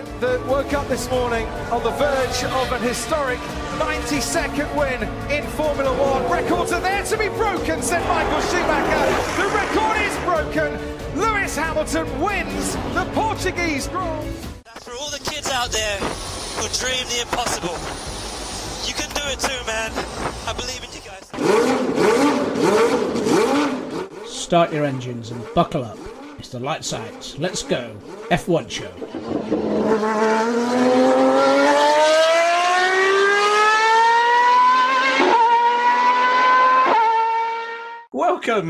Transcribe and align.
man 0.00 0.20
that 0.20 0.46
woke 0.46 0.72
up 0.72 0.88
this 0.88 1.10
morning 1.10 1.46
on 1.70 1.82
the 1.82 1.90
verge 1.90 2.44
of 2.44 2.72
an 2.72 2.82
historic 2.82 3.38
90-second 3.78 4.76
win 4.76 5.02
in 5.30 5.46
Formula 5.52 5.90
One. 5.98 6.30
Records 6.30 6.72
are 6.72 6.80
there 6.80 7.04
to 7.04 7.16
be 7.16 7.28
broken, 7.28 7.82
said 7.82 8.06
Michael 8.08 8.40
Schumacher. 8.40 9.10
The 9.40 9.48
record 9.54 10.00
is 10.02 10.16
broken. 10.24 10.78
Lewis 11.18 11.56
Hamilton 11.56 12.20
wins 12.20 12.76
the 12.94 13.04
Portuguese 13.14 13.88
Grand. 13.88 14.34
For 14.80 14.92
all 14.92 15.10
the 15.10 15.18
kids 15.18 15.50
out 15.50 15.70
there 15.70 15.98
who 15.98 16.68
dream 16.78 17.06
the 17.08 17.20
impossible, 17.22 17.76
you 18.86 18.94
can 18.94 19.10
do 19.14 19.22
it 19.28 19.40
too, 19.40 19.66
man. 19.66 19.92
I 20.46 20.52
believe 20.52 20.84
in 20.84 20.90
you 20.92 21.00
guys. 21.00 21.26
Start 24.30 24.72
your 24.72 24.84
engines 24.84 25.30
and 25.30 25.44
buckle 25.54 25.84
up. 25.84 25.98
It's 26.38 26.48
the 26.48 26.58
light 26.58 26.84
sides. 26.84 27.38
Let's 27.38 27.62
go. 27.62 27.94
F1 28.30 28.70
show. 28.70 29.69
Welcome 29.90 30.06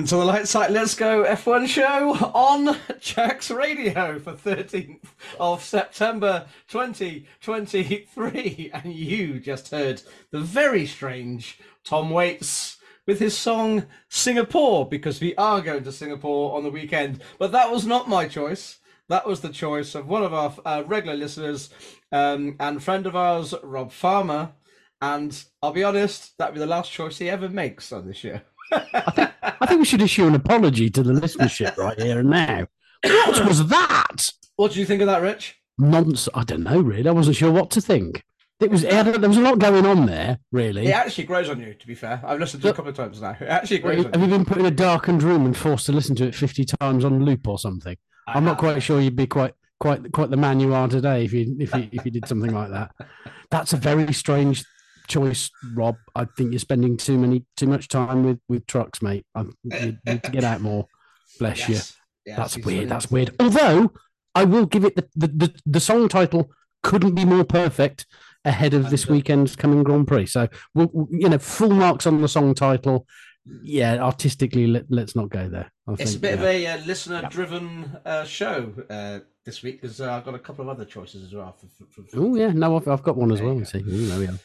to 0.07 0.17
the 0.17 0.25
Lights 0.25 0.57
Out 0.57 0.71
Let's 0.71 0.95
Go 0.95 1.25
F1 1.25 1.67
show 1.67 2.15
on 2.33 2.75
Jack's 3.01 3.51
Radio 3.51 4.19
for 4.19 4.33
13th 4.33 5.05
of 5.39 5.63
September 5.63 6.47
2023. 6.69 8.71
And 8.73 8.95
you 8.95 9.41
just 9.41 9.73
heard 9.73 10.01
the 10.31 10.41
very 10.41 10.87
strange 10.87 11.59
Tom 11.85 12.09
Waits 12.09 12.79
with 13.05 13.19
his 13.19 13.37
song 13.37 13.85
Singapore 14.09 14.89
because 14.89 15.21
we 15.21 15.35
are 15.35 15.61
going 15.61 15.85
to 15.85 15.93
Singapore 15.93 16.57
on 16.57 16.63
the 16.63 16.71
weekend. 16.71 17.21
But 17.39 17.53
that 17.53 17.71
was 17.71 17.85
not 17.85 18.09
my 18.09 18.27
choice. 18.27 18.79
That 19.11 19.27
was 19.27 19.41
the 19.41 19.49
choice 19.49 19.97
of 19.97 20.07
one 20.07 20.23
of 20.23 20.33
our 20.33 20.55
uh, 20.65 20.85
regular 20.87 21.17
listeners 21.17 21.69
um, 22.13 22.55
and 22.61 22.81
friend 22.81 23.07
of 23.07 23.17
ours, 23.17 23.53
Rob 23.65 23.91
Farmer. 23.91 24.53
And 25.03 25.45
I'll 25.61 25.73
be 25.73 25.83
honest, 25.83 26.39
that'd 26.39 26.55
be 26.55 26.61
the 26.61 26.67
last 26.67 26.93
choice 26.93 27.19
he 27.19 27.29
ever 27.29 27.49
makes 27.49 27.91
on 27.93 28.07
this 28.07 28.19
show. 28.19 28.39
I 28.71 29.67
think 29.67 29.81
we 29.81 29.85
should 29.85 30.01
issue 30.01 30.29
an 30.29 30.37
apology 30.37 30.91
to 30.91 31.03
the 31.03 31.13
listenership 31.13 31.77
right 31.77 32.01
here 32.01 32.21
and 32.21 32.31
now. 32.31 32.69
What 33.03 33.49
was 33.49 33.67
that? 33.67 34.31
What 34.55 34.73
do 34.73 34.79
you 34.79 34.87
think 34.87 35.01
of 35.01 35.09
that, 35.09 35.23
Rich? 35.23 35.57
Nonsense. 35.77 36.29
I 36.33 36.45
don't 36.45 36.63
know, 36.63 36.81
really. 36.81 37.09
I 37.09 37.13
wasn't 37.13 37.35
sure 37.35 37.51
what 37.51 37.73
to 37.73 37.81
think. 37.81 38.23
It 38.61 38.71
was. 38.71 38.83
There 38.83 39.19
was 39.19 39.39
a 39.39 39.41
lot 39.41 39.59
going 39.59 39.87
on 39.87 40.07
there, 40.07 40.39
really. 40.53 40.87
It 40.87 40.95
actually 40.95 41.25
grows 41.25 41.49
on 41.49 41.61
you, 41.61 41.75
to 41.75 41.87
be 41.87 41.97
fair. 41.97 42.23
I've 42.25 42.39
listened 42.39 42.63
to 42.63 42.69
it 42.69 42.73
a 42.73 42.75
couple 42.75 42.91
of 42.91 42.97
times 42.97 43.21
now. 43.21 43.37
It 43.41 43.49
actually 43.49 43.79
grows 43.79 44.05
Have 44.05 44.21
you 44.21 44.29
been 44.29 44.45
put 44.45 44.59
in 44.59 44.67
a 44.67 44.71
darkened 44.71 45.25
room 45.25 45.47
and 45.47 45.57
forced 45.57 45.87
to 45.87 45.93
listen 45.93 46.15
to 46.17 46.27
it 46.27 46.35
fifty 46.35 46.65
times 46.65 47.05
on 47.05 47.25
loop 47.25 47.49
or 47.49 47.59
something? 47.59 47.97
I 48.35 48.39
am 48.39 48.45
not 48.45 48.59
quite 48.59 48.83
sure 48.83 49.01
you'd 49.01 49.17
be 49.17 49.27
quite 49.27 49.55
quite 49.79 50.13
quite 50.13 50.31
the 50.31 50.37
man 50.37 50.61
you 50.61 50.75
are 50.75 50.89
today 50.89 51.25
if 51.25 51.33
you 51.33 51.57
if 51.59 51.75
you 51.75 51.89
if 51.93 52.05
you 52.05 52.11
did 52.11 52.29
something 52.29 52.53
like 52.53 52.71
that. 52.71 52.93
That's 53.51 53.73
a 53.73 53.77
very 53.77 54.13
strange 54.13 54.65
choice, 55.09 55.51
Rob. 55.75 55.97
I 56.15 56.25
think 56.25 56.53
you're 56.53 56.61
spending 56.61 56.97
too 56.97 57.19
many 57.19 57.45
too 57.57 57.67
much 57.67 57.89
time 57.89 58.25
with 58.25 58.39
with 58.49 58.67
trucks, 58.67 59.03
mate. 59.03 59.27
I, 59.35 59.45
you 59.65 59.99
need 60.07 60.23
to 60.23 60.31
get 60.31 60.45
out 60.45 60.61
more. 60.61 60.87
Bless 61.39 61.61
yes. 61.61 61.69
you. 61.69 62.33
Yes, 62.33 62.37
That's 62.37 62.65
weird. 62.65 62.89
That's 62.89 63.11
weird. 63.11 63.35
Although 63.41 63.93
I 64.35 64.45
will 64.45 64.67
give 64.67 64.85
it 64.85 64.97
the, 64.97 65.09
the 65.17 65.27
the, 65.29 65.61
the 65.67 65.81
song 65.81 66.09
title 66.09 66.51
couldn't 66.83 67.15
be 67.15 67.25
more 67.25 67.45
perfect 67.45 68.07
ahead 68.45 68.73
of 68.73 68.89
this 68.91 69.07
weekend's 69.07 69.55
coming 69.57 69.83
Grand 69.83 70.07
Prix. 70.07 70.27
So 70.27 70.49
we'll, 70.75 71.09
you 71.11 71.29
know, 71.29 71.39
full 71.39 71.71
marks 71.71 72.07
on 72.07 72.23
the 72.23 72.29
song 72.29 72.55
title. 72.55 73.07
Yeah, 73.63 73.99
artistically, 73.99 74.67
let, 74.67 74.91
us 74.93 75.17
not 75.17 75.31
go 75.31 75.49
there. 75.49 75.71
I 75.87 75.93
it's 75.93 76.13
think, 76.13 76.17
a 76.17 76.21
bit 76.21 76.29
yeah. 76.31 76.35
of 76.37 76.43
a 76.45 76.67
uh, 76.67 76.87
listener-driven 76.87 77.99
uh, 78.05 78.25
show 78.25 78.73
uh, 78.89 79.21
this 79.45 79.63
week 79.63 79.81
because 79.81 80.01
uh, 80.01 80.13
I've 80.13 80.25
got 80.25 80.35
a 80.35 80.39
couple 80.39 80.63
of 80.63 80.69
other 80.69 80.85
choices 80.85 81.25
as 81.25 81.35
well. 81.35 81.57
oh 82.15 82.35
yeah, 82.37 82.53
no, 82.53 82.77
I've, 82.77 82.89
I've 82.89 83.03
got 83.03 83.17
one 83.17 83.33
as 83.33 83.43
well. 83.43 83.65
See, 83.65 83.79
Ooh, 83.79 84.07
there 84.07 84.19
we 84.19 84.27
are. 84.27 84.39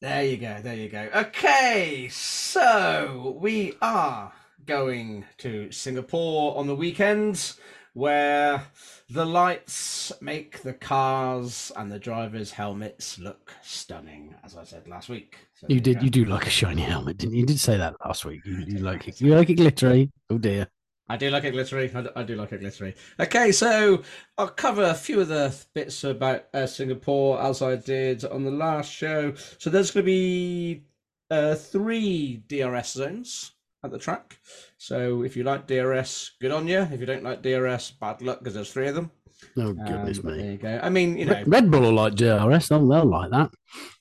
There 0.00 0.24
you 0.24 0.36
go. 0.38 0.60
There 0.62 0.74
you 0.74 0.88
go. 0.88 1.08
Okay, 1.14 2.08
so 2.10 3.36
we 3.38 3.74
are 3.82 4.32
going 4.66 5.24
to 5.38 5.70
Singapore 5.72 6.56
on 6.56 6.66
the 6.66 6.76
weekends 6.76 7.58
where 7.92 8.66
the 9.08 9.26
lights 9.26 10.12
make 10.20 10.62
the 10.62 10.72
cars 10.72 11.72
and 11.76 11.90
the 11.90 11.98
drivers' 11.98 12.52
helmets 12.52 13.18
look 13.18 13.52
stunning, 13.62 14.34
as 14.44 14.56
I 14.56 14.64
said 14.64 14.86
last 14.86 15.08
week. 15.08 15.36
So 15.60 15.66
you 15.68 15.80
did. 15.80 16.02
You 16.02 16.08
do 16.08 16.24
like 16.24 16.46
a 16.46 16.50
shiny 16.50 16.80
helmet, 16.80 17.18
didn't 17.18 17.34
you? 17.34 17.40
You 17.40 17.46
did 17.46 17.60
say 17.60 17.76
that 17.76 17.94
last 18.02 18.24
week. 18.24 18.40
You, 18.46 18.64
you 18.66 18.78
like 18.78 19.06
it. 19.08 19.20
You 19.20 19.34
like 19.34 19.50
it 19.50 19.56
glittery. 19.56 20.10
Oh 20.30 20.38
dear. 20.38 20.66
I 21.06 21.18
do 21.18 21.28
like 21.28 21.44
it 21.44 21.50
glittery. 21.50 21.90
I 21.94 22.00
do, 22.00 22.08
I 22.16 22.22
do 22.22 22.36
like 22.36 22.52
it 22.52 22.60
glittery. 22.60 22.94
Okay, 23.18 23.52
so 23.52 24.02
I'll 24.38 24.48
cover 24.48 24.84
a 24.84 24.94
few 24.94 25.20
of 25.20 25.28
the 25.28 25.54
bits 25.74 26.02
about 26.04 26.46
uh, 26.54 26.66
Singapore 26.66 27.42
as 27.42 27.60
I 27.60 27.76
did 27.76 28.24
on 28.24 28.44
the 28.44 28.50
last 28.50 28.90
show. 28.90 29.34
So 29.58 29.68
there's 29.68 29.90
going 29.90 30.04
to 30.04 30.06
be 30.06 30.84
uh, 31.30 31.56
three 31.56 32.42
DRS 32.48 32.92
zones 32.92 33.52
at 33.84 33.90
the 33.90 33.98
track. 33.98 34.38
So 34.78 35.22
if 35.22 35.36
you 35.36 35.44
like 35.44 35.66
DRS, 35.66 36.32
good 36.40 36.52
on 36.52 36.68
you. 36.68 36.78
If 36.78 37.00
you 37.00 37.06
don't 37.06 37.24
like 37.24 37.42
DRS, 37.42 37.90
bad 37.90 38.22
luck 38.22 38.38
because 38.38 38.54
there's 38.54 38.72
three 38.72 38.88
of 38.88 38.94
them. 38.94 39.10
Oh 39.56 39.72
goodness 39.72 40.18
um, 40.18 40.26
me! 40.26 40.36
There 40.36 40.52
you 40.52 40.58
go. 40.58 40.80
I 40.82 40.88
mean, 40.90 41.18
you 41.18 41.24
know, 41.24 41.42
Red 41.46 41.70
Bull 41.70 41.80
will 41.80 41.92
like 41.92 42.14
DRS. 42.14 42.68
They'll, 42.68 42.86
they'll 42.86 43.04
like 43.04 43.30
that. 43.30 43.50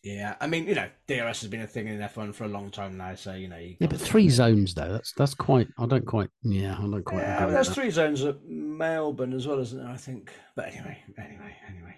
Yeah, 0.04 0.36
I 0.40 0.48
mean, 0.48 0.68
you 0.68 0.76
know, 0.76 0.88
DRS 1.08 1.42
has 1.42 1.48
been 1.48 1.62
a 1.62 1.68
thing 1.68 1.88
in 1.88 2.00
F1 2.00 2.34
for 2.34 2.46
a 2.46 2.48
long 2.48 2.70
time 2.72 2.98
now. 2.98 3.16
So 3.16 3.34
you 3.34 3.48
know, 3.48 3.58
you 3.58 3.76
yeah, 3.80 3.88
but 3.88 4.00
three 4.00 4.30
zones 4.30 4.74
though. 4.74 4.92
That's 4.92 5.14
that's 5.14 5.34
quite. 5.34 5.68
I 5.78 5.86
don't 5.86 6.06
quite. 6.06 6.30
Yeah, 6.44 6.76
I 6.78 6.82
don't 6.82 7.04
quite. 7.04 7.22
Yeah, 7.22 7.48
there's 7.48 7.70
three 7.70 7.92
zones 7.92 8.24
at 8.24 8.38
Melbourne 8.48 9.34
as 9.34 9.48
well, 9.48 9.60
isn't 9.60 9.82
there? 9.82 9.92
I 9.92 9.98
think. 9.98 10.32
But 10.56 10.68
anyway, 10.68 10.98
anyway, 11.18 11.56
anyway. 11.68 11.96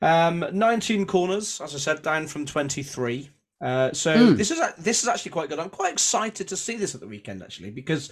Um, 0.00 0.44
19 0.52 1.06
corners, 1.06 1.60
as 1.60 1.74
I 1.74 1.78
said, 1.78 2.02
down 2.02 2.26
from 2.26 2.44
23. 2.44 3.30
Uh, 3.62 3.92
so 3.92 4.16
mm. 4.16 4.36
this 4.36 4.50
is 4.50 4.60
this 4.78 5.02
is 5.02 5.08
actually 5.08 5.30
quite 5.30 5.48
good. 5.48 5.60
I'm 5.60 5.70
quite 5.70 5.92
excited 5.92 6.48
to 6.48 6.56
see 6.56 6.76
this 6.76 6.96
at 6.96 7.00
the 7.00 7.06
weekend 7.06 7.44
actually 7.44 7.70
because 7.70 8.10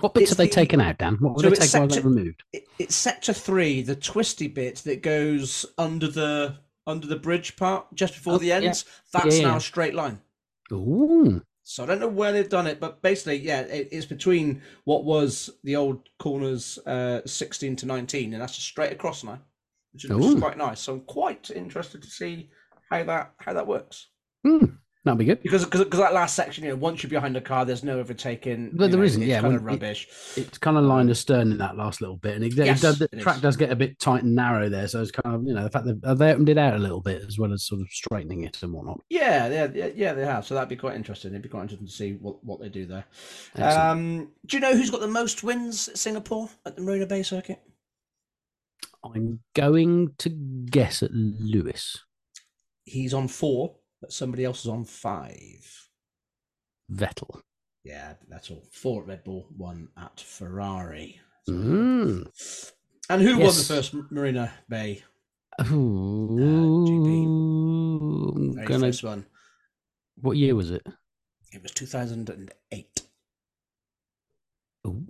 what 0.00 0.14
bits 0.14 0.30
have 0.30 0.38
they 0.38 0.46
the, 0.46 0.52
taken 0.52 0.80
out, 0.80 0.98
Dan? 0.98 1.16
What 1.20 1.36
were 1.36 1.42
so 1.42 1.50
they 1.50 1.56
taken 1.56 1.98
out 1.98 2.04
removed? 2.04 2.42
It, 2.52 2.66
it's 2.78 2.94
sector 2.94 3.32
three, 3.32 3.82
the 3.82 3.96
twisty 3.96 4.48
bit 4.48 4.76
that 4.78 5.02
goes 5.02 5.66
under 5.78 6.08
the 6.08 6.56
under 6.86 7.06
the 7.06 7.16
bridge 7.16 7.56
part 7.56 7.86
just 7.94 8.14
before 8.14 8.34
oh, 8.34 8.38
the 8.38 8.52
ends. 8.52 8.84
Yeah. 8.86 9.22
That's 9.22 9.38
yeah, 9.38 9.48
now 9.48 9.56
a 9.56 9.60
straight 9.60 9.94
line. 9.94 10.20
Ooh. 10.72 11.42
So 11.62 11.84
I 11.84 11.86
don't 11.86 12.00
know 12.00 12.08
where 12.08 12.32
they've 12.32 12.48
done 12.48 12.66
it, 12.66 12.80
but 12.80 13.00
basically, 13.00 13.36
yeah, 13.36 13.60
it, 13.60 13.88
it's 13.92 14.06
between 14.06 14.60
what 14.84 15.04
was 15.04 15.50
the 15.62 15.76
old 15.76 16.08
corners 16.18 16.78
uh, 16.84 17.20
16 17.24 17.76
to 17.76 17.86
19, 17.86 18.32
and 18.32 18.42
that's 18.42 18.56
just 18.56 18.66
straight 18.66 18.92
across 18.92 19.22
now, 19.22 19.38
which 19.92 20.04
is, 20.04 20.10
which 20.10 20.24
is 20.24 20.40
quite 20.40 20.58
nice. 20.58 20.80
So 20.80 20.94
I'm 20.94 21.00
quite 21.02 21.50
interested 21.50 22.02
to 22.02 22.10
see 22.10 22.50
how 22.90 23.04
that 23.04 23.34
how 23.38 23.52
that 23.52 23.66
works. 23.66 24.08
Hmm. 24.44 24.64
That'd 25.04 25.18
be 25.18 25.24
good 25.24 25.42
because 25.42 25.64
because 25.64 25.98
that 25.98 26.12
last 26.12 26.36
section, 26.36 26.62
you 26.62 26.70
know, 26.70 26.76
once 26.76 27.02
you're 27.02 27.08
behind 27.08 27.34
the 27.34 27.40
car, 27.40 27.64
there's 27.64 27.82
no 27.82 27.98
overtaking. 27.98 28.72
But 28.74 28.90
there 28.90 29.02
isn't. 29.02 29.22
yeah, 29.22 29.40
kind 29.40 29.56
of 29.56 29.64
rubbish. 29.64 30.06
It, 30.36 30.48
it's 30.48 30.58
kind 30.58 30.76
of 30.76 30.84
line 30.84 31.08
astern 31.08 31.52
in 31.52 31.56
that 31.56 31.74
last 31.78 32.02
little 32.02 32.18
bit, 32.18 32.34
and 32.34 32.44
it, 32.44 32.52
yes, 32.52 32.80
it 32.80 32.82
does, 32.82 32.98
the 32.98 33.08
track 33.16 33.36
is. 33.36 33.42
does 33.42 33.56
get 33.56 33.72
a 33.72 33.76
bit 33.76 33.98
tight 33.98 34.24
and 34.24 34.34
narrow 34.34 34.68
there. 34.68 34.86
So 34.88 35.00
it's 35.00 35.10
kind 35.10 35.34
of 35.34 35.42
you 35.46 35.54
know 35.54 35.62
the 35.62 35.70
fact 35.70 35.86
that 35.86 36.02
they 36.18 36.30
opened 36.30 36.50
it 36.50 36.58
out 36.58 36.74
a 36.74 36.78
little 36.78 37.00
bit 37.00 37.22
as 37.26 37.38
well 37.38 37.50
as 37.50 37.64
sort 37.64 37.80
of 37.80 37.88
straightening 37.88 38.44
it 38.44 38.62
and 38.62 38.74
whatnot. 38.74 39.00
Yeah, 39.08 39.48
yeah, 39.72 39.88
yeah, 39.94 40.12
they 40.12 40.26
have. 40.26 40.44
So 40.44 40.54
that'd 40.54 40.68
be 40.68 40.76
quite 40.76 40.96
interesting. 40.96 41.30
It'd 41.30 41.40
be 41.40 41.48
quite 41.48 41.62
interesting 41.62 41.86
to 41.86 41.92
see 41.92 42.18
what, 42.20 42.44
what 42.44 42.60
they 42.60 42.68
do 42.68 42.84
there. 42.84 43.06
Um, 43.56 44.32
do 44.44 44.58
you 44.58 44.60
know 44.60 44.76
who's 44.76 44.90
got 44.90 45.00
the 45.00 45.08
most 45.08 45.42
wins 45.42 45.88
at 45.88 45.96
Singapore 45.96 46.50
at 46.66 46.76
the 46.76 46.82
Marina 46.82 47.06
Bay 47.06 47.22
circuit? 47.22 47.58
I'm 49.02 49.40
going 49.54 50.12
to 50.18 50.28
guess 50.28 51.02
at 51.02 51.12
Lewis. 51.12 52.04
He's 52.84 53.14
on 53.14 53.28
four 53.28 53.76
but 54.00 54.12
somebody 54.12 54.44
else 54.44 54.60
is 54.60 54.68
on 54.68 54.84
five. 54.84 55.88
Vettel. 56.92 57.40
Yeah, 57.84 58.14
that's 58.28 58.50
all. 58.50 58.62
Four 58.72 59.02
at 59.02 59.08
Red 59.08 59.24
Bull, 59.24 59.46
one 59.56 59.88
at 59.96 60.20
Ferrari. 60.20 61.20
So, 61.46 61.52
mm. 61.52 62.28
And 63.08 63.22
who 63.22 63.38
yes. 63.38 63.38
won 63.38 63.54
the 63.54 63.64
first 63.64 63.94
Marina 64.10 64.52
Bay 64.68 65.02
uh, 65.58 65.64
GP? 65.64 67.24
Very 68.54 68.66
gonna... 68.66 68.86
first 68.86 69.02
one. 69.02 69.24
What 70.20 70.36
year 70.36 70.54
was 70.54 70.70
it? 70.70 70.86
It 71.52 71.62
was 71.62 71.72
2008. 71.72 73.02
Ooh. 74.86 75.06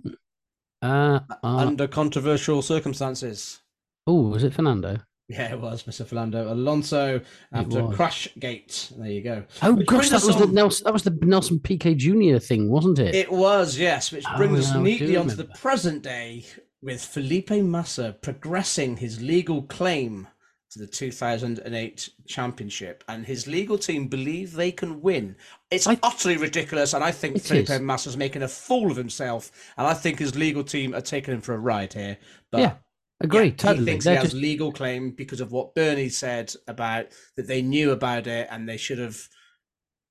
Uh, 0.81 1.19
uh, 1.29 1.37
Under 1.43 1.87
controversial 1.87 2.61
circumstances. 2.61 3.59
Oh, 4.07 4.29
was 4.29 4.43
it 4.43 4.53
Fernando? 4.53 5.01
Yeah, 5.31 5.53
it 5.53 5.59
was 5.59 5.83
Mr. 5.83 6.05
Fernando 6.05 6.51
Alonso 6.51 7.21
after 7.53 7.87
Crash 7.87 8.27
Gate. 8.39 8.91
There 8.97 9.09
you 9.09 9.21
go. 9.21 9.43
Oh 9.61 9.73
which 9.73 9.87
gosh, 9.87 10.09
that 10.09 10.23
was 10.23 10.35
on... 10.35 10.41
the 10.41 10.47
Nelson. 10.47 10.83
That 10.85 10.93
was 10.93 11.03
the 11.03 11.17
Nelson 11.21 11.59
Piquet 11.59 11.95
Jr. 11.95 12.37
thing, 12.37 12.69
wasn't 12.69 12.99
it? 12.99 13.15
It 13.15 13.31
was, 13.31 13.77
yes. 13.77 14.11
Which 14.11 14.25
oh, 14.27 14.37
brings 14.37 14.71
oh, 14.71 14.75
us 14.75 14.75
neatly 14.75 15.15
onto 15.15 15.35
the 15.35 15.45
present 15.45 16.03
day 16.03 16.45
with 16.81 17.03
Felipe 17.03 17.51
Massa 17.51 18.15
progressing 18.21 18.97
his 18.97 19.21
legal 19.21 19.63
claim 19.63 20.27
to 20.71 20.79
the 20.79 20.87
2008 20.87 22.09
championship, 22.27 23.03
and 23.09 23.25
his 23.25 23.45
legal 23.45 23.77
team 23.77 24.07
believe 24.07 24.53
they 24.53 24.71
can 24.71 25.01
win. 25.01 25.35
It's 25.69 25.85
I... 25.85 25.99
utterly 26.01 26.37
ridiculous, 26.37 26.93
and 26.93 27.03
I 27.03 27.11
think 27.11 27.41
Felipe 27.41 27.67
Massa 27.67 27.75
is. 27.75 27.81
Massa's 27.81 28.17
making 28.17 28.43
a 28.43 28.47
fool 28.47 28.89
of 28.89 28.97
himself, 28.97 29.51
and 29.77 29.85
I 29.85 29.93
think 29.93 30.19
his 30.19 30.35
legal 30.35 30.63
team 30.63 30.95
are 30.95 31.01
taking 31.01 31.33
him 31.33 31.41
for 31.41 31.53
a 31.53 31.59
ride 31.59 31.93
here. 31.93 32.17
But 32.51 32.61
yeah. 32.61 32.73
Agree, 33.23 33.47
Yeah, 33.47 33.55
totally. 33.55 33.79
He 33.79 33.85
thinks 33.85 34.05
They're 34.05 34.15
he 34.15 34.19
has 34.21 34.31
just- 34.31 34.41
legal 34.41 34.71
claim 34.71 35.11
because 35.11 35.41
of 35.41 35.51
what 35.51 35.75
Bernie 35.75 36.09
said 36.09 36.53
about 36.67 37.07
that 37.37 37.47
they 37.47 37.61
knew 37.61 37.91
about 37.91 38.27
it 38.27 38.47
and 38.51 38.67
they 38.67 38.77
should 38.77 38.97
have 38.99 39.17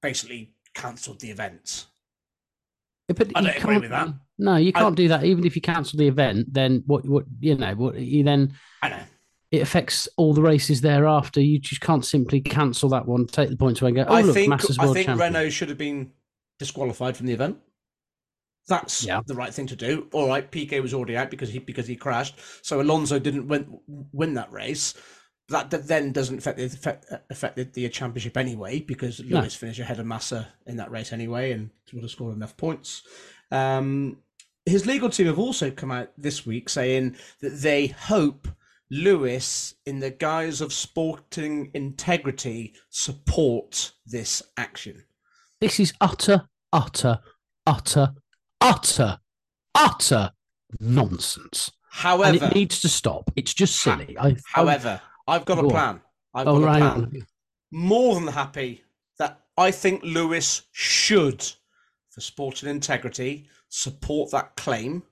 basically 0.03 0.55
cancelled 0.75 1.21
the 1.21 1.31
event. 1.31 1.87
Yeah, 3.09 3.15
but 3.19 3.33
I 3.35 3.41
don't 3.43 3.57
agree 3.57 3.79
with 3.79 3.91
that. 3.91 4.09
No, 4.39 4.57
you 4.57 4.73
can't 4.73 4.97
do 4.97 5.09
that. 5.09 5.25
Even 5.25 5.45
if 5.45 5.57
you 5.57 5.63
cancel 5.63 5.99
the 5.99 6.07
event, 6.09 6.53
then 6.55 6.83
what? 6.87 7.07
What 7.07 7.25
you 7.41 7.57
know? 7.57 7.75
What 7.75 7.97
you 7.97 8.23
then? 8.25 8.55
I 8.83 8.89
know. 8.89 9.03
It 9.51 9.63
affects 9.63 10.09
all 10.17 10.33
the 10.33 10.43
races 10.43 10.81
thereafter. 10.81 11.41
You 11.41 11.59
just 11.59 11.81
can't 11.81 12.05
simply 12.05 12.41
cancel 12.41 12.89
that 12.91 13.07
one, 13.07 13.27
take 13.27 13.51
the 13.51 13.57
points 13.57 13.83
away, 13.83 13.89
and 13.89 13.97
go. 13.97 14.05
Oh 14.09 14.15
I 14.15 14.23
look, 14.23 14.35
think 14.35 14.49
Masters 14.49 14.79
I 14.79 14.85
world 14.85 14.95
think 14.95 15.07
champion. 15.07 15.33
Renault 15.35 15.51
should 15.51 15.69
have 15.71 15.77
been 15.79 16.13
disqualified 16.61 17.17
from 17.17 17.27
the 17.27 17.33
event. 17.33 17.59
That's 18.71 19.05
Yeah. 19.05 19.21
the 19.27 19.35
right 19.35 19.53
thing 19.53 19.67
to 19.67 19.77
do. 19.77 20.09
All 20.13 20.29
right, 20.29 20.49
Piquet 20.49 20.79
was 20.81 20.95
already 20.95 21.17
out 21.17 21.29
because 21.29 21.51
he 21.51 21.59
because 21.59 21.89
he 21.89 21.97
crashed, 21.97 22.37
so 22.63 22.81
Alonso 22.81 23.19
didn't 23.19 23.49
win 23.49 23.81
win 24.13 24.35
that 24.35 24.51
race. 24.53 24.95
That, 25.49 25.71
that 25.73 25.89
then 25.89 26.13
doesn't 26.13 26.39
affect 26.39 26.59
the 26.59 26.67
affect, 26.67 27.07
affect 27.29 27.75
the, 27.75 27.89
championship 27.89 28.37
anyway 28.37 28.79
because 28.79 29.19
No. 29.19 29.41
Lewis 29.41 29.57
finished 29.57 29.81
ahead 29.81 29.99
of 29.99 30.07
Massa 30.07 30.47
in 30.67 30.77
that 30.77 30.93
race 30.93 31.13
anyway 31.13 31.51
and 31.51 31.71
would 31.93 32.05
have 32.05 32.11
scored 32.13 32.37
enough 32.37 32.57
points. 32.57 33.03
Um, 33.51 34.19
his 34.65 34.87
legal 34.87 35.11
team 35.11 35.27
have 35.27 35.41
also 35.41 35.73
come 35.73 35.91
out 35.91 36.13
this 36.17 36.47
week 36.47 36.69
saying 36.69 37.17
that 37.41 37.61
they 37.63 37.89
hope 37.89 38.47
Lewis, 38.93 39.75
in 39.87 39.99
the 39.99 40.11
guise 40.11 40.61
of 40.61 40.73
sporting 40.73 41.73
integrity, 41.75 42.75
support 42.91 43.93
this 44.07 44.43
action. 44.57 45.05
This 45.61 45.81
is 45.81 45.93
utter, 46.01 46.49
utter, 46.73 47.19
utter, 47.67 48.15
utter, 48.61 49.19
utter 49.75 50.33
nonsense, 50.79 51.71
and 51.93 52.03
However, 52.03 52.47
it 52.47 52.55
needs 52.55 52.81
to 52.81 52.89
stop. 52.89 53.31
It's 53.37 53.55
just 53.55 53.81
silly. 53.81 54.17
I, 54.19 54.37
however, 54.47 55.01
I've 55.27 55.45
got 55.45 55.59
a 55.59 55.69
plan. 55.69 56.01
I've 56.35 56.47
oh, 56.47 56.61
got 56.61 56.63
a 56.63 56.67
right 56.67 56.79
plan. 56.79 57.27
More 57.73 58.15
than 58.15 58.27
happy 58.27 58.85
that 59.19 59.41
I 59.57 59.71
think 59.71 60.03
Lewis 60.03 60.63
should, 60.73 61.43
for 62.11 62.21
sporting 62.21 62.69
integrity, 62.69 63.49
support 63.69 64.31
that 64.31 64.57
claim, 64.57 65.03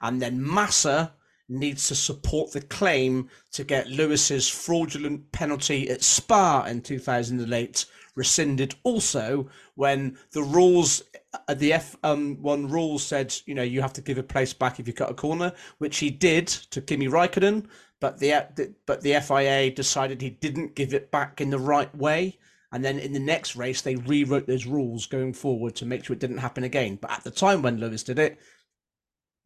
and 0.00 0.20
then 0.20 0.42
Massa 0.42 1.12
needs 1.48 1.86
to 1.88 1.94
support 1.94 2.52
the 2.52 2.60
claim 2.60 3.28
to 3.52 3.64
get 3.64 3.88
Lewis's 3.88 4.48
fraudulent 4.48 5.30
penalty 5.32 5.88
at 5.90 6.02
Spa 6.02 6.64
in 6.64 6.80
2008 6.80 7.86
rescinded. 8.16 8.74
Also, 8.82 9.48
when 9.76 10.18
the 10.32 10.42
rules, 10.42 11.02
uh, 11.48 11.54
the 11.54 11.70
F1 11.72 12.70
rules 12.70 13.04
said, 13.04 13.34
you 13.46 13.54
know, 13.54 13.62
you 13.62 13.80
have 13.80 13.92
to 13.92 14.00
give 14.02 14.18
a 14.18 14.22
place 14.22 14.52
back 14.52 14.80
if 14.80 14.86
you 14.88 14.92
cut 14.92 15.10
a 15.10 15.14
corner, 15.14 15.52
which 15.78 15.98
he 15.98 16.10
did 16.10 16.48
to 16.48 16.80
Kimi 16.80 17.06
Raikkonen, 17.08 17.66
but 18.00 18.18
the 18.18 18.74
but 18.86 19.02
the 19.02 19.20
FIA 19.20 19.70
decided 19.70 20.20
he 20.20 20.30
didn't 20.30 20.74
give 20.74 20.92
it 20.94 21.10
back 21.10 21.40
in 21.40 21.50
the 21.50 21.58
right 21.58 21.94
way. 21.94 22.38
And 22.72 22.84
then 22.84 22.98
in 22.98 23.12
the 23.12 23.20
next 23.20 23.54
race, 23.54 23.80
they 23.80 23.94
rewrote 23.96 24.46
those 24.46 24.66
rules 24.66 25.06
going 25.06 25.32
forward 25.32 25.76
to 25.76 25.86
make 25.86 26.04
sure 26.04 26.14
it 26.14 26.20
didn't 26.20 26.38
happen 26.38 26.64
again. 26.64 26.98
But 27.00 27.12
at 27.12 27.24
the 27.24 27.30
time 27.30 27.62
when 27.62 27.78
Lewis 27.78 28.02
did 28.02 28.18
it, 28.18 28.38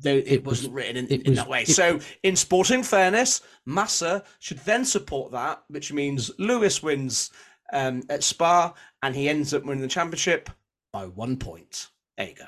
though 0.00 0.16
it, 0.16 0.26
It 0.26 0.44
was- 0.44 0.60
wasn't 0.60 0.74
written 0.74 0.96
in, 0.96 1.06
in 1.20 1.30
was- 1.32 1.38
that 1.38 1.48
way. 1.48 1.62
it- 1.62 1.68
so, 1.68 2.00
in 2.22 2.34
sporting 2.34 2.82
fairness, 2.82 3.42
Massa 3.66 4.24
should 4.38 4.58
then 4.60 4.84
support 4.84 5.32
that, 5.32 5.62
which 5.68 5.92
means 5.92 6.30
Lewis 6.38 6.82
wins 6.82 7.30
um, 7.72 8.02
at 8.08 8.22
Spa 8.22 8.74
and 9.02 9.14
he 9.14 9.28
ends 9.28 9.54
up 9.54 9.64
winning 9.64 9.82
the 9.82 9.88
championship 9.88 10.50
by 10.92 11.06
one 11.06 11.36
point. 11.36 11.88
There 12.16 12.28
you 12.28 12.34
go. 12.34 12.44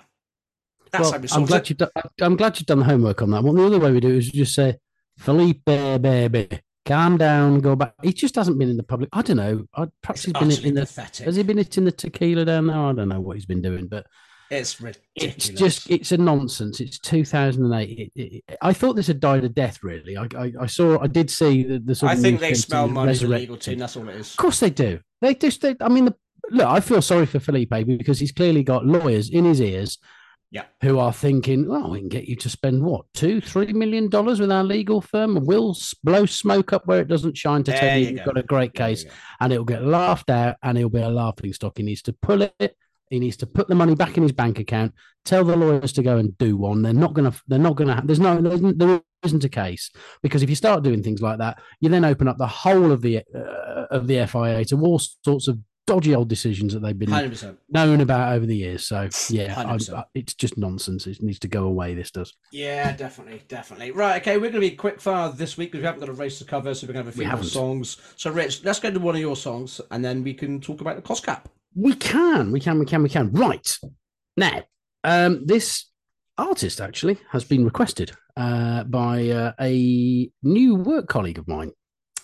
That's 0.91 1.11
well, 1.11 1.23
how 1.27 1.37
I'm 1.37 1.47
glad 1.47 1.69
you've 1.69 1.79
done. 1.79 1.91
I'm 2.21 2.37
glad 2.37 2.59
you've 2.59 2.67
done 2.67 2.81
the 2.81 2.85
homework 2.85 3.23
on 3.23 3.31
that 3.31 3.43
one. 3.43 3.57
The 3.57 3.65
other 3.65 3.79
way 3.79 3.93
we 3.93 4.01
do 4.01 4.09
it 4.09 4.19
is 4.19 4.31
just 4.31 4.55
say, 4.55 4.77
Felipe, 5.17 5.65
baby, 5.65 6.49
calm 6.85 7.17
down, 7.17 7.61
go 7.61 7.75
back. 7.75 7.95
He 8.03 8.13
just 8.13 8.35
hasn't 8.35 8.59
been 8.59 8.69
in 8.69 8.77
the 8.77 8.83
public. 8.83 9.09
I 9.13 9.23
don't 9.23 9.39
know. 9.39 9.65
Perhaps 10.03 10.25
he's 10.25 10.35
been 10.35 10.51
in, 10.51 10.65
in 10.65 10.75
the. 10.75 10.83
pathetic. 10.83 11.25
Has 11.25 11.37
he 11.37 11.43
been 11.43 11.59
in 11.59 11.85
the 11.85 11.93
tequila 11.93 12.45
down 12.45 12.67
there? 12.67 12.77
I 12.77 12.93
don't 12.93 13.09
know 13.09 13.21
what 13.21 13.37
he's 13.37 13.47
been 13.47 13.63
doing, 13.63 13.87
but 13.87 14.07
It's 14.53 14.83
ridiculous. 14.83 15.03
it's 15.17 15.49
just 15.49 15.91
it's 15.91 16.13
a 16.13 16.19
nonsense. 16.19 16.81
It's 16.81 16.99
2008. 16.99 18.13
It, 18.15 18.23
it, 18.23 18.59
I 18.61 18.75
thought 18.75 18.97
this 18.97 19.07
had 19.07 19.19
died 19.19 19.45
a 19.45 19.49
death. 19.49 19.83
Really, 19.83 20.19
I 20.19 20.27
I, 20.37 20.53
I 20.61 20.67
saw. 20.67 21.01
I 21.01 21.07
did 21.07 21.31
see 21.31 21.63
the, 21.63 21.79
the 21.79 21.95
sort 21.95 22.11
I 22.13 22.15
of 22.17 22.21
think 22.21 22.39
they 22.41 22.53
smell 22.53 22.85
and 22.85 22.93
money 22.93 23.15
to 23.15 23.27
the 23.27 23.35
legal 23.35 23.57
team. 23.57 23.79
That's 23.79 23.97
all 23.97 24.07
it 24.11 24.17
is. 24.17 24.33
Of 24.33 24.37
course 24.37 24.61
they 24.61 24.69
do. 24.69 25.01
They 25.23 25.35
just. 25.35 25.63
They, 25.63 25.75
I 25.81 25.89
mean, 25.89 26.05
the, 26.05 26.15
look. 26.51 26.67
I 26.67 26.81
feel 26.81 27.01
sorry 27.01 27.25
for 27.25 27.41
Felipe 27.41 27.71
because 27.71 28.21
he's 28.21 28.33
clearly 28.33 28.63
got 28.63 28.85
lawyers 28.85 29.31
in 29.31 29.47
his 29.47 29.61
ears. 29.61 29.97
Yeah. 30.51 30.65
Who 30.83 30.99
are 30.99 31.15
thinking, 31.15 31.67
well, 31.67 31.93
we 31.93 32.01
can 32.01 32.11
get 32.11 32.29
you 32.29 32.37
to 32.37 32.51
spend 32.51 32.83
what 32.83 33.07
two, 33.15 33.41
three 33.41 33.73
million 33.73 34.11
dollars 34.11 34.39
with 34.39 34.53
our 34.53 34.63
legal 34.63 35.01
firm. 35.01 35.47
We'll 35.47 35.75
blow 36.05 36.27
smoke 36.27 36.75
up 36.75 36.87
where 36.87 37.01
it 37.01 37.09
doesn't 37.09 37.39
shine 37.39 37.63
to 37.65 37.71
There 37.71 37.81
tell 37.81 37.97
you 37.97 38.05
you 38.05 38.11
you've 38.11 38.19
go. 38.27 38.33
got 38.33 38.37
a 38.39 38.43
great 38.43 38.75
case, 38.75 39.07
and 39.41 39.51
it'll 39.51 39.65
get 39.65 39.83
laughed 39.83 40.29
out, 40.29 40.57
and 40.63 40.77
he'll 40.77 40.91
be 40.91 41.01
a 41.01 41.09
laughing 41.09 41.55
stock. 41.55 41.79
He 41.79 41.83
needs 41.83 42.03
to 42.03 42.13
pull 42.13 42.43
it. 42.43 42.77
He 43.13 43.21
needs 43.21 43.37
to 43.37 43.47
put 43.47 43.69
the 43.69 43.75
money 43.75 43.95
back 43.95 44.17
in 44.17 44.23
his 44.23 44.33
bank 44.33 44.59
account. 44.59 44.95
Tell 45.27 45.45
the 45.45 45.55
lawyers 45.55 45.93
to 45.93 46.03
go 46.03 46.17
and 46.17 46.37
do 46.39 46.57
one. 46.57 46.81
They're 46.81 46.95
not 46.95 47.13
gonna. 47.13 47.35
They're 47.47 47.59
not 47.59 47.77
gonna. 47.77 48.01
There's 48.03 48.19
no. 48.19 48.41
There 48.41 48.53
isn't, 48.55 48.79
there 48.79 49.03
isn't 49.23 49.45
a 49.45 49.51
case 49.51 49.91
because 50.23 50.43
if 50.43 50.49
you 50.49 50.57
start 50.57 50.83
doing 50.83 51.03
things 51.03 51.21
like 51.21 51.37
that, 51.39 51.61
you 51.81 51.91
then 51.91 52.07
open 52.07 52.27
up 52.27 52.39
the 52.39 52.47
whole 52.47 52.91
of 52.91 53.03
the 53.03 53.19
uh, 53.19 53.85
of 53.91 54.07
the 54.07 54.27
FIA 54.27 54.65
to 54.65 54.81
all 54.81 54.99
sorts 54.99 55.47
of 55.47 55.59
dodgy 55.87 56.15
old 56.15 56.29
decisions 56.29 56.73
that 56.73 56.81
they've 56.81 56.99
been 56.99 57.11
Hundred 57.11 57.33
percent. 57.33 57.59
known 57.69 58.01
about 58.01 58.33
over 58.33 58.47
the 58.47 58.57
years. 58.57 58.87
So 58.87 59.11
yeah, 59.29 59.53
I, 59.59 59.75
I- 59.95 60.05
it's 60.15 60.33
just 60.33 60.57
nonsense. 60.57 61.07
It 61.07 61.21
needs 61.23 61.41
to 61.41 61.49
go 61.49 61.65
away. 61.65 61.93
This 61.93 62.11
does. 62.13 62.33
Yeah, 62.51 62.97
definitely, 62.97 63.43
definitely. 63.47 63.91
Right, 63.91 64.23
okay, 64.23 64.37
we're 64.37 64.51
going 64.51 64.55
to 64.55 64.61
be 64.61 64.71
quick 64.71 65.03
fire 65.03 65.29
this 65.31 65.59
week 65.59 65.71
because 65.73 65.83
we 65.83 65.87
haven't 65.87 66.01
got 66.01 66.09
a 66.09 66.15
race 66.15 66.39
to 66.39 66.47
cover, 66.47 66.73
so 66.73 66.87
we're 66.87 66.95
going 66.95 67.05
to 67.05 67.11
have 67.11 67.15
a 67.15 67.19
few 67.19 67.29
more 67.31 67.43
songs. 67.45 67.99
So, 68.17 68.31
Rich, 68.31 68.65
let's 68.65 68.81
go 68.81 68.91
to 68.91 68.99
one 69.01 69.17
of 69.17 69.21
your 69.21 69.37
songs, 69.37 69.83
and 69.91 70.03
then 70.03 70.25
we 70.25 70.33
can 70.33 70.63
talk 70.63 70.81
about 70.81 70.97
the 70.97 71.03
cost 71.03 71.27
cap. 71.27 71.51
We 71.75 71.95
can, 71.95 72.53
we 72.53 72.61
can, 72.61 72.79
we 72.79 72.87
can, 72.87 73.03
we 73.03 73.09
can. 73.09 73.33
Right 73.33 73.79
now, 74.37 74.63
um, 75.05 75.47
this 75.47 75.87
artist 76.37 76.81
actually 76.81 77.19
has 77.31 77.45
been 77.45 77.65
requested 77.65 78.13
uh, 78.37 78.85
by 78.85 79.29
uh, 79.29 79.53
a 79.61 80.31
new 80.43 80.75
work 80.75 81.09
colleague 81.09 81.39
of 81.39 81.49
mine, 81.49 81.73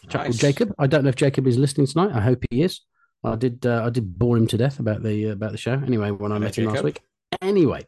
chap 0.09 0.27
Nice. 0.27 0.39
Jacob. 0.39 0.75
I 0.79 0.87
don't 0.87 1.05
know 1.05 1.11
if 1.11 1.17
Jacob 1.17 1.47
is 1.47 1.57
listening 1.57 1.87
tonight. 1.87 2.15
I 2.15 2.21
hope 2.21 2.45
he 2.51 2.63
is. 2.63 2.81
I 3.25 3.37
did, 3.37 3.67
uh, 3.67 3.85
I 3.85 3.91
did 3.91 4.19
bore 4.19 4.37
him 4.37 4.47
to 4.49 4.57
death 4.57 4.79
about 4.81 5.03
the 5.03 5.31
uh, 5.31 5.33
about 5.33 5.53
the 5.53 5.59
show. 5.59 5.73
Anyway, 5.73 6.11
when 6.11 6.33
I 6.33 6.39
met 6.39 6.57
him 6.57 6.67
last 6.67 6.85
week. 6.85 7.01
Anyway, 7.43 7.87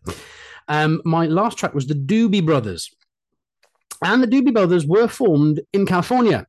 um, 0.68 1.00
my 1.04 1.26
last 1.26 1.56
track 1.56 1.74
was 1.74 1.86
the 1.86 1.94
Doobie 1.94 2.44
Brothers, 2.44 2.90
and 4.02 4.22
the 4.22 4.26
Doobie 4.26 4.52
Brothers 4.52 4.86
were 4.86 5.08
formed 5.08 5.60
in 5.72 5.86
California, 5.86 6.46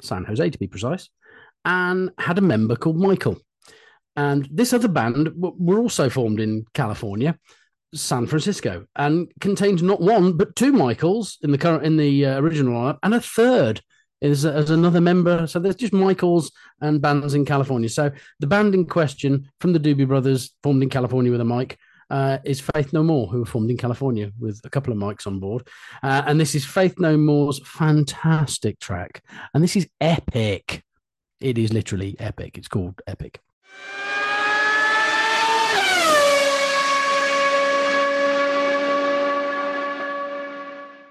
San 0.00 0.24
Jose 0.24 0.50
to 0.50 0.58
be 0.58 0.66
precise, 0.66 1.08
and 1.64 2.10
had 2.18 2.38
a 2.38 2.42
member 2.42 2.76
called 2.76 2.96
Michael. 2.96 3.38
And 4.16 4.48
this 4.50 4.72
other 4.72 4.88
band 4.88 5.30
were 5.36 5.78
also 5.78 6.10
formed 6.10 6.40
in 6.40 6.64
California, 6.74 7.38
San 7.94 8.26
Francisco, 8.26 8.86
and 8.96 9.30
contains 9.40 9.82
not 9.82 10.00
one 10.00 10.36
but 10.36 10.56
two 10.56 10.72
Michaels 10.72 11.38
in 11.42 11.52
the 11.52 11.58
current 11.58 11.84
in 11.84 11.96
the 11.96 12.26
uh, 12.26 12.40
original 12.40 12.74
lineup, 12.74 12.98
and 13.02 13.14
a 13.14 13.20
third 13.20 13.80
is 14.20 14.44
as 14.44 14.70
another 14.70 15.00
member. 15.00 15.46
So 15.46 15.58
there's 15.58 15.76
just 15.76 15.92
Michaels 15.92 16.52
and 16.80 17.00
bands 17.00 17.34
in 17.34 17.44
California. 17.44 17.88
So 17.88 18.10
the 18.38 18.46
band 18.46 18.74
in 18.74 18.86
question 18.86 19.48
from 19.60 19.72
the 19.72 19.80
Doobie 19.80 20.06
Brothers, 20.06 20.54
formed 20.62 20.82
in 20.82 20.90
California 20.90 21.32
with 21.32 21.40
a 21.40 21.44
mic, 21.44 21.78
uh, 22.10 22.38
is 22.44 22.60
Faith 22.60 22.92
No 22.92 23.02
More, 23.02 23.28
who 23.28 23.40
were 23.40 23.46
formed 23.46 23.70
in 23.70 23.76
California 23.76 24.30
with 24.38 24.60
a 24.64 24.70
couple 24.70 24.92
of 24.92 24.98
mics 24.98 25.26
on 25.26 25.40
board. 25.40 25.66
Uh, 26.02 26.22
and 26.26 26.38
this 26.38 26.54
is 26.54 26.64
Faith 26.64 26.98
No 26.98 27.16
More's 27.16 27.60
fantastic 27.64 28.78
track, 28.80 29.22
and 29.54 29.62
this 29.62 29.76
is 29.76 29.88
epic. 30.00 30.82
It 31.40 31.56
is 31.56 31.72
literally 31.72 32.16
epic. 32.18 32.58
It's 32.58 32.68
called 32.68 33.00
Epic. 33.06 33.40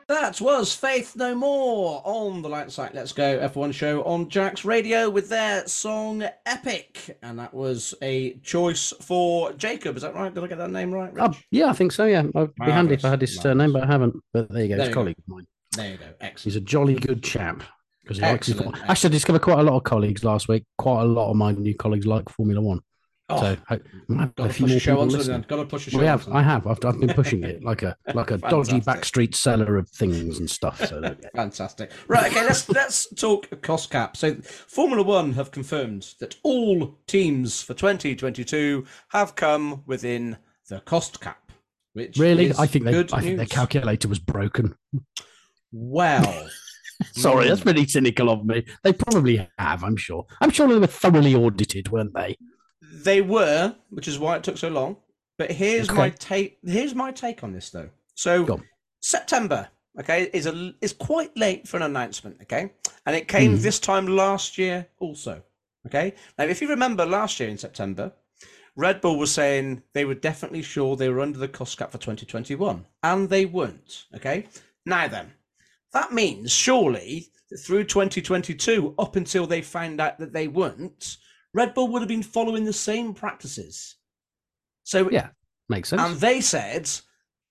That 0.08 0.42
was 0.42 0.74
Faith 0.76 1.16
No 1.16 1.36
More 1.36 2.02
on 2.04 2.42
the 2.42 2.50
Lights 2.50 2.80
Out 2.80 2.96
Let's 2.96 3.14
Go 3.14 3.38
F1 3.48 3.74
show 3.74 4.04
on 4.04 4.28
Jack's 4.28 4.66
Radio 4.66 5.08
with 5.08 5.30
their 5.30 5.68
song 5.68 6.24
Epic. 6.48 7.18
And 7.22 7.38
that 7.38 7.54
was 7.54 7.94
a 8.02 8.34
choice 8.40 8.92
for 9.02 9.54
Jacob. 9.54 9.96
Is 9.98 10.02
that 10.02 10.16
right? 10.16 10.34
Did 10.34 10.44
I 10.44 10.48
get 10.48 10.58
that 10.58 10.72
name 10.72 10.92
right? 10.92 11.14
Oh, 11.20 11.36
yeah, 11.52 11.68
I 11.68 11.74
think 11.74 11.92
so. 11.92 12.06
Yeah, 12.06 12.22
it'd 12.24 12.56
be 12.56 12.72
handy 12.72 12.96
if 12.96 13.06
I 13.06 13.10
had 13.10 13.22
his 13.22 13.38
uh, 13.38 13.54
Marvellous, 13.54 13.72
surname, 13.72 13.74
but 13.74 13.84
I 13.84 13.86
haven't. 13.86 14.16
But 14.34 14.50
there 14.50 14.64
you 14.64 14.70
go. 14.70 14.78
There 14.78 14.88
It's 14.88 14.88
you 14.88 14.92
a 14.92 14.96
go. 14.96 15.02
colleague 15.02 15.18
of 15.20 15.28
mine. 15.28 15.48
There 15.76 15.92
you 15.92 15.98
go. 15.98 16.30
He's 16.38 16.56
a 16.56 16.62
jolly 16.62 16.96
good 16.96 17.24
chap. 17.24 17.62
Because 18.10 18.24
he 18.24 18.32
likes 18.32 18.48
his, 18.48 18.56
Excellent, 18.56 18.90
actually, 18.90 19.10
I 19.10 19.12
discovered 19.12 19.42
quite 19.44 19.60
a 19.60 19.64
lot 19.64 19.76
of 19.76 19.84
colleagues 19.84 20.24
last 20.24 20.48
week. 20.48 20.64
Quite 20.80 21.04
a 21.04 21.06
lot 21.06 21.30
of 21.30 21.36
my 21.36 21.52
new 21.52 21.76
colleagues 21.76 22.08
like 22.08 22.28
Formula 22.30 22.60
One. 22.60 22.82
Oh, 23.30 23.40
so 23.40 23.58
I, 23.70 23.80
have 24.18 24.34
got 24.34 24.46
a 24.46 24.48
to 24.48 24.54
few 24.56 24.66
push 24.66 24.72
more 24.72 24.80
show 24.80 24.92
people 24.94 25.02
onto 25.04 25.18
listening. 25.18 25.46
Got 25.48 25.56
to 25.58 25.66
push 25.66 25.86
a 25.86 25.92
show 25.92 26.00
We 26.00 26.06
have, 26.06 26.28
I 26.30 26.42
have. 26.42 26.66
I've, 26.66 26.84
I've 26.84 27.00
been 27.00 27.14
pushing 27.14 27.44
it 27.44 27.64
like 27.64 27.84
a 27.84 27.96
like 28.16 28.32
a 28.32 28.40
dodgy 28.40 28.82
backstreet 28.82 29.36
seller 29.36 29.78
of 29.78 29.88
things 29.90 30.40
and 30.40 30.50
stuff. 30.50 30.84
So 30.88 31.00
there 31.00 31.12
we 31.12 31.22
go. 31.22 31.30
Fantastic. 31.36 31.92
Right, 32.08 32.32
okay, 32.32 32.42
let's 32.42 32.68
let's 32.72 33.08
talk 33.14 33.62
cost 33.62 33.92
cap. 33.92 34.18
So 34.18 34.34
Formula 34.42 35.04
One 35.04 35.34
have 35.34 35.52
confirmed 35.52 36.16
that 36.20 36.36
all 36.42 36.98
teams 37.06 37.62
for 37.62 37.76
2022 37.76 38.88
have 39.10 39.36
come 39.36 39.84
within 39.86 40.38
the 40.68 40.80
cost 40.80 41.22
cap. 41.22 41.52
Which 41.94 42.18
really, 42.18 42.48
is 42.48 42.58
I 42.58 42.66
think 42.66 42.86
they, 42.86 42.92
good 42.92 43.14
I 43.14 43.22
think 43.22 43.38
their 43.38 43.46
calculator 43.46 44.08
was 44.08 44.18
broken. 44.18 44.74
Well, 45.72 46.50
Sorry, 47.14 47.46
Mm. 47.46 47.50
that's 47.50 47.62
pretty 47.62 47.88
cynical 47.88 48.30
of 48.30 48.46
me. 48.46 48.66
They 48.84 48.94
probably 48.94 49.48
have, 49.58 49.84
I'm 49.84 49.96
sure. 49.98 50.26
I'm 50.42 50.50
sure 50.52 50.68
they 50.68 50.78
were 50.78 50.88
thoroughly 50.88 51.34
audited, 51.36 51.90
weren't 51.92 52.14
they? 52.14 52.38
They 52.82 53.22
were, 53.22 53.76
which 53.90 54.08
is 54.08 54.20
why 54.20 54.36
it 54.36 54.44
took 54.44 54.58
so 54.58 54.70
long. 54.70 54.98
But 55.38 55.52
here's 55.52 55.90
Okay. 55.90 55.98
my 55.98 56.10
take. 56.10 56.58
Here's 56.66 56.94
my 56.94 57.12
take 57.12 57.44
on 57.44 57.54
this, 57.54 57.70
though. 57.70 57.90
So 58.16 58.60
September, 59.02 59.70
okay, 60.00 60.30
is 60.34 60.46
a 60.46 60.74
is 60.82 60.92
quite 60.94 61.36
late 61.38 61.68
for 61.68 61.78
an 61.78 61.84
announcement, 61.84 62.38
okay, 62.42 62.72
and 63.06 63.16
it 63.16 63.28
came 63.30 63.56
Hmm. 63.56 63.62
this 63.62 63.80
time 63.80 64.08
last 64.08 64.58
year 64.58 64.88
also, 65.00 65.42
okay. 65.88 66.14
Now, 66.38 66.44
if 66.46 66.62
you 66.62 66.68
remember 66.68 67.06
last 67.06 67.40
year 67.40 67.48
in 67.48 67.58
September, 67.58 68.12
Red 68.76 69.00
Bull 69.00 69.18
was 69.18 69.32
saying 69.32 69.84
they 69.94 70.04
were 70.04 70.16
definitely 70.16 70.62
sure 70.62 70.96
they 70.98 71.08
were 71.10 71.22
under 71.22 71.40
the 71.40 71.48
cost 71.48 71.78
cap 71.78 71.92
for 71.92 71.98
2021, 71.98 72.86
and 73.04 73.30
they 73.30 73.46
weren't, 73.46 74.06
okay. 74.14 74.48
Now 74.86 75.08
then, 75.08 75.32
that 75.94 76.14
means 76.14 76.52
surely 76.52 77.28
that 77.50 77.58
through 77.58 77.86
2022, 77.86 78.96
up 79.00 79.16
until 79.16 79.48
they 79.48 79.62
found 79.62 80.00
out 80.00 80.20
that 80.20 80.34
they 80.34 80.48
weren't, 80.48 81.18
Red 81.54 81.74
Bull 81.74 81.88
would 81.90 82.02
have 82.02 82.10
been 82.10 82.24
following 82.24 82.64
the 82.66 82.74
same 82.74 83.14
practices. 83.14 83.96
So 84.84 85.10
Yeah. 85.10 85.30
Makes 85.68 85.90
sense. 85.90 86.02
and 86.02 86.16
they 86.20 86.42
said 86.42 86.90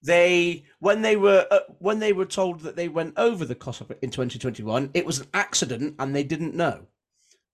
they 0.03 0.65
when 0.81 1.03
they 1.03 1.17
were 1.17 1.47
uh, 1.51 1.61
when 1.79 1.99
they 1.99 2.13
were 2.13 2.25
told 2.25 2.61
that 2.61 2.77
they 2.77 2.89
went 2.89 3.15
over 3.17 3.45
the 3.45 3.55
cost 3.55 3.81
of 3.81 3.91
it 3.91 3.99
in 4.03 4.11
2021 4.11 4.91
it 4.95 5.05
was 5.07 5.21
an 5.21 5.27
accident 5.35 5.95
and 5.99 6.15
they 6.15 6.23
didn't 6.25 6.55
know 6.55 6.87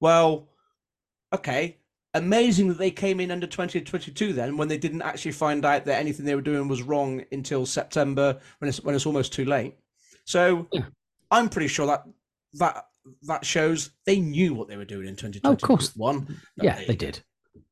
well 0.00 0.48
okay 1.34 1.76
amazing 2.14 2.68
that 2.68 2.78
they 2.78 2.90
came 2.90 3.20
in 3.20 3.30
under 3.30 3.46
2022 3.46 4.32
then 4.32 4.56
when 4.56 4.68
they 4.68 4.78
didn't 4.78 5.02
actually 5.02 5.32
find 5.32 5.64
out 5.64 5.84
that 5.84 5.98
anything 5.98 6.24
they 6.24 6.34
were 6.34 6.40
doing 6.42 6.68
was 6.68 6.82
wrong 6.82 7.22
until 7.32 7.64
september 7.66 8.38
when 8.58 8.68
it's 8.68 8.82
when 8.82 8.94
it's 8.94 9.06
almost 9.06 9.32
too 9.32 9.44
late 9.46 9.74
so 10.24 10.66
Yeah. 10.72 10.82
i'm 11.30 11.48
pretty 11.48 11.68
sure 11.68 11.86
that 11.86 12.04
that 12.54 12.84
that 13.26 13.44
shows 13.44 13.90
they 14.06 14.18
knew 14.20 14.54
what 14.54 14.68
they 14.68 14.76
were 14.76 14.84
doing 14.84 15.06
in 15.08 15.14
2021 15.16 15.50
Oh, 15.50 15.54
of 15.54 15.60
course. 15.60 15.88
but 15.88 16.22
yeah, 16.64 16.76
there 16.76 16.86
they 16.86 16.96
did. 16.96 17.20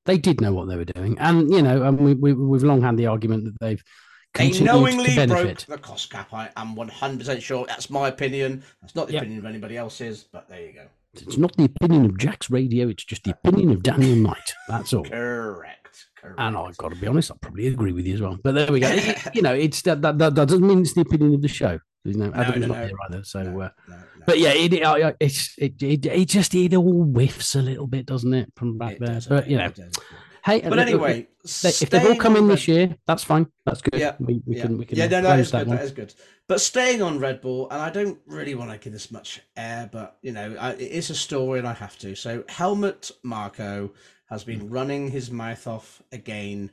They 0.05 0.19
did 0.19 0.41
know 0.41 0.53
what 0.53 0.69
they 0.69 0.77
were 0.77 0.85
doing. 0.85 1.17
And, 1.19 1.49
you 1.51 1.63
know, 1.63 1.85
and 1.85 1.99
we, 1.99 2.15
we, 2.15 2.33
we've 2.33 2.65
long 2.65 2.83
had 2.83 2.97
the 2.97 3.07
argument 3.07 3.45
that 3.45 3.55
they've 3.61 3.83
They 4.35 4.51
knowingly 4.61 5.15
broke 5.27 5.59
the 5.61 5.79
cost 5.79 6.11
cap. 6.11 6.35
I 6.35 6.51
am 6.57 6.75
100% 6.75 7.41
sure. 7.41 7.65
That's 7.67 7.89
my 7.89 8.09
opinion. 8.09 8.63
That's 8.81 8.95
not 8.97 9.07
the 9.07 9.15
Yep. 9.15 9.23
opinion 9.23 9.39
of 9.39 9.47
anybody 9.47 9.77
else's, 9.77 10.25
but 10.33 10.49
there 10.49 10.61
you 10.67 10.73
go. 10.73 10.87
It's 11.15 11.39
not 11.39 11.57
the 11.57 11.65
opinion 11.65 12.05
of 12.05 12.19
Jack's 12.19 12.51
radio, 12.51 12.89
it's 12.89 13.05
just 13.05 13.23
the 13.25 13.31
opinion 13.33 13.71
of 13.71 13.83
Daniel 13.83 14.17
Knight. 14.17 14.53
That's 14.69 14.93
all. 14.93 15.05
Correct. 15.05 16.07
Correct. 16.21 16.35
And 16.39 16.57
I've 16.57 16.77
got 16.77 16.91
to 16.91 16.97
be 16.97 17.07
honest, 17.07 17.31
I 17.31 17.35
probably 17.41 17.69
agree 17.69 17.93
with 17.93 18.07
you 18.07 18.15
as 18.15 18.21
well. 18.21 18.39
But 18.43 18.53
there 18.55 18.71
we 18.73 18.81
go. 18.81 18.91
You 19.35 19.43
know, 19.43 19.55
it's 19.55 19.81
that, 19.83 20.03
that, 20.03 20.19
that, 20.19 20.35
that 20.35 20.49
doesn't 20.49 20.67
mean 20.67 20.81
it's 20.81 20.95
the 20.95 21.03
opinion 21.03 21.35
of 21.35 21.43
the 21.43 21.49
show. 21.49 21.79
You 22.05 22.15
know, 22.15 22.33
Adam's 22.35 22.63
no, 22.63 22.67
not 22.67 22.79
no. 22.79 22.87
here 22.87 22.97
either. 23.09 23.25
So, 23.25 23.43
No, 23.43 23.61
uh, 23.61 23.71
no, 23.89 23.97
no. 23.97 24.03
but 24.27 24.39
yeah, 24.39 24.53
it, 24.53 24.73
it, 24.73 24.85
I- 24.85 25.15
it's, 25.21 25.55
it, 25.59 25.81
it, 25.83 26.07
it 26.07 26.29
just, 26.29 26.55
it 26.55 26.75
all 26.75 27.05
whiffs 27.05 27.55
a 27.55 27.63
little 27.63 27.87
bit, 27.87 28.07
doesn't 28.07 28.35
it, 28.35 28.53
from 28.57 28.77
back 28.79 28.99
there? 28.99 29.15
does, 29.15 29.27
but, 29.27 29.49
you 29.49 29.57
know, 29.57 29.71
hey, 30.45 30.61
But 30.63 30.79
anyway, 30.81 31.29
if 31.45 31.91
they've 31.91 32.05
all 32.07 32.17
come 32.17 32.37
in 32.37 32.49
this 32.49 32.67
year, 32.67 32.97
that's 33.07 33.23
fine. 33.23 33.47
That's 33.65 33.83
good. 33.83 34.01
Yeah, 34.01 34.17
we, 34.19 34.43
we 34.45 34.57
yeah. 34.57 34.63
can, 34.63 34.79
we 34.79 34.85
can 34.85 34.99
yeah, 34.99 35.07
no, 35.07 35.23
that 35.23 35.35
close 35.35 35.51
that 35.53 35.59
good. 35.61 35.69
one. 35.69 35.77
That 35.77 35.85
is 35.85 35.93
good. 35.93 36.15
But 36.49 36.61
staying 36.61 37.03
on 37.03 37.21
Red 37.21 37.41
Bull, 37.41 37.71
and 37.71 37.81
I 37.81 37.91
don't 37.91 38.19
really 38.27 38.57
want 38.57 38.71
to 38.73 38.79
give 38.79 38.93
this 38.93 39.13
much 39.13 39.41
air, 39.57 39.89
but 39.93 40.19
you 40.23 40.33
know, 40.33 40.57
I, 40.59 40.73
it 40.73 40.81
is 40.81 41.11
a 41.11 41.15
story, 41.15 41.61
and 41.61 41.69
I 41.69 41.73
have 41.75 41.97
to. 41.99 42.17
So 42.17 42.43
Helmut 42.49 43.13
Marko 43.23 43.93
has 44.29 44.43
been 44.43 44.69
running 44.69 45.09
his 45.09 45.31
mouth 45.31 45.67
off 45.67 46.03
again. 46.11 46.71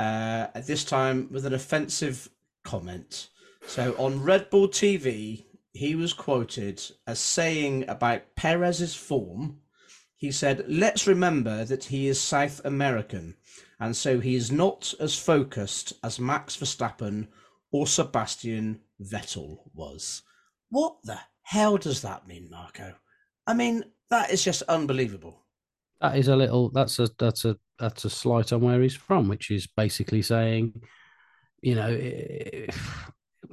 Uh, 0.00 0.46
at 0.54 0.64
this 0.66 0.84
time 0.84 1.28
with 1.32 1.44
an 1.44 1.52
offensive 1.54 2.28
comment. 2.64 3.30
So 3.68 3.94
on 3.98 4.22
Red 4.22 4.50
Bull 4.50 4.68
TV, 4.68 5.44
he 5.72 5.94
was 5.94 6.12
quoted 6.12 6.82
as 7.06 7.20
saying 7.20 7.84
about 7.88 8.34
Perez's 8.34 8.96
form. 8.96 9.60
He 10.16 10.32
said, 10.32 10.64
"Let's 10.66 11.06
remember 11.06 11.64
that 11.64 11.84
he 11.84 12.08
is 12.08 12.20
South 12.20 12.60
American." 12.64 13.36
and 13.80 13.96
so 13.96 14.20
he 14.20 14.34
is 14.34 14.50
not 14.50 14.92
as 15.00 15.18
focused 15.18 15.92
as 16.02 16.18
Max 16.18 16.56
Verstappen 16.56 17.28
or 17.70 17.86
Sebastian 17.86 18.80
Vettel 19.00 19.58
was. 19.74 20.22
What 20.70 20.96
the 21.04 21.18
hell 21.42 21.76
does 21.76 22.02
that 22.02 22.26
mean, 22.26 22.48
Marko? 22.50 22.94
I 23.46 23.54
mean, 23.54 23.84
that 24.10 24.30
is 24.30 24.42
just 24.44 24.62
unbelievable. 24.62 25.44
That 26.00 26.16
is 26.16 26.28
a 26.28 26.36
little. 26.36 26.70
That's 26.70 26.98
a 26.98 27.08
that's 27.18 27.44
a 27.44 27.56
that's 27.78 28.04
a 28.04 28.10
slight 28.10 28.52
on 28.52 28.60
where 28.60 28.82
he's 28.82 28.94
from, 28.94 29.28
which 29.28 29.50
is 29.50 29.66
basically 29.66 30.22
saying, 30.22 30.80
you 31.60 31.74
know, 31.74 31.88
eh, 31.88 32.66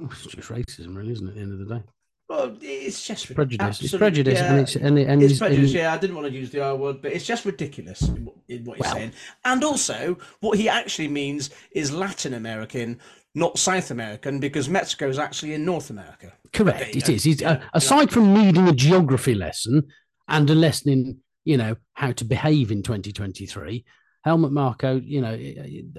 it's 0.02 0.22
just 0.26 0.48
racism, 0.48 0.96
really, 0.96 1.12
isn't 1.12 1.26
it? 1.26 1.30
At 1.30 1.34
the 1.36 1.40
end 1.42 1.52
of 1.52 1.58
the 1.68 1.74
day, 1.76 1.82
Well, 2.28 2.56
it's 2.60 3.06
just 3.06 3.34
prejudice. 3.34 3.80
It's 3.82 3.96
prejudice, 3.96 4.38
yeah, 4.38 4.50
and 4.52 4.60
it's 4.60 4.76
and, 4.76 4.98
it- 4.98 5.08
and 5.08 5.22
it's 5.22 5.30
he's- 5.32 5.38
prejudice. 5.38 5.70
and- 5.70 5.78
Yeah, 5.80 5.92
I 5.94 5.98
didn't 5.98 6.16
want 6.16 6.28
to 6.28 6.34
use 6.34 6.50
the 6.50 6.62
R 6.62 6.74
word, 6.76 7.00
but 7.02 7.12
it's 7.12 7.24
just 7.26 7.44
ridiculous 7.44 8.02
in 8.02 8.24
what, 8.24 8.34
in 8.48 8.64
what 8.64 8.76
he's 8.78 8.84
Well- 8.84 8.94
saying. 8.94 9.12
And 9.44 9.62
also, 9.64 10.18
what 10.40 10.58
he 10.58 10.68
actually 10.68 11.08
means 11.08 11.50
is 11.72 11.92
Latin 11.92 12.34
American, 12.34 12.98
not 13.34 13.58
South 13.58 13.90
American, 13.90 14.40
because 14.40 14.68
Mexico 14.68 15.08
is 15.08 15.18
actually 15.18 15.54
in 15.54 15.64
North 15.64 15.90
America. 15.90 16.32
Correct. 16.52 16.96
It 16.96 17.06
go. 17.06 17.12
is. 17.12 17.24
He's, 17.24 17.40
Yeah, 17.40 17.50
uh, 17.52 17.60
aside 17.74 18.10
from 18.10 18.32
needing 18.34 18.66
a 18.68 18.72
geography 18.72 19.34
lesson 19.34 19.86
and 20.28 20.48
a 20.50 20.54
lesson 20.54 20.90
in, 20.90 21.18
you 21.44 21.56
know, 21.56 21.76
how 21.94 22.10
to 22.12 22.24
behave 22.24 22.70
in 22.72 22.82
2023, 22.82 23.84
Helmut 24.24 24.50
Marko, 24.50 24.96
you 25.04 25.20
know, 25.20 25.34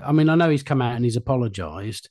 I 0.03 0.11
mean, 0.11 0.27
I 0.27 0.35
know 0.35 0.49
he's 0.49 0.63
come 0.63 0.81
out 0.81 0.95
and 0.97 1.05
he's 1.05 1.15
apologised. 1.15 2.09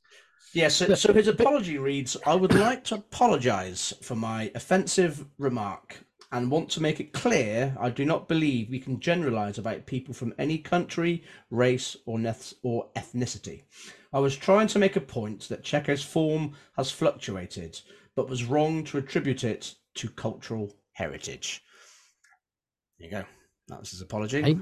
Yeah, 0.52 0.68
so, 0.68 0.94
so 0.94 1.12
his 1.12 1.28
apology 1.28 1.78
reads 1.78 2.16
I 2.24 2.34
would 2.34 2.54
like 2.54 2.84
to 2.84 2.96
apologise 2.96 3.92
for 4.02 4.14
my 4.14 4.50
offensive 4.54 5.26
remark 5.38 5.98
and 6.32 6.50
want 6.50 6.70
to 6.70 6.82
make 6.82 6.98
it 7.00 7.12
clear 7.12 7.76
I 7.78 7.90
do 7.90 8.04
not 8.04 8.28
believe 8.28 8.70
we 8.70 8.80
can 8.80 9.00
generalise 9.00 9.58
about 9.58 9.86
people 9.86 10.14
from 10.14 10.34
any 10.38 10.58
country, 10.58 11.24
race, 11.50 11.96
or, 12.06 12.18
neth- 12.18 12.54
or 12.62 12.88
ethnicity. 12.96 13.62
I 14.12 14.18
was 14.18 14.36
trying 14.36 14.68
to 14.68 14.78
make 14.78 14.96
a 14.96 15.00
point 15.00 15.48
that 15.48 15.62
Checo's 15.62 16.02
form 16.02 16.54
has 16.76 16.90
fluctuated, 16.90 17.80
but 18.14 18.28
was 18.28 18.44
wrong 18.44 18.82
to 18.84 18.98
attribute 18.98 19.44
it 19.44 19.74
to 19.96 20.08
cultural 20.08 20.72
heritage. 20.92 21.62
There 22.98 23.06
you 23.08 23.10
go. 23.12 23.24
That 23.68 23.80
was 23.80 23.90
his 23.90 24.00
apology. 24.00 24.42
Hey. 24.42 24.58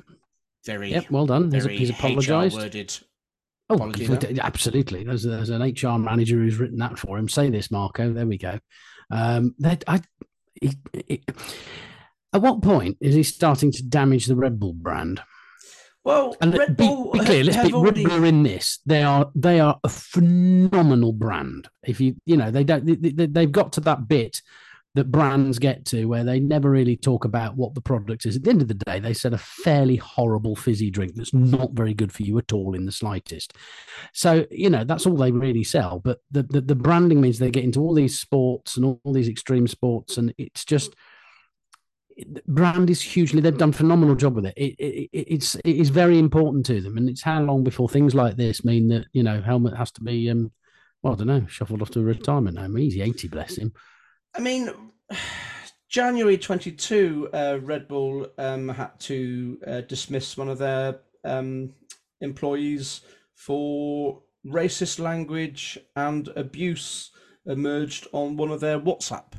Very, 0.65 0.91
Yep, 0.93 1.11
well 1.11 1.27
done. 1.27 1.53
He's, 1.53 1.67
he's 1.67 1.91
apologised. 1.91 2.57
worded. 2.57 2.99
Oh, 3.71 3.91
absolutely. 4.41 5.05
There's, 5.05 5.23
there's 5.23 5.51
an 5.51 5.63
HR 5.63 5.99
manager 5.99 6.37
who's 6.37 6.59
written 6.59 6.79
that 6.79 6.99
for 6.99 7.17
him. 7.19 7.29
Say 7.29 7.51
this, 7.51 7.71
Marko. 7.71 8.13
There 8.13 8.27
we 8.27 8.39
go. 8.39 8.59
Um, 9.11 9.55
that 9.59 9.85
I, 9.87 10.03
he, 10.61 10.73
he- 11.07 11.25
at 12.33 12.43
what 12.43 12.63
point 12.63 12.99
is 13.01 13.15
he 13.15 13.23
starting 13.23 13.71
to 13.73 13.83
damage 13.85 14.27
the 14.27 14.35
Red 14.37 14.59
Bull 14.59 14.73
brand? 14.73 15.23
Well, 16.03 16.37
And 16.41 16.57
Red 16.57 16.77
be, 16.77 16.87
Bull 16.87 17.13
be 17.13 17.21
clear, 17.21 17.45
let's 17.45 17.57
have 17.57 17.67
be 17.67 17.73
Red 17.73 17.95
Bull 17.95 18.25
in 18.25 18.43
this. 18.43 18.81
They 18.85 19.03
are 19.03 19.31
they 19.35 19.61
are 19.61 19.79
a 19.85 19.89
phenomenal 19.89 21.13
brand. 21.13 21.69
If 21.87 22.01
you 22.01 22.17
you 22.27 22.37
know 22.37 22.51
they 22.51 22.65
don't 22.65 22.85
they, 22.85 22.97
they, 22.97 23.27
they've 23.27 23.51
got 23.51 23.73
to 23.75 23.81
that 23.83 24.07
bit 24.09 24.43
that 24.95 25.11
brands 25.11 25.59
get 25.59 25.85
to 25.87 26.05
where 26.07 26.23
they 26.23 26.39
never 26.39 26.71
really 26.71 26.97
talk 26.97 27.25
about 27.25 27.57
what 27.57 27.75
the 27.75 27.81
product 27.81 28.27
is. 28.27 28.37
At 28.37 28.45
the 28.45 28.51
end 28.51 28.63
of 28.63 28.69
the 28.69 28.75
day, 28.75 29.01
they 29.01 29.13
sell 29.13 29.35
a 29.35 29.39
fairly 29.39 29.97
horrible 29.97 30.55
fizzy 30.55 30.91
drink 30.91 31.15
that's 31.17 31.35
not 31.35 31.73
very 31.73 31.95
good 31.95 32.13
for 32.13 32.23
you 32.23 32.39
at 32.39 32.53
all 32.53 32.75
in 32.75 32.87
the 32.87 32.93
slightest. 32.93 33.55
So 34.13 34.47
you 34.51 34.71
know 34.71 34.85
that's 34.85 35.07
all 35.07 35.17
they 35.17 35.33
really 35.33 35.65
sell. 35.65 35.99
But 35.99 36.21
the 36.31 36.45
the, 36.45 36.61
the 36.61 36.75
branding 36.77 37.21
means 37.21 37.39
they 37.39 37.51
get 37.51 37.65
into 37.65 37.81
all 37.81 37.95
these 37.95 38.19
sports 38.19 38.77
and 38.77 38.87
all, 38.87 39.01
these 39.13 39.29
extreme 39.29 39.67
sports, 39.67 40.17
and 40.17 40.33
it's 40.39 40.65
just 40.65 40.95
brand 42.47 42.89
is 42.91 43.03
hugely 43.03 43.41
they've 43.41 43.59
done 43.59 43.73
phenomenal 43.73 44.15
job 44.15 44.37
with 44.37 44.47
it. 44.47 44.55
It, 44.57 44.75
it, 44.79 45.11
it 45.13 45.27
it's 45.35 45.57
it 45.57 45.77
is 45.77 45.91
very 45.91 46.21
important 46.21 46.65
to 46.67 46.81
them 46.81 46.97
and 46.97 47.09
it's 47.09 47.23
how 47.23 47.43
long 47.43 47.65
before 47.65 47.89
things 47.89 48.15
like 48.15 48.37
this 48.37 48.65
mean 48.65 48.87
that 48.89 49.07
you 49.13 49.25
know 49.25 49.43
Helmut 49.43 49.77
has 49.77 49.91
to 49.93 50.01
be 50.01 50.31
um 50.31 50.53
well 51.03 51.15
i 51.15 51.17
don't 51.17 51.27
know 51.27 51.45
shuffled 51.47 51.83
off 51.83 51.91
to 51.91 52.01
a 52.01 52.05
retirement 52.05 52.57
home 52.57 52.79
easy 52.79 53.03
80 53.03 53.27
bless 53.29 53.57
him 53.57 53.73
I 54.37 54.41
mean, 54.41 54.71
January 55.89 56.37
22, 56.37 57.29
uh, 57.33 57.59
Red 57.63 57.87
Bull 57.87 58.27
um, 58.37 58.69
had 58.69 58.99
to 59.01 59.59
uh, 59.67 59.81
dismiss 59.83 60.37
one 60.37 60.49
of 60.49 60.59
their 60.59 61.01
um, 61.25 61.73
employees 62.21 63.03
for 63.37 64.23
racist 64.45 64.99
language 64.99 65.79
and 65.95 66.29
abuse 66.37 67.11
emerged 67.47 68.09
on 68.13 68.37
one 68.37 68.51
of 68.51 68.61
their 68.61 68.81
WhatsApp 68.81 69.35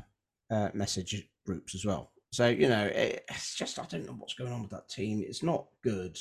uh, 0.50 0.70
message 0.72 1.28
groups 1.44 1.74
as 1.74 1.84
well. 1.84 2.10
So, 2.32 2.48
you 2.48 2.68
know, 2.68 2.90
it's 2.92 3.54
just, 3.54 3.78
I 3.78 3.84
don't 3.84 4.06
know 4.06 4.14
what's 4.16 4.34
going 4.34 4.52
on 4.52 4.62
with 4.62 4.70
that 4.70 4.88
team. 4.88 5.22
It's 5.26 5.42
not 5.42 5.66
good. 5.82 6.18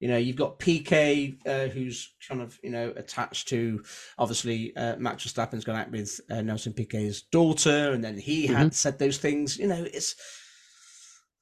You 0.00 0.08
know, 0.08 0.16
you've 0.18 0.36
got 0.36 0.58
Piquet, 0.58 1.38
uh, 1.46 1.68
who's 1.68 2.12
kind 2.28 2.42
of, 2.42 2.58
you 2.62 2.70
know, 2.70 2.92
attached 2.96 3.48
to 3.48 3.82
obviously 4.18 4.76
uh, 4.76 4.96
Max 4.96 5.24
Verstappen's 5.26 5.64
gone 5.64 5.76
out 5.76 5.90
with 5.90 6.20
uh, 6.30 6.42
Nelson 6.42 6.74
Piquet's 6.74 7.22
daughter, 7.22 7.92
and 7.92 8.04
then 8.04 8.18
he 8.18 8.46
had 8.46 8.74
said 8.74 8.98
those 8.98 9.16
things. 9.18 9.56
You 9.56 9.68
know, 9.68 9.86
it's 9.92 10.14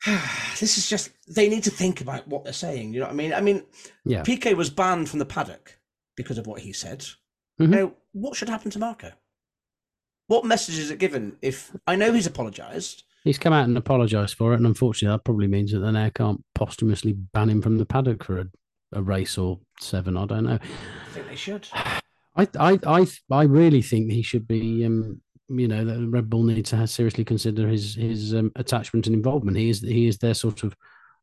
this 0.61 0.79
is 0.79 0.89
just 0.89 1.11
they 1.29 1.49
need 1.49 1.65
to 1.65 1.71
think 1.71 2.01
about 2.01 2.29
what 2.29 2.45
they're 2.45 2.53
saying. 2.53 2.95
You 2.95 3.01
know 3.01 3.07
what 3.07 3.13
I 3.13 3.17
mean? 3.17 3.35
I 3.35 3.41
mean, 3.41 3.65
Yeah. 4.05 4.23
Piquet 4.23 4.55
was 4.55 4.71
banned 4.71 5.09
from 5.09 5.19
the 5.19 5.27
paddock 5.27 5.79
because 6.17 6.39
of 6.39 6.47
what 6.47 6.61
he 6.61 6.73
said. 6.73 7.01
Mhm. 7.61 7.69
Now, 7.69 7.93
what 8.13 8.37
should 8.37 8.49
happen 8.49 8.71
to 8.73 8.79
Marko? 8.79 9.13
what 10.27 10.45
message 10.45 10.79
is 10.79 10.91
it 10.91 10.99
given? 10.99 11.37
If 11.43 11.77
I 11.87 11.97
know 11.97 12.13
he's 12.15 12.27
apologised, 12.27 13.03
He's 13.25 13.39
come 13.39 13.55
out 13.55 13.67
and 13.67 13.77
apologised 13.77 14.37
for 14.37 14.53
it, 14.53 14.57
and 14.57 14.67
unfortunately, 14.67 15.15
that 15.15 15.25
probably 15.25 15.47
means 15.47 15.73
that 15.73 15.79
they 15.79 15.91
now 15.91 16.11
can't 16.11 16.45
posthumously 16.55 17.13
ban 17.13 17.49
him 17.49 17.63
from 17.63 17.79
the 17.79 17.87
paddock 17.87 18.23
for 18.23 18.41
a, 18.41 18.47
a 18.93 19.03
race 19.03 19.39
or 19.39 19.61
seven. 19.81 20.17
I 20.17 20.27
don't 20.27 20.45
know. 20.45 20.59
I 20.61 21.13
think 21.13 21.29
they 21.29 21.37
should. 21.37 21.67
I, 22.37 22.49
I, 22.59 22.79
I, 22.87 23.07
I 23.31 23.43
really 23.45 23.81
think 23.81 24.11
he 24.11 24.23
should 24.23 24.47
be. 24.47 24.85
Um, 24.85 25.21
you 25.49 25.69
know, 25.69 25.85
that 25.85 26.09
Red 26.09 26.31
Bull 26.31 26.43
needs 26.43 26.71
to 26.71 26.87
seriously 26.87 27.25
consider 27.25 27.69
his 27.69 27.95
his 27.95 28.35
um, 28.35 28.51
attachment 28.57 29.07
and 29.07 29.15
involvement. 29.15 29.57
He 29.57 29.71
is 29.71 29.81
he 29.81 30.07
is 30.07 30.19
their 30.19 30.35
sort 30.35 30.63
of 30.63 30.75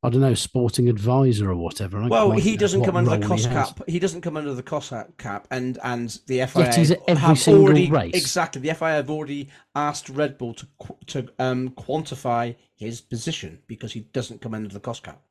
I 0.03 0.09
don't 0.09 0.21
know, 0.21 0.33
sporting 0.33 0.89
advisor 0.89 1.51
or 1.51 1.55
whatever. 1.55 2.07
Well, 2.07 2.31
he 2.31 2.57
doesn't 2.57 2.83
come 2.83 2.97
under 2.97 3.17
the 3.17 3.27
cost 3.27 3.45
he 3.45 3.53
cap. 3.53 3.79
He 3.87 3.99
doesn't 3.99 4.21
come 4.21 4.35
under 4.35 4.53
the 4.55 4.63
cost 4.63 4.91
cap, 5.19 5.47
and 5.51 5.77
and 5.83 6.09
the 6.25 6.45
FIA 6.47 6.63
Yet 6.63 6.75
he's 6.75 6.91
at 6.91 6.99
every 7.07 7.21
have 7.21 7.39
single 7.39 7.63
already 7.63 7.89
race. 7.89 8.15
exactly. 8.15 8.61
The 8.61 8.73
FIA 8.73 8.89
have 8.89 9.11
already 9.11 9.49
asked 9.75 10.09
Red 10.09 10.39
Bull 10.39 10.55
to 10.55 10.67
to 11.07 11.29
um 11.37 11.69
quantify 11.71 12.55
his 12.75 12.99
position 12.99 13.59
because 13.67 13.93
he 13.93 14.01
doesn't 14.11 14.41
come 14.41 14.55
under 14.55 14.69
the 14.69 14.79
cost 14.79 15.03
cap. 15.03 15.21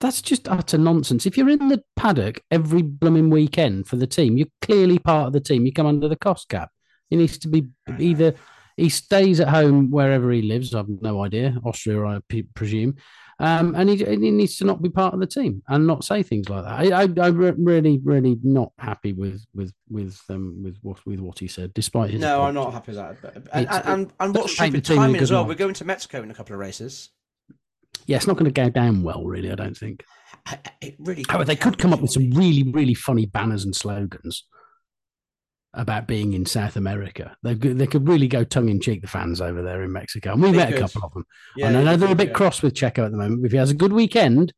That's 0.00 0.20
just 0.20 0.46
utter 0.46 0.76
nonsense. 0.76 1.24
If 1.24 1.38
you're 1.38 1.48
in 1.48 1.68
the 1.68 1.82
paddock 1.96 2.42
every 2.50 2.82
blooming 2.82 3.30
weekend 3.30 3.88
for 3.88 3.96
the 3.96 4.06
team, 4.06 4.36
you're 4.36 4.48
clearly 4.60 4.98
part 4.98 5.28
of 5.28 5.32
the 5.32 5.40
team. 5.40 5.64
You 5.64 5.72
come 5.72 5.86
under 5.86 6.06
the 6.06 6.16
cost 6.16 6.50
cap. 6.50 6.70
He 7.08 7.16
needs 7.16 7.38
to 7.38 7.48
be 7.48 7.68
either 7.98 8.34
he 8.76 8.88
stays 8.88 9.40
at 9.40 9.48
home 9.48 9.90
wherever 9.90 10.30
he 10.30 10.42
lives. 10.42 10.74
I've 10.74 10.88
no 10.88 11.24
idea, 11.24 11.56
Austria, 11.64 12.04
I 12.04 12.20
presume, 12.54 12.96
um, 13.38 13.74
and 13.74 13.88
he, 13.90 13.96
he 13.96 14.16
needs 14.16 14.56
to 14.58 14.64
not 14.64 14.82
be 14.82 14.88
part 14.88 15.14
of 15.14 15.20
the 15.20 15.26
team 15.26 15.62
and 15.68 15.86
not 15.86 16.04
say 16.04 16.22
things 16.22 16.48
like 16.48 16.64
that. 16.64 16.72
I, 16.94 17.02
I, 17.02 17.26
I'm 17.26 17.36
really, 17.36 18.00
really 18.02 18.38
not 18.42 18.72
happy 18.78 19.12
with 19.12 19.44
with 19.54 19.72
with 19.88 20.18
um, 20.30 20.62
with 20.62 20.76
what 20.82 21.04
with 21.06 21.20
what 21.20 21.38
he 21.38 21.48
said, 21.48 21.74
despite 21.74 22.10
his. 22.10 22.20
No, 22.20 22.42
I'm 22.42 22.54
not 22.54 22.72
happy 22.72 22.92
with 22.92 22.96
that. 22.96 23.22
But, 23.22 23.34
and, 23.52 23.64
It's- 23.66 23.82
and, 23.86 24.12
and 24.20 24.34
what 24.34 24.42
doesn't 24.42 24.56
stupid 24.56 24.74
the 24.74 24.80
team 24.80 24.96
in 24.96 25.02
a 25.02 25.06
timing 25.06 25.20
as 25.22 25.30
well. 25.30 25.46
We're 25.46 25.54
going 25.54 25.74
to 25.74 25.84
Mexico 25.84 26.22
in 26.22 26.30
a 26.30 26.34
couple 26.34 26.54
of 26.54 26.60
races. 26.60 27.10
Yeah, 28.06 28.16
it's 28.16 28.26
not 28.26 28.36
going 28.36 28.52
to 28.52 28.52
go 28.62 28.70
down 28.70 29.02
well, 29.02 29.24
really. 29.24 29.50
I 29.50 29.54
don't 29.54 29.76
think. 29.76 30.04
It 30.80 30.96
really. 30.98 31.24
However, 31.28 31.44
they 31.44 31.56
could 31.56 31.78
come 31.78 31.92
up 31.92 32.00
with 32.00 32.12
some 32.12 32.30
really, 32.30 32.62
really 32.62 32.94
funny 32.94 33.26
banners 33.26 33.64
and 33.64 33.74
slogans 33.74 34.44
about 35.76 36.06
being 36.08 36.32
in 36.32 36.46
South 36.46 36.76
America. 36.76 37.36
They 37.42 37.54
could, 37.54 37.78
they 37.78 37.86
could 37.86 38.08
really 38.08 38.28
go 38.28 38.42
tongue 38.44 38.68
in 38.68 38.80
cheek, 38.80 39.02
the 39.02 39.06
fans 39.06 39.40
over 39.40 39.62
there 39.62 39.82
in 39.82 39.92
Mexico. 39.92 40.32
And 40.32 40.42
we 40.42 40.50
They 40.50 40.56
met 40.56 40.68
could. 40.70 40.78
a 40.78 40.80
couple 40.80 41.02
of 41.04 41.12
them. 41.12 41.26
Yeah, 41.56 41.68
and 41.68 41.76
I 41.76 41.82
know 41.84 41.90
they 41.92 41.96
they're 42.06 42.12
a 42.12 42.16
bit 42.16 42.28
yeah. 42.28 42.34
cross 42.34 42.62
with 42.62 42.74
Checo 42.74 43.04
at 43.04 43.12
the 43.12 43.18
moment. 43.18 43.44
If 43.44 43.52
he 43.52 43.58
has 43.58 43.70
a 43.70 43.74
good 43.74 43.92
weekend, 43.92 44.52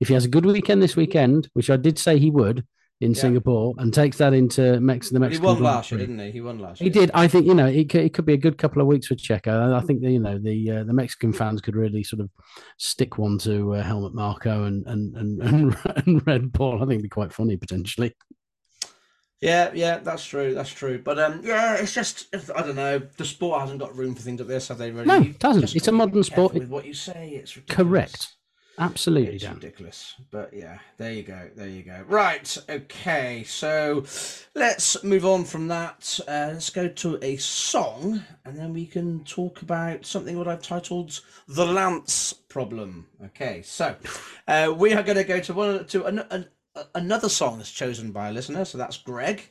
if 0.00 0.08
he 0.08 0.14
has 0.14 0.24
a 0.24 0.28
good 0.28 0.44
weekend 0.44 0.82
this 0.82 0.96
weekend, 0.96 1.48
which 1.54 1.70
I 1.70 1.76
did 1.76 1.98
say 1.98 2.18
he 2.18 2.30
would 2.30 2.66
in 3.00 3.12
Yeah. 3.12 3.20
Singapore, 3.20 3.74
and 3.76 3.92
takes 3.92 4.16
that 4.16 4.32
into 4.32 4.80
Mex- 4.80 5.10
the 5.10 5.20
Mexican. 5.20 5.42
He 5.42 5.46
won 5.54 5.62
last 5.62 5.90
year, 5.90 6.00
didn't 6.00 6.18
he? 6.18 6.30
He 6.30 6.40
won 6.40 6.58
last 6.58 6.80
He 6.80 6.88
did. 6.88 7.10
I 7.12 7.28
think 7.28 7.44
you 7.46 7.52
know 7.54 7.66
it 7.66 7.90
could, 7.90 8.00
it 8.00 8.14
could 8.14 8.24
be 8.24 8.32
a 8.32 8.38
good 8.38 8.56
couple 8.56 8.80
of 8.80 8.88
weeks 8.88 9.06
for 9.06 9.14
Checo. 9.16 9.74
I 9.74 9.80
think 9.82 10.00
that, 10.00 10.10
you 10.10 10.18
know 10.18 10.38
the 10.38 10.70
uh, 10.70 10.84
the 10.84 10.94
Mexican 10.94 11.32
fans 11.34 11.60
could 11.60 11.76
really 11.76 12.02
sort 12.02 12.20
of 12.20 12.30
stick 12.78 13.18
one 13.18 13.36
to 13.40 13.74
uh, 13.74 13.82
Helmut 13.82 14.14
Marko 14.14 14.64
and 14.64 14.86
and, 14.86 15.14
and 15.14 15.42
and 15.42 15.76
and 16.06 16.26
Red 16.26 16.52
Bull. 16.52 16.76
I 16.76 16.78
think 16.86 16.92
it'd 16.92 17.02
be 17.02 17.08
quite 17.10 17.34
funny 17.34 17.58
potentially. 17.58 18.14
Yeah, 19.40 19.70
yeah, 19.74 19.98
that's 19.98 20.24
true. 20.24 20.54
That's 20.54 20.70
true. 20.72 20.98
But 21.02 21.18
um, 21.18 21.40
yeah, 21.44 21.74
it's 21.76 21.92
just 21.92 22.34
I 22.54 22.62
don't 22.62 22.76
know. 22.76 22.98
The 22.98 23.24
sport 23.24 23.60
hasn't 23.60 23.80
got 23.80 23.94
room 23.96 24.14
for 24.14 24.22
things 24.22 24.40
like 24.40 24.48
this, 24.48 24.68
have 24.68 24.78
they? 24.78 24.90
Really? 24.90 25.06
No, 25.06 25.20
it 25.20 25.38
doesn't. 25.38 25.76
It's 25.76 25.88
a 25.88 25.92
modern 25.92 26.22
sport. 26.22 26.54
With 26.54 26.68
what 26.68 26.86
you 26.86 26.94
say, 26.94 27.30
it's 27.34 27.56
ridiculous. 27.56 27.76
Correct. 27.88 28.32
Absolutely, 28.78 29.36
It's 29.36 29.44
Dan. 29.44 29.54
ridiculous. 29.54 30.14
But 30.30 30.52
yeah, 30.52 30.78
there 30.98 31.12
you 31.12 31.22
go. 31.22 31.48
There 31.56 31.68
you 31.68 31.82
go. 31.82 32.04
Right. 32.06 32.58
Okay. 32.68 33.42
So 33.46 34.04
let's 34.54 35.02
move 35.02 35.24
on 35.24 35.44
from 35.44 35.68
that. 35.68 36.18
Uh, 36.28 36.50
let's 36.52 36.68
go 36.68 36.86
to 36.86 37.18
a 37.22 37.36
song, 37.36 38.22
and 38.44 38.58
then 38.58 38.74
we 38.74 38.84
can 38.86 39.24
talk 39.24 39.62
about 39.62 40.04
something 40.04 40.36
what 40.36 40.48
I've 40.48 40.62
titled 40.62 41.20
"The 41.48 41.64
Lance 41.64 42.34
Problem." 42.34 43.06
Okay. 43.24 43.62
So 43.62 43.96
uh, 44.46 44.74
we 44.76 44.92
are 44.92 45.02
going 45.02 45.16
to 45.18 45.24
go 45.24 45.40
to 45.40 45.54
one 45.54 45.86
to 45.86 46.04
an, 46.04 46.18
an, 46.30 46.46
another 46.94 47.28
song 47.28 47.58
that's 47.58 47.70
chosen 47.70 48.12
by 48.12 48.28
a 48.28 48.32
listener. 48.32 48.64
So 48.64 48.78
that's 48.78 48.98
Greg. 48.98 49.42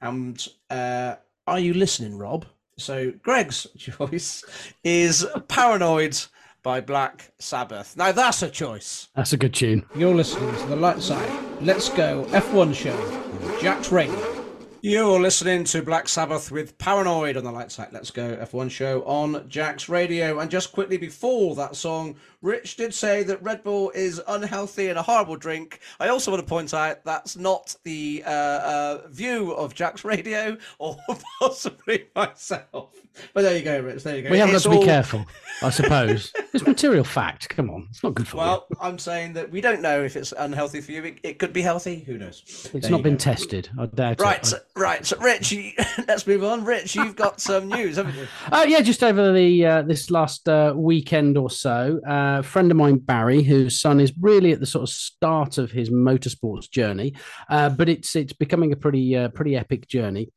And 0.00 0.46
uh, 0.70 1.16
are 1.46 1.60
you 1.60 1.74
listening, 1.74 2.16
Rob? 2.18 2.46
So 2.76 3.12
Greg's 3.22 3.66
choice 3.78 4.44
is 4.84 5.26
"Paranoid." 5.48 6.18
By 6.62 6.82
Black 6.82 7.32
Sabbath. 7.38 7.96
Now 7.96 8.12
that's 8.12 8.42
a 8.42 8.50
choice. 8.50 9.08
That's 9.16 9.32
a 9.32 9.38
good 9.38 9.54
tune. 9.54 9.86
You're 9.94 10.14
listening 10.14 10.54
to 10.54 10.66
the 10.66 10.76
Lights 10.76 11.10
Out. 11.10 11.62
Let's 11.62 11.88
go 11.88 12.24
F1 12.24 12.74
show 12.74 13.58
Jack's 13.62 13.90
Radio. 13.90 14.39
You're 14.82 15.20
listening 15.20 15.64
to 15.64 15.82
Black 15.82 16.08
Sabbath 16.08 16.50
with 16.50 16.78
Paranoid 16.78 17.36
on 17.36 17.44
the 17.44 17.52
Lights 17.52 17.78
Out. 17.78 17.92
Let's 17.92 18.10
go 18.10 18.34
F1 18.36 18.70
show 18.70 19.02
on 19.02 19.46
Jack's 19.46 19.90
Radio. 19.90 20.38
And 20.38 20.50
just 20.50 20.72
quickly 20.72 20.96
before 20.96 21.54
that 21.56 21.76
song, 21.76 22.16
Rich 22.40 22.76
did 22.76 22.94
say 22.94 23.22
that 23.24 23.42
Red 23.42 23.62
Bull 23.62 23.90
is 23.90 24.22
unhealthy 24.26 24.88
and 24.88 24.98
a 24.98 25.02
horrible 25.02 25.36
drink. 25.36 25.80
I 26.00 26.08
also 26.08 26.30
want 26.30 26.42
to 26.42 26.48
point 26.48 26.72
out 26.72 27.04
that's 27.04 27.36
not 27.36 27.76
the 27.84 28.22
uh, 28.24 28.30
uh, 28.30 28.98
view 29.08 29.52
of 29.52 29.74
Jack's 29.74 30.02
Radio 30.02 30.56
or 30.78 30.96
possibly 31.38 32.06
myself. 32.16 32.94
But 33.34 33.42
there 33.42 33.58
you 33.58 33.62
go, 33.64 33.80
Rich. 33.80 34.04
There 34.04 34.16
you 34.16 34.22
go. 34.22 34.30
We 34.30 34.38
have 34.38 34.50
got 34.50 34.62
to 34.62 34.70
be 34.70 34.82
careful, 34.82 35.26
I 35.62 35.68
suppose. 35.70 36.32
it's 36.54 36.66
material 36.66 37.04
fact. 37.04 37.50
Come 37.50 37.68
on, 37.68 37.88
it's 37.90 38.02
not 38.02 38.14
good 38.14 38.26
for 38.26 38.36
you. 38.36 38.42
Well, 38.42 38.66
I'm 38.80 38.98
saying 38.98 39.34
that 39.34 39.50
we 39.50 39.60
don't 39.60 39.82
know 39.82 40.02
if 40.02 40.16
it's 40.16 40.32
unhealthy 40.38 40.80
for 40.80 40.92
you. 40.92 41.02
It, 41.04 41.18
it 41.22 41.38
could 41.38 41.52
be 41.52 41.60
healthy. 41.60 41.98
Who 42.06 42.16
knows? 42.16 42.42
It's 42.46 42.70
There 42.70 42.90
not 42.90 43.02
been 43.02 43.14
go. 43.14 43.18
tested. 43.18 43.68
I 43.78 43.86
doubt 43.86 44.20
Right, 44.20 44.38
it. 44.38 44.46
so- 44.46 44.58
right. 44.76 45.04
So, 45.04 45.18
Rich, 45.18 45.52
you, 45.52 45.72
let's 46.08 46.26
move 46.26 46.44
on. 46.44 46.64
Rich, 46.64 46.96
you've 46.96 47.16
got 47.16 47.40
some 47.40 47.68
news, 47.68 47.96
haven't 47.96 48.16
you? 48.16 48.26
Uh, 48.50 48.64
yeah, 48.68 48.80
just 48.80 49.02
over 49.02 49.32
the 49.32 49.66
uh, 49.66 49.82
this 49.82 50.10
last 50.10 50.48
uh, 50.48 50.72
weekend 50.76 51.36
or 51.36 51.50
so, 51.50 52.00
uh, 52.06 52.38
a 52.40 52.42
friend 52.42 52.70
of 52.70 52.76
mine, 52.76 52.98
Barry, 52.98 53.42
whose 53.42 53.80
son 53.80 54.00
is 54.00 54.12
really 54.20 54.52
at 54.52 54.60
the 54.60 54.66
sort 54.66 54.82
of 54.82 54.88
start 54.88 55.58
of 55.58 55.70
his 55.70 55.90
motorsports 55.90 56.70
journey, 56.70 57.14
uh, 57.48 57.68
but 57.70 57.88
it's 57.88 58.16
it's 58.16 58.32
becoming 58.32 58.72
a 58.72 58.76
pretty 58.76 59.16
uh, 59.16 59.28
pretty 59.28 59.56
epic 59.56 59.86
journey. 59.88 60.30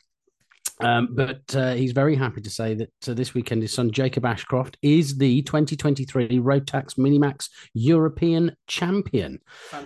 Um, 0.79 1.09
but 1.11 1.55
uh, 1.55 1.73
he's 1.73 1.91
very 1.91 2.15
happy 2.15 2.41
to 2.41 2.49
say 2.49 2.73
that 2.75 2.91
uh, 3.07 3.13
this 3.13 3.33
weekend 3.33 3.61
his 3.61 3.73
son 3.73 3.91
Jacob 3.91 4.25
Ashcroft 4.25 4.77
is 4.81 5.17
the 5.17 5.41
2023 5.43 6.39
Rotax 6.39 6.95
Minimax 6.95 7.49
European 7.73 8.55
champion. 8.67 9.39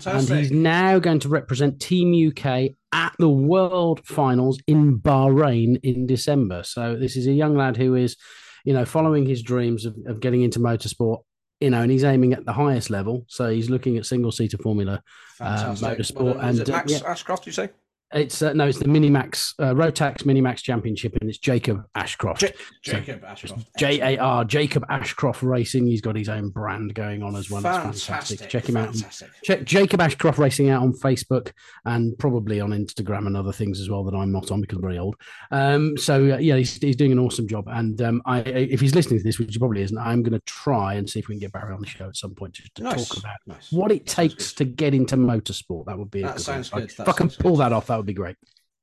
and 0.05 0.29
he's 0.29 0.51
now 0.51 0.99
going 0.99 1.19
to 1.19 1.29
represent 1.29 1.81
Team 1.81 2.29
UK 2.29 2.71
at 2.93 3.13
the 3.19 3.29
World 3.29 4.05
Finals 4.05 4.59
in 4.67 4.99
Bahrain 4.99 5.79
in 5.83 6.07
December. 6.07 6.63
So 6.63 6.95
this 6.95 7.15
is 7.15 7.27
a 7.27 7.33
young 7.33 7.55
lad 7.55 7.77
who 7.77 7.95
is, 7.95 8.15
you 8.63 8.73
know, 8.73 8.85
following 8.85 9.25
his 9.25 9.41
dreams 9.41 9.85
of, 9.85 9.95
of 10.05 10.19
getting 10.19 10.41
into 10.41 10.59
motorsport. 10.59 11.23
You 11.59 11.71
know, 11.71 11.81
and 11.81 11.89
he's 11.89 12.03
aiming 12.03 12.33
at 12.33 12.45
the 12.45 12.53
highest 12.53 12.91
level. 12.91 13.25
So 13.27 13.49
he's 13.49 13.67
looking 13.67 13.97
at 13.97 14.05
single 14.05 14.31
seater 14.31 14.59
Formula. 14.59 15.01
Fantastic. 15.37 15.87
motorsport 15.97 16.35
Well 16.35 16.39
and, 16.39 16.61
uh, 16.61 16.71
Max 16.71 16.91
yeah. 16.91 16.99
Ashcroft? 17.03 17.47
You 17.47 17.51
say? 17.51 17.69
It's 18.13 18.41
uh, 18.41 18.53
no, 18.53 18.67
it's 18.67 18.79
the 18.79 18.85
Minimax 18.85 19.53
uh, 19.59 19.73
Rotax 19.73 20.23
Minimax 20.23 20.61
Championship, 20.61 21.17
and 21.19 21.29
it's 21.29 21.39
Jacob 21.39 21.83
Ashcroft. 21.93 22.39
J- 22.39 22.53
Jacob 22.81 23.23
Ashcroft. 23.25 23.67
J 23.77 23.99
A 24.15 24.17
R 24.17 24.45
Jacob 24.45 24.85
Ashcroft 24.89 25.43
Racing. 25.43 25.87
He's 25.87 25.99
got 25.99 26.15
his 26.15 26.29
own 26.29 26.47
brand 26.49 26.93
going 26.93 27.21
on 27.21 27.35
as 27.35 27.49
well. 27.51 27.59
It's 27.59 27.65
fantastic. 28.05 28.39
Fantastic. 28.39 28.49
Check 28.49 28.69
him 28.69 28.77
out. 28.77 28.93
Fantastic. 28.95 29.29
Check 29.43 29.63
Jacob 29.65 29.99
Ashcroft 29.99 30.39
Racing 30.39 30.69
out 30.69 30.83
on 30.83 30.93
Facebook 30.93 31.51
and 31.83 32.17
probably 32.17 32.61
on 32.61 32.69
Instagram 32.69 33.27
and 33.27 33.35
other 33.35 33.51
things 33.51 33.81
as 33.81 33.89
well 33.89 34.05
that 34.05 34.15
I'm 34.15 34.31
not 34.31 34.51
on 34.51 34.61
because 34.61 34.77
I'm 34.77 34.83
very 34.83 34.97
old. 34.99 35.15
Um, 35.51 35.97
so 35.97 36.31
uh, 36.33 36.37
yeah, 36.37 36.55
he's, 36.55 36.75
he's 36.77 36.95
doing 36.95 37.11
an 37.11 37.19
awesome 37.19 37.45
job. 37.45 37.65
And 37.67 38.01
um, 38.01 38.21
I, 38.25 38.39
if 38.39 38.79
he's 38.79 38.95
listening 38.95 39.19
to 39.19 39.23
this, 39.25 39.37
which 39.37 39.51
he 39.51 39.59
probably 39.59 39.81
isn't, 39.81 39.97
I'm 39.97 40.23
going 40.23 40.31
to 40.39 40.45
try 40.45 40.93
and 40.93 41.09
see 41.09 41.19
if 41.19 41.27
we 41.27 41.35
can 41.35 41.41
get 41.41 41.51
Barry 41.51 41.73
on 41.73 41.81
the 41.81 41.87
show 41.87 42.07
at 42.07 42.15
some 42.15 42.33
point 42.35 42.53
just 42.53 42.73
to 42.75 42.83
Nice. 42.83 43.09
talk 43.09 43.17
about 43.19 43.35
Nice. 43.45 43.69
what 43.71 43.91
it 43.91 44.05
takes 44.05 44.53
to 44.53 44.63
get 44.65 44.93
into 44.93 45.17
motorsport. 45.17 45.85
That 45.87 45.97
would 45.97 46.09
be 46.09 46.21
That 46.21 46.39
sounds 46.39 46.71
one. 46.71 46.83
good. 46.83 46.91
If 46.91 46.97
That 46.97 47.09
I 47.09 47.11
can 47.11 47.29
pull 47.29 47.51
good. 47.57 47.59
that 47.63 47.73
off, 47.73 47.87
that 47.87 47.96
would 47.97 48.05
be 48.05 48.13
great. 48.13 48.35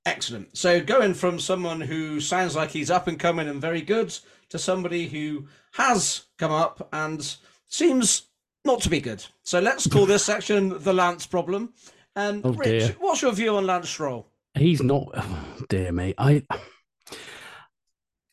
Excellent. 0.07 0.57
So 0.57 0.83
going 0.83 1.15
from 1.15 1.39
someone 1.39 1.81
who 1.81 2.21
sounds 2.21 2.55
like 2.55 2.71
he's 2.71 2.91
up 2.91 3.07
and 3.09 3.19
coming 3.19 3.49
and 3.49 3.61
very 3.61 3.81
good 3.81 4.17
to 4.51 4.59
somebody 4.59 5.09
who 5.09 5.47
has 5.73 6.27
come 6.39 6.53
up 6.53 6.89
and 6.93 7.37
seems 7.69 8.29
not 8.67 8.81
to 8.83 8.91
be 8.91 9.01
good. 9.01 9.25
So 9.43 9.61
let's 9.61 9.87
call 9.87 10.05
this 10.07 10.25
section 10.33 10.79
the 10.83 10.93
Lance 10.93 11.27
problem. 11.27 11.73
Um, 12.17 12.43
Oh, 12.45 12.53
Rich, 12.53 12.67
dear. 12.89 12.97
what's 13.01 13.23
your 13.23 13.33
view 13.33 13.57
on 13.57 13.67
Lance 13.67 13.89
Stroll? 13.89 14.29
He's 14.55 14.83
not. 14.83 15.09
Oh, 15.17 15.65
dear 15.69 15.91
me. 15.93 16.15
I 16.19 16.43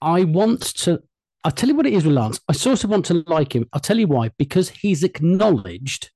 I 0.02 0.24
want 0.26 0.62
to. 0.80 1.02
I'll 1.44 1.52
tell 1.52 1.70
you 1.70 1.76
what 1.76 1.86
it 1.88 1.94
is 1.94 2.04
with 2.06 2.14
Lance. 2.16 2.40
I 2.50 2.54
sort 2.54 2.84
of 2.84 2.90
want 2.90 3.06
to 3.08 3.24
like 3.28 3.56
him. 3.56 3.68
I'll 3.74 3.80
tell 3.80 3.98
you 3.98 4.08
why. 4.08 4.32
Because 4.38 4.70
he's 4.70 5.04
acknowledged 5.04 6.12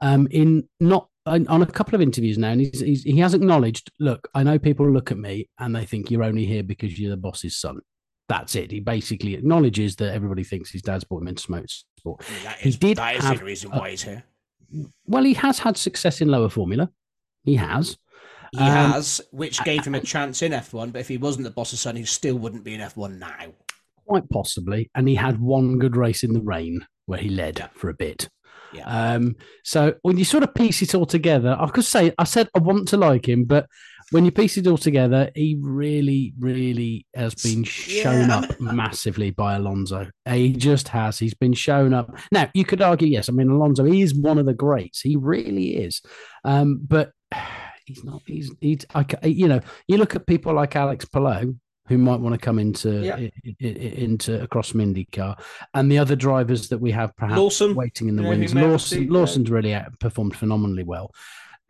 um, 0.00 0.28
in 0.30 0.68
not 0.80 1.08
on 1.26 1.46
on 1.48 1.62
a 1.62 1.66
couple 1.66 1.94
of 1.94 2.00
interviews 2.00 2.38
now, 2.38 2.50
and 2.50 2.60
he's, 2.60 2.80
he's, 2.80 3.02
he 3.04 3.18
has 3.18 3.34
acknowledged. 3.34 3.90
Look, 3.98 4.28
I 4.34 4.42
know 4.42 4.58
people 4.58 4.90
look 4.90 5.10
at 5.10 5.18
me 5.18 5.48
and 5.58 5.74
they 5.74 5.84
think 5.84 6.10
you're 6.10 6.24
only 6.24 6.44
here 6.44 6.62
because 6.62 6.98
you're 6.98 7.10
the 7.10 7.16
boss's 7.16 7.56
son. 7.56 7.80
That's 8.28 8.54
it. 8.54 8.70
He 8.70 8.80
basically 8.80 9.34
acknowledges 9.34 9.96
that 9.96 10.14
everybody 10.14 10.44
thinks 10.44 10.70
his 10.70 10.82
dad's 10.82 11.04
brought 11.04 11.22
him 11.22 11.28
into 11.28 11.48
motorsport. 11.48 12.22
That 12.44 12.58
He 12.60 12.70
did 12.70 12.96
that 12.96 13.16
is 13.16 13.24
have 13.24 13.38
the 13.38 13.44
reason 13.44 13.70
why 13.70 13.90
he's 13.90 14.02
here. 14.02 14.24
Well, 15.06 15.24
he 15.24 15.34
has 15.34 15.58
had 15.58 15.76
success 15.76 16.20
in 16.20 16.28
lower 16.28 16.48
formula. 16.48 16.88
He 17.44 17.56
has. 17.56 17.98
He 18.52 18.58
Um, 18.60 18.92
has, 18.92 19.20
which 19.32 19.62
gave 19.64 19.84
him 19.84 19.94
a 19.94 20.00
chance 20.00 20.40
in 20.42 20.52
F1. 20.52 20.92
But 20.92 21.00
if 21.00 21.08
he 21.08 21.18
wasn't 21.18 21.44
the 21.44 21.50
boss's 21.50 21.80
son, 21.80 21.96
he 21.96 22.04
still 22.04 22.36
wouldn't 22.38 22.64
be 22.64 22.74
in 22.74 22.80
F1 22.80 23.18
now. 23.18 23.52
quite 24.06 24.28
possibly, 24.30 24.90
and 24.94 25.08
he 25.08 25.14
had 25.14 25.40
one 25.40 25.78
good 25.78 25.96
race 25.96 26.22
in 26.22 26.32
the 26.32 26.40
rain 26.40 26.84
where 27.06 27.18
he 27.20 27.28
led 27.28 27.68
for 27.74 27.88
a 27.88 27.94
bit. 27.94 28.28
Yeah. 28.72 28.86
Um, 28.86 29.36
so 29.64 29.94
when 30.02 30.16
you 30.16 30.24
sort 30.24 30.44
of 30.44 30.54
piece 30.54 30.82
it 30.82 30.94
all 30.94 31.06
together, 31.06 31.56
I 31.58 31.68
could 31.68 31.84
say 31.84 32.12
I 32.18 32.24
said 32.24 32.48
I 32.54 32.58
want 32.58 32.88
to 32.88 32.96
like 32.96 33.28
him, 33.28 33.44
but 33.44 33.66
when 34.12 34.26
you 34.26 34.30
piece 34.30 34.58
it 34.58 34.66
all 34.66 34.76
together, 34.76 35.30
he 35.34 35.56
really, 35.60 36.34
really 36.38 37.06
has 37.14 37.34
been 37.34 37.64
shown 37.64 38.28
Yeah, 38.28 38.38
up 38.38 38.60
massively 38.60 39.30
by 39.30 39.54
Alonso. 39.54 40.10
He 40.28 40.52
just 40.52 40.88
has. 40.88 41.18
He's 41.18 41.34
been 41.34 41.54
shown 41.54 41.94
up. 41.94 42.14
Now 42.30 42.50
you 42.54 42.64
could 42.64 42.82
argue, 42.82 43.08
yes, 43.08 43.28
I 43.28 43.32
mean 43.32 43.48
Alonso 43.50 43.86
is 43.86 44.14
one 44.14 44.38
of 44.38 44.46
the 44.46 44.54
greats. 44.54 45.00
He 45.00 45.16
really 45.16 45.76
is, 45.76 46.02
um, 46.44 46.80
but 46.86 47.12
he's 47.86 48.04
not. 48.04 48.22
He's 48.26 48.52
he's. 48.60 48.84
I, 48.94 49.06
you 49.22 49.48
know, 49.48 49.60
you 49.88 49.96
look 49.96 50.14
at 50.14 50.26
people 50.26 50.54
like 50.54 50.76
Alex 50.76 51.04
Palou. 51.06 51.56
Who 51.88 51.98
might 51.98 52.20
want 52.20 52.32
to 52.34 52.38
come 52.38 52.58
into 52.60 53.02
Yeah. 53.04 53.16
i- 53.16 53.32
i- 53.44 53.54
i- 53.60 53.66
into 53.66 54.40
across 54.40 54.68
from 54.68 54.80
IndyCar, 54.80 55.36
and 55.74 55.90
the 55.90 55.98
other 55.98 56.14
drivers 56.14 56.68
that 56.68 56.78
we 56.78 56.92
have 56.92 57.14
perhaps 57.16 57.36
Lawson, 57.38 57.74
waiting 57.74 58.08
in 58.08 58.16
the 58.16 58.22
who 58.22 58.28
wings. 58.28 58.54
Lawson, 58.54 59.08
uh, 59.08 59.12
Lawson's 59.12 59.50
really 59.50 59.76
performed 59.98 60.36
phenomenally 60.36 60.84
well. 60.84 61.12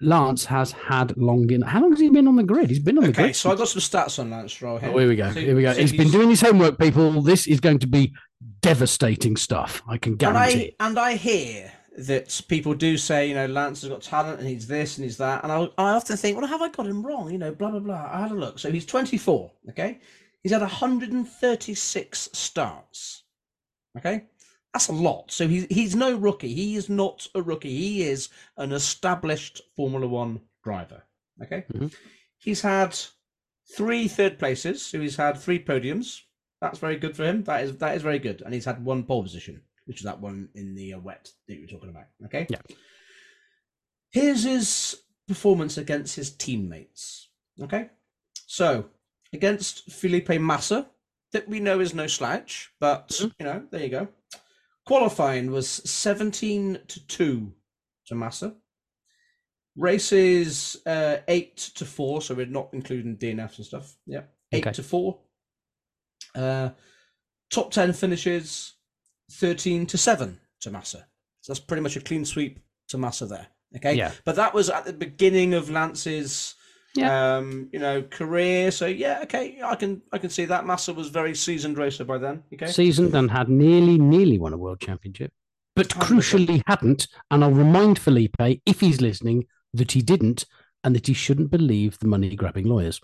Lance 0.03 0.45
has 0.47 0.73
had 0.73 1.17
long 1.17 1.51
in. 1.51 1.63
How 1.63 1.81
long 1.81 1.93
has 1.93 2.01
he 2.01 2.11
been 2.11 2.29
on 2.29 2.37
the 2.37 2.43
grid? 2.43 2.69
He's 2.69 2.79
been 2.81 2.99
on 2.99 3.05
the 3.05 3.11
Okay, 3.11 3.23
grid. 3.23 3.37
so 3.37 3.53
I 3.53 3.55
got 3.57 3.69
some 3.69 3.81
stats 3.81 4.19
on 4.19 4.31
Lance 4.31 4.53
Stroll 4.53 4.79
here. 4.79 4.91
Oh, 4.93 4.99
here 4.99 5.09
we 5.09 5.17
go. 5.17 5.31
Here 5.31 5.55
we 5.57 5.63
go. 5.63 5.73
he's 5.73 5.93
been 5.93 6.11
doing 6.11 6.29
his 6.29 6.41
homework, 6.41 6.79
people. 6.79 7.23
This 7.23 7.47
is 7.47 7.61
going 7.61 7.79
to 7.79 7.87
be 7.87 8.13
devastating 8.61 9.37
stuff. 9.37 9.83
I 9.89 9.97
can 9.99 10.13
and 10.13 10.19
guarantee. 10.19 10.75
I 10.79 10.87
and 10.89 10.99
I 10.99 11.15
hear 11.15 11.73
that 11.99 12.41
people 12.49 12.75
do 12.75 12.97
say, 12.97 13.29
you 13.29 13.35
know, 13.35 13.47
Lance 13.47 13.83
has 13.83 13.91
got 13.91 14.01
talent 14.03 14.39
and 14.41 14.49
he's 14.49 14.67
this 14.67 14.97
and 14.97 15.05
he's 15.05 15.19
that, 15.19 15.43
and 15.43 15.53
I, 15.53 15.65
I 15.79 15.93
often 15.93 16.17
think, 16.17 16.39
well, 16.39 16.47
have 16.47 16.63
I 16.63 16.69
got 16.71 16.87
him 16.87 17.05
wrong? 17.05 17.31
You 17.31 17.39
know, 17.39 17.53
blah 17.53 17.71
blah 17.71 17.81
blah. 17.81 18.09
I 18.11 18.23
had 18.23 18.31
a 18.31 18.35
look. 18.35 18.59
So 18.59 18.71
he's 18.71 18.87
24. 18.87 19.51
Okay, 19.71 20.01
he's 20.43 20.53
had 20.53 20.63
136 20.63 22.29
starts. 22.33 23.25
Okay, 23.99 24.25
that's 24.73 24.89
a 24.89 24.93
lot. 24.93 25.31
So 25.31 25.47
he's 25.49 25.67
he's 25.71 25.95
no 25.95 26.17
rookie. 26.17 26.55
He 26.55 26.77
is 26.77 26.89
not 26.89 27.27
a 27.35 27.43
rookie. 27.43 27.77
He 27.77 28.03
is 28.03 28.29
an 28.57 28.73
established 28.73 29.61
Formula 29.77 30.07
One 30.09 30.41
driver. 30.65 31.03
Okay, 31.43 31.65
Mhm. 31.73 31.93
he's 32.39 32.63
had 32.63 32.97
three 33.77 34.09
third 34.09 34.39
places. 34.39 34.85
So 34.85 35.01
he's 35.01 35.17
had 35.17 35.39
three 35.39 35.63
podiums. 35.63 36.21
That's 36.61 36.79
very 36.79 36.97
good 36.97 37.17
for 37.17 37.25
him. 37.25 37.45
That 37.45 37.65
is 37.65 37.77
that 37.79 37.97
is 37.97 38.03
very 38.03 38.19
good. 38.19 38.41
And 38.43 38.55
he's 38.55 38.65
had 38.65 38.85
one 38.85 39.03
pole 39.05 39.23
position, 39.23 39.61
which 39.87 39.99
is 39.99 40.05
that 40.05 40.21
one 40.21 40.49
in 40.55 40.75
the 40.75 40.95
uh, 40.95 40.99
wet 40.99 41.31
that 41.49 41.55
you 41.57 41.63
were 41.63 41.67
talking 41.69 41.91
about. 41.91 42.05
Okay. 42.27 42.47
Yeah. 42.49 42.59
Here's 44.11 44.45
his 44.45 45.03
performance 45.29 45.79
against 45.79 46.17
his 46.17 46.31
teammates. 46.31 47.31
Okay. 47.63 47.91
So 48.47 48.87
against 49.33 49.91
Felipe 49.91 50.29
Massa, 50.41 50.89
that 51.33 51.49
we 51.49 51.61
know 51.61 51.81
is 51.81 51.95
no 51.95 52.07
slouch, 52.07 52.71
but 52.79 53.09
Mhm. 53.09 53.33
you 53.41 53.47
know, 53.47 53.67
there 53.71 53.83
you 53.83 53.89
go. 53.89 54.09
Qualifying 54.85 55.51
was 55.51 55.69
17 55.69 56.81
to 56.89 57.07
2 57.07 57.55
to 58.07 58.15
Massa. 58.15 58.57
Races 59.77 60.77
uh, 60.85 61.19
8 61.29 61.57
to 61.77 61.87
4, 61.87 62.21
so 62.21 62.35
we're 62.35 62.45
not 62.47 62.69
including 62.75 63.17
DNFs 63.17 63.57
and 63.57 63.67
stuff. 63.67 63.97
Yeah. 64.07 64.25
8 64.53 64.67
Okay. 64.67 64.73
to 64.75 64.83
4. 64.83 65.19
Uh, 66.35 66.71
top 67.51 67.71
10 67.71 67.95
finishes 67.95 68.75
13 69.33 69.87
to 69.87 69.99
7 69.99 70.39
to 70.61 70.71
Massa. 70.71 71.07
So 71.41 71.53
that's 71.53 71.61
pretty 71.61 71.83
much 71.83 71.97
a 71.97 72.01
clean 72.01 72.25
sweep 72.25 72.61
to 72.89 72.99
Massa 72.99 73.27
there. 73.27 73.47
Okay. 73.77 73.95
Yeah. 73.95 74.13
But 74.25 74.37
that 74.37 74.55
was 74.55 74.71
at 74.71 74.85
the 74.85 74.93
beginning 74.93 75.55
of 75.55 75.71
Lance's 75.71 76.55
Yeah. 76.95 77.37
um, 77.39 77.69
you 77.73 77.79
know, 77.79 78.03
career. 78.03 78.71
So 78.71 78.87
yeah, 78.87 79.21
okay, 79.23 79.59
I 79.65 79.75
can 79.75 80.03
I 80.13 80.19
can 80.19 80.31
see 80.31 80.45
that 80.45 80.67
Massa 80.67 80.93
was 80.93 81.09
very 81.09 81.35
seasoned 81.35 81.79
racer 81.79 82.05
by 82.05 82.19
then. 82.19 82.43
Okay. 82.53 82.67
Seasoned 82.67 83.15
and 83.15 83.31
had 83.31 83.49
nearly, 83.49 83.99
nearly 83.99 84.39
won 84.39 84.53
a 84.53 84.59
world 84.59 84.81
championship, 84.81 85.33
but 85.75 85.89
100%. 85.89 86.01
crucially 86.07 86.63
hadn't. 86.67 87.09
And 87.31 87.43
I'll 87.43 87.51
remind 87.51 87.99
Felipe, 87.99 88.37
if 88.67 88.81
he's 88.81 89.01
listening, 89.01 89.47
that 89.73 89.93
he 89.93 90.03
didn't, 90.03 90.45
and 90.85 90.95
that 90.95 91.07
he 91.07 91.15
shouldn't 91.15 91.51
believe 91.51 91.99
the 91.99 92.09
money 92.09 92.37
grabbing 92.37 92.67
lawyers. 92.67 93.01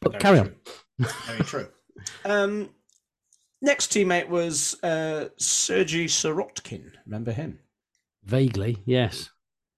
But 0.00 0.12
Very 0.12 0.22
carry 0.22 0.38
on. 0.40 0.54
Very 0.98 1.44
true. 1.44 1.68
Um, 2.24 2.70
next 3.64 3.90
teammate 3.92 4.28
was 4.28 4.76
uh, 4.82 5.28
Sergei 5.38 6.04
Sirotkin. 6.04 6.92
Remember 7.06 7.32
him? 7.32 7.58
Vaguely, 8.24 8.78
yes. 8.84 9.30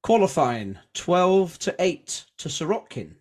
Qualifying 0.03 0.79
12 0.95 1.59
to 1.61 1.75
8 1.79 2.25
to 2.39 2.49
Sirotkin. 2.49 3.15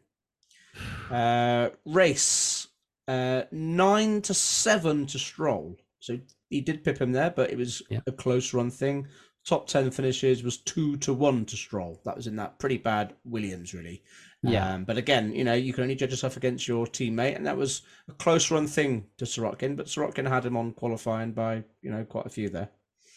Uh, 1.10 1.70
race 1.86 2.68
uh, 3.08 3.44
9 3.52 4.22
to 4.24 4.34
7 4.34 5.06
to 5.08 5.20
Stroll. 5.20 5.78
So 6.00 6.20
he 6.50 6.62
did 6.62 6.84
pip 6.84 7.00
him 7.00 7.12
there, 7.12 7.32
but 7.32 7.52
it 7.52 7.58
was 7.58 7.82
Yeah. 7.90 8.00
a 8.08 8.12
close 8.12 8.54
run 8.54 8.70
thing. 8.70 9.08
Top 9.46 9.68
10 9.68 9.92
finishes 9.92 10.44
was 10.44 10.58
2 10.58 10.98
to 10.98 11.14
1 11.14 11.46
to 11.46 11.56
Stroll. 11.56 12.02
That 12.04 12.16
was 12.18 12.28
in 12.28 12.36
that 12.38 12.60
pretty 12.60 12.78
bad 12.78 13.14
Williams, 13.24 13.74
really. 13.74 14.04
Yeah. 14.50 14.74
Um, 14.74 14.84
but 14.84 14.98
again, 14.98 15.34
you 15.34 15.44
know, 15.44 15.54
you 15.54 15.74
can 15.74 15.84
only 15.84 15.96
judge 15.96 16.12
yourself 16.12 16.38
against 16.38 16.68
your 16.68 16.86
teammate, 16.86 17.36
and 17.36 17.46
that 17.46 17.58
was 17.58 17.82
a 18.10 18.14
close 18.14 18.52
run 18.52 18.68
thing 18.68 19.06
to 19.18 19.26
Sirotkin, 19.26 19.76
but 19.76 19.88
Sirotkin 19.88 20.28
had 20.28 20.46
him 20.46 20.58
on 20.58 20.74
qualifying 20.74 21.32
by, 21.32 21.64
you 21.82 21.92
know, 21.92 22.04
quite 22.04 22.26
a 22.26 22.30
few 22.30 22.50
there. 22.50 22.70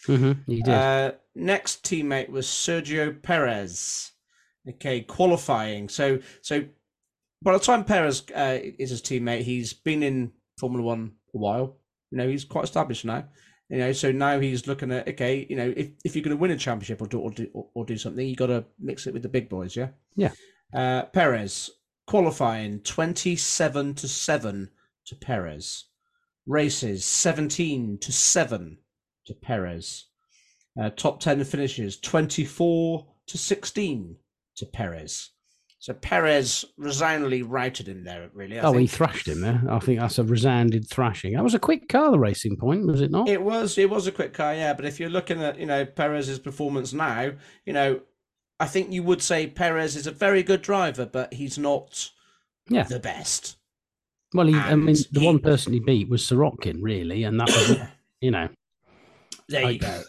hmm 0.06 0.32
he 0.46 0.62
did. 0.62 0.74
Uh, 0.74 1.12
next 1.34 1.84
teammate 1.84 2.30
was 2.30 2.46
Sergio 2.46 3.22
Perez. 3.22 4.12
Okay, 4.68 5.00
qualifying. 5.02 5.88
So, 5.88 6.18
so 6.42 6.64
by 7.42 7.52
the 7.52 7.58
time 7.58 7.84
Perez 7.84 8.22
uh, 8.34 8.58
is 8.78 8.90
his 8.90 9.02
teammate, 9.02 9.42
he's 9.42 9.72
been 9.72 10.02
in 10.02 10.32
Formula 10.58 10.84
One 10.84 11.12
a 11.34 11.38
while. 11.38 11.76
You 12.10 12.18
know, 12.18 12.28
he's 12.28 12.44
quite 12.44 12.64
established 12.64 13.04
now. 13.04 13.24
You 13.68 13.78
know, 13.78 13.92
so 13.92 14.10
now 14.12 14.40
he's 14.40 14.66
looking 14.66 14.90
at 14.92 15.06
okay, 15.08 15.46
you 15.48 15.56
know, 15.56 15.72
if, 15.76 15.90
if 16.04 16.16
you're 16.16 16.24
going 16.24 16.36
to 16.36 16.40
win 16.40 16.50
a 16.50 16.56
championship 16.56 17.02
or 17.02 17.06
do 17.06 17.20
or 17.20 17.30
do, 17.30 17.48
or, 17.52 17.66
or 17.74 17.84
do 17.84 17.98
something, 17.98 18.26
you 18.26 18.34
got 18.34 18.46
to 18.46 18.64
mix 18.78 19.06
it 19.06 19.12
with 19.12 19.22
the 19.22 19.28
big 19.28 19.48
boys, 19.48 19.76
yeah. 19.76 19.88
Yeah. 20.16 20.32
Uh, 20.72 21.04
Perez 21.04 21.70
qualifying 22.06 22.80
twenty-seven 22.80 23.94
to 23.94 24.08
seven 24.08 24.70
to 25.06 25.16
Perez. 25.16 25.84
Races 26.46 27.04
seventeen 27.04 27.98
to 27.98 28.12
seven 28.12 28.78
to 29.26 29.34
Perez. 29.34 30.06
Uh, 30.80 30.90
top 30.90 31.18
10 31.18 31.42
finishes 31.44 31.98
24 31.98 33.04
to 33.26 33.38
16 33.38 34.16
to 34.56 34.66
Perez. 34.66 35.30
So 35.80 35.92
Perez 35.94 36.64
resoundingly 36.76 37.42
routed 37.42 37.88
him 37.88 38.04
there, 38.04 38.30
really. 38.34 38.58
I 38.58 38.64
oh, 38.64 38.72
he 38.72 38.88
thrashed 38.88 39.28
him 39.28 39.40
there. 39.40 39.62
I 39.70 39.78
think 39.78 40.00
that's 40.00 40.18
a 40.18 40.24
resounded 40.24 40.88
thrashing. 40.88 41.34
That 41.34 41.44
was 41.44 41.54
a 41.54 41.60
quick 41.60 41.88
car, 41.88 42.10
the 42.10 42.18
racing 42.18 42.56
point, 42.56 42.86
was 42.86 43.00
it 43.00 43.12
not? 43.12 43.28
It 43.28 43.42
was 43.42 43.78
it 43.78 43.88
was 43.88 44.08
a 44.08 44.12
quick 44.12 44.34
car, 44.34 44.54
yeah. 44.54 44.72
But 44.74 44.86
if 44.86 44.98
you're 44.98 45.08
looking 45.08 45.40
at 45.40 45.56
you 45.56 45.66
know 45.66 45.84
Perez's 45.84 46.40
performance 46.40 46.92
now, 46.92 47.30
you 47.64 47.72
know, 47.72 48.00
I 48.60 48.66
think 48.66 48.92
you 48.92 49.02
would 49.04 49.22
say 49.22 49.46
Perez 49.46 49.94
is 49.96 50.06
a 50.06 50.10
very 50.12 50.42
good 50.42 50.62
driver, 50.62 51.06
but 51.06 51.32
he's 51.34 51.58
not 51.58 52.10
Yeah. 52.68 52.82
the 52.84 52.98
best. 53.00 53.56
well, 54.34 54.46
he, 54.46 54.54
I 54.54 54.74
mean, 54.74 54.94
the 55.12 55.20
he- 55.20 55.26
one 55.26 55.38
person 55.38 55.72
he 55.72 55.80
beat 55.80 56.08
was 56.08 56.22
Sirotkin, 56.22 56.78
really, 56.82 57.24
and 57.24 57.40
that 57.40 57.48
was, 57.48 57.78
you 58.20 58.30
know, 58.30 58.48
There 59.48 59.64
I- 59.64 59.70
you 59.70 59.78
go. 59.78 60.02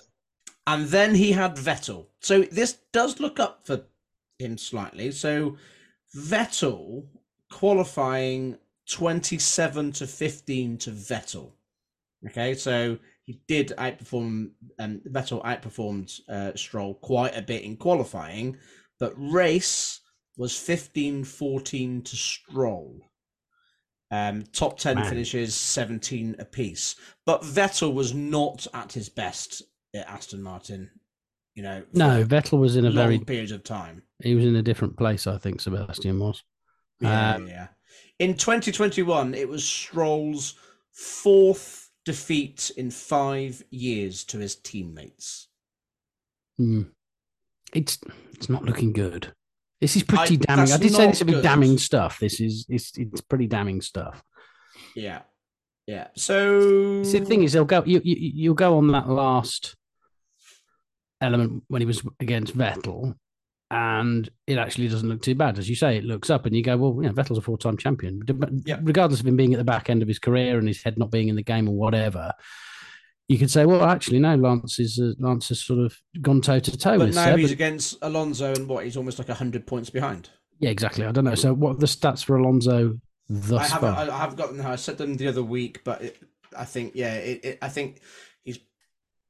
And 0.68 0.88
then 0.88 1.16
he 1.16 1.32
had 1.32 1.56
Vettel. 1.56 2.08
So 2.20 2.42
this 2.44 2.78
does 2.92 3.20
look 3.20 3.40
up 3.40 3.66
for 3.66 3.86
him 4.38 4.58
slightly. 4.58 5.12
So 5.12 5.58
Vettel 6.16 7.08
qualifying 7.52 8.58
27 8.88 9.92
to 9.94 10.06
15 10.08 10.78
to 10.80 10.92
Vettel. 10.92 11.52
Okay, 12.28 12.54
so 12.56 12.98
he 13.30 13.39
did 13.48 13.74
outperform, 13.78 14.50
um, 14.80 15.02
Vettel 15.08 15.44
outperformed 15.44 16.20
uh, 16.28 16.52
Stroll 16.56 16.96
quite 16.96 17.38
a 17.38 17.44
bit 17.44 17.62
in 17.62 17.78
qualifying, 17.78 18.58
but 19.00 19.13
race 19.15 20.00
was 20.36 20.58
15 20.58 21.24
14 21.24 22.02
to 22.02 22.15
Stroll. 22.15 23.00
Um, 24.10 24.46
top 24.52 24.80
10 24.80 24.96
Man. 24.96 25.08
finishes 25.08 25.54
17 25.54 26.38
apiece. 26.39 26.96
But 27.28 27.44
Vettel 27.44 27.94
was 27.94 28.15
not 28.15 28.65
at 28.74 28.94
his 28.94 29.10
best 29.10 29.62
at 29.94 30.10
Aston 30.10 30.42
Martin, 30.42 30.89
you 31.54 31.62
know, 31.62 31.84
no, 31.94 32.24
Vettel 32.24 32.58
was 32.58 32.78
in 32.78 32.86
a 32.86 32.89
long 32.89 32.96
very, 32.96 33.20
periods 33.20 33.52
of 33.52 33.63
time. 33.63 34.02
he 34.24 34.34
was 34.34 34.44
in 34.44 34.56
a 34.56 34.63
different 34.63 34.98
place, 34.98 35.28
I 35.28 35.38
think, 35.38 35.62
Sebastian 35.62 36.18
was. 36.18 36.42
Yeah, 37.00 37.36
Um, 37.36 37.48
yeah. 37.48 37.68
In 38.18 38.34
2021, 38.34 39.36
it 39.36 39.48
was 39.48 39.63
Stroll's 39.63 40.56
fourth 40.92 41.88
defeat 42.06 42.72
in 42.78 42.92
five 42.92 43.64
years 43.70 44.24
to 44.26 44.38
his 44.40 44.56
teammates. 44.56 45.48
Hmm. 46.58 46.84
It's 47.74 48.00
it's 48.34 48.50
not 48.50 48.64
looking 48.66 48.94
good. 48.94 49.34
This 49.82 49.96
is 49.96 50.04
pretty 50.04 50.36
I- 50.36 50.56
damning. 50.56 50.72
I 50.72 50.78
did 50.78 50.92
say 50.94 51.08
this 51.08 51.20
would 51.20 51.28
be 51.34 51.42
damning 51.42 51.78
stuff. 51.78 52.20
This 52.20 52.40
is 52.40 52.66
it's 52.68 52.98
it's 52.98 53.22
pretty 53.22 53.48
damning 53.48 53.82
stuff. 53.82 54.22
Yeah, 54.96 55.22
yeah. 55.88 56.08
So 56.16 57.04
See, 57.04 57.20
the 57.20 57.26
thing 57.26 57.44
is, 57.44 57.54
they'll 57.54 57.66
go. 57.66 57.84
You, 57.86 58.02
you 58.04 58.32
you'll 58.36 58.56
go 58.56 58.78
on 58.78 58.88
that 58.88 59.08
last 59.08 59.76
element 61.22 61.64
when 61.68 61.82
he 61.82 61.86
was 61.86 62.02
against 62.20 62.58
Vettel, 62.58 63.16
and 63.72 64.30
it 64.48 64.58
actually 64.58 64.88
doesn't 64.88 65.08
look 65.10 65.22
too 65.22 65.36
bad. 65.36 65.58
As 65.60 65.70
you 65.70 65.76
say, 65.76 65.98
it 65.98 66.04
looks 66.04 66.30
up, 66.30 66.46
and 66.46 66.56
you 66.56 66.64
go, 66.64 66.76
well, 66.78 67.04
you 67.04 67.08
know, 67.10 67.14
Vettel's 67.14 67.38
a 67.38 67.42
four-time 67.42 67.78
champion, 67.78 68.22
Yeah. 68.66 68.80
regardless 68.82 69.20
of 69.20 69.28
him 69.28 69.36
being 69.36 69.54
at 69.54 69.58
the 69.58 69.64
back 69.64 69.90
end 69.90 70.02
of 70.02 70.08
his 70.08 70.20
career 70.20 70.58
and 70.58 70.68
his 70.68 70.82
head 70.82 70.98
not 70.98 71.12
being 71.12 71.28
in 71.28 71.36
the 71.36 71.44
game 71.44 71.68
or 71.70 71.76
whatever. 71.76 72.34
You 73.28 73.38
could 73.38 73.52
say, 73.52 73.66
well, 73.66 73.84
actually, 73.84 74.18
no, 74.18 74.36
Lance 74.36 74.80
is 74.80 75.00
uh, 75.00 75.12
Lance 75.20 75.50
has 75.50 75.64
sort 75.64 75.80
of 75.80 75.96
gone 76.20 76.42
toe 76.42 76.58
to 76.60 76.78
toe 76.78 76.98
But 76.98 77.14
now 77.14 77.26
Seb, 77.26 77.38
he's 77.40 77.52
against 77.52 77.96
Alonso, 78.02 78.54
and 78.56 78.68
what? 78.68 78.86
He's 78.86 78.98
almost 78.98 79.20
like 79.20 79.30
hundred 79.30 79.68
points 79.68 79.92
behind. 79.92 80.30
Yeah, 80.60 80.72
exactly. 80.72 81.06
I 81.06 81.12
don't 81.12 81.26
know. 81.26 81.36
So, 81.36 81.54
what 81.54 81.76
are 81.76 81.80
the 81.80 81.86
stats 81.86 82.26
for 82.26 82.38
Alonso 82.38 82.94
I 82.96 82.98
thus 83.30 83.72
haven't. 83.72 83.94
far? 83.94 84.06
I, 84.06 84.10
I 84.10 84.18
have 84.18 84.36
gotten. 84.36 84.58
them. 84.58 84.66
I 84.66 84.78
said 84.78 84.98
them 84.98 85.16
the 85.16 85.28
other 85.28 85.44
week, 85.44 85.84
but 85.84 86.02
it, 86.02 86.18
I 86.58 86.66
think 86.66 86.94
yeah. 86.96 87.14
It, 87.14 87.46
it, 87.46 87.58
I 87.62 87.70
think 87.70 88.02
he's 88.44 88.58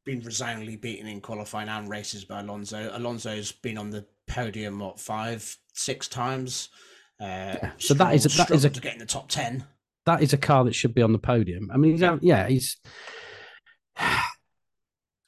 been 0.05 0.21
resoundingly 0.21 0.77
beaten 0.77 1.05
in 1.07 1.19
qualifying 1.19 1.67
and 1.67 1.89
races 1.89 2.23
by 2.23 2.39
Alonso. 2.39 2.89
Alonso's 2.93 3.51
been 3.51 3.77
on 3.77 3.89
the 3.89 4.05
podium 4.29 4.79
what 4.79 4.99
five, 4.99 5.57
six 5.73 6.07
times. 6.07 6.69
Uh, 7.19 7.55
so 7.77 7.93
that 7.95 8.13
is 8.15 8.25
a, 8.25 8.29
that 8.37 8.51
is 8.51 8.63
a- 8.63 8.69
to 8.69 8.79
get 8.79 8.93
in 8.93 8.99
the 8.99 9.05
top 9.05 9.27
ten. 9.29 9.65
that 10.05 10.21
is 10.23 10.31
a 10.31 10.37
car 10.37 10.63
that 10.63 10.73
should 10.73 10.93
be 10.95 11.01
on 11.01 11.11
the 11.11 11.19
podium. 11.19 11.69
I 11.73 11.77
mean, 11.77 11.91
he's, 11.91 12.01
Yeah. 12.01 12.17
yeah, 12.21 12.47
he's. 12.47 12.77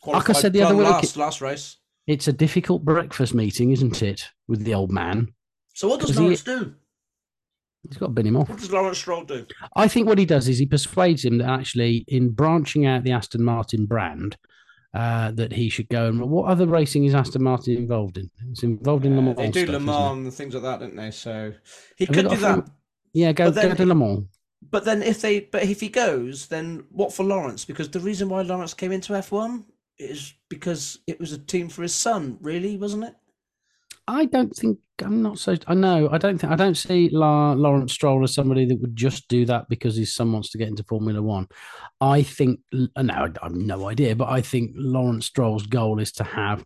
Qualified 0.02 0.36
said 0.38 0.54
the 0.54 0.62
other 0.64 0.74
plumb 0.74 0.86
week- 0.86 0.94
last 0.94 1.18
last 1.18 1.42
race. 1.42 1.78
It's 2.08 2.28
a 2.28 2.34
difficult 2.34 2.84
breakfast 2.84 3.34
meeting, 3.36 3.72
isn't 3.72 4.02
it, 4.02 4.30
with 4.48 4.64
the 4.64 4.74
old 4.74 4.92
man? 4.92 5.34
So 5.74 5.88
what 5.88 6.00
does 6.00 6.10
Because 6.10 6.18
he- 6.18 6.24
Lawrence 6.24 6.44
do? 6.44 6.76
He's 7.88 7.98
got 7.98 8.08
to 8.08 8.12
bin 8.12 8.28
him 8.28 8.38
off. 8.38 8.50
What 8.50 8.60
does 8.60 8.72
Lawrence 8.72 8.98
Stroll 9.00 9.24
do? 9.24 9.46
I 9.76 9.88
think 9.88 10.08
what 10.08 10.18
he 10.20 10.26
does 10.26 10.48
is 10.48 10.60
he 10.60 10.66
persuades 10.68 11.26
him 11.26 11.40
that 11.40 11.50
actually, 11.50 12.06
in 12.08 12.30
branching 12.30 12.86
out 12.86 13.04
the 13.04 13.12
Aston 13.12 13.44
Martin 13.44 13.86
brand, 13.88 14.38
uh, 14.94 15.32
that 15.32 15.54
he 15.54 15.70
should 15.70 15.88
go 15.90 16.08
and 16.08 16.20
what 16.20 16.48
other 16.48 16.68
racing 16.68 17.06
is 17.06 17.16
Aston 17.16 17.44
Martin 17.44 17.78
involved 17.78 18.18
in? 18.18 18.30
It's 18.50 18.64
involved 18.64 19.06
in 19.06 19.16
Le 19.16 19.22
Uh, 19.22 19.34
Mans. 19.34 19.38
they 19.38 19.50
do 19.50 19.64
stuff, 19.66 19.74
Le? 19.74 19.80
Mans 19.80 20.26
and 20.26 20.34
things 20.34 20.54
like 20.54 20.64
that, 20.64 20.80
don't 20.82 20.96
they? 20.96 21.12
So 21.12 21.54
he 21.96 22.06
Have 22.06 22.16
could 22.16 22.30
do 22.30 22.38
that. 22.38 22.70
Yeah, 23.14 23.32
go, 23.32 23.50
then 23.50 23.70
go 23.70 23.76
to 23.76 23.86
Le 23.86 23.96
Mans. 23.96 24.28
But 24.70 24.86
then 24.86 25.02
if 25.02 25.22
they 25.22 25.42
but 25.42 25.64
if 25.64 25.80
he 25.80 25.90
goes, 25.90 26.48
then 26.48 26.86
what 26.92 27.14
for 27.14 27.24
Lawrence? 27.24 27.66
Because 27.66 27.90
the 27.90 28.00
reason 28.00 28.30
why 28.30 28.42
Lawrence 28.42 28.74
came 28.74 28.92
into 28.92 29.16
F 29.16 29.32
one 29.32 29.66
is 29.98 30.34
because 30.50 31.00
it 31.08 31.20
was 31.20 31.32
a 31.32 31.38
team 31.38 31.70
for 31.70 31.82
his 31.82 31.96
son, 31.96 32.38
really, 32.42 32.78
wasn't 32.78 33.04
it? 33.04 33.16
I 34.12 34.26
don't 34.26 34.54
think 34.54 34.78
I'm 35.02 35.22
not 35.22 35.40
so. 35.40 35.56
I 35.68 35.74
know. 35.74 36.10
I 36.12 36.18
don't 36.18 36.38
think 36.38 36.52
I 36.52 36.58
don't 36.58 36.76
see 36.76 37.10
La, 37.14 37.54
Lawrence 37.54 37.94
Stroll 37.94 38.24
as 38.26 38.34
somebody 38.34 38.66
that 38.66 38.82
would 38.82 38.96
just 38.96 39.30
do 39.30 39.46
that 39.46 39.70
because 39.70 39.96
his 39.96 40.14
son 40.14 40.34
wants 40.34 40.50
to 40.50 40.58
get 40.58 40.68
into 40.68 40.84
Formula 40.84 41.22
One. 41.22 41.48
I 42.02 42.22
think 42.22 42.60
uh, 42.74 43.02
no, 43.02 43.14
I 43.14 43.30
have 43.44 43.56
no 43.56 43.88
idea, 43.88 44.16
but 44.18 44.28
I 44.28 44.42
think 44.42 44.72
Lawrence 44.76 45.28
Stroll's 45.28 45.66
goal 45.66 46.00
is 46.00 46.12
to 46.14 46.26
have 46.26 46.66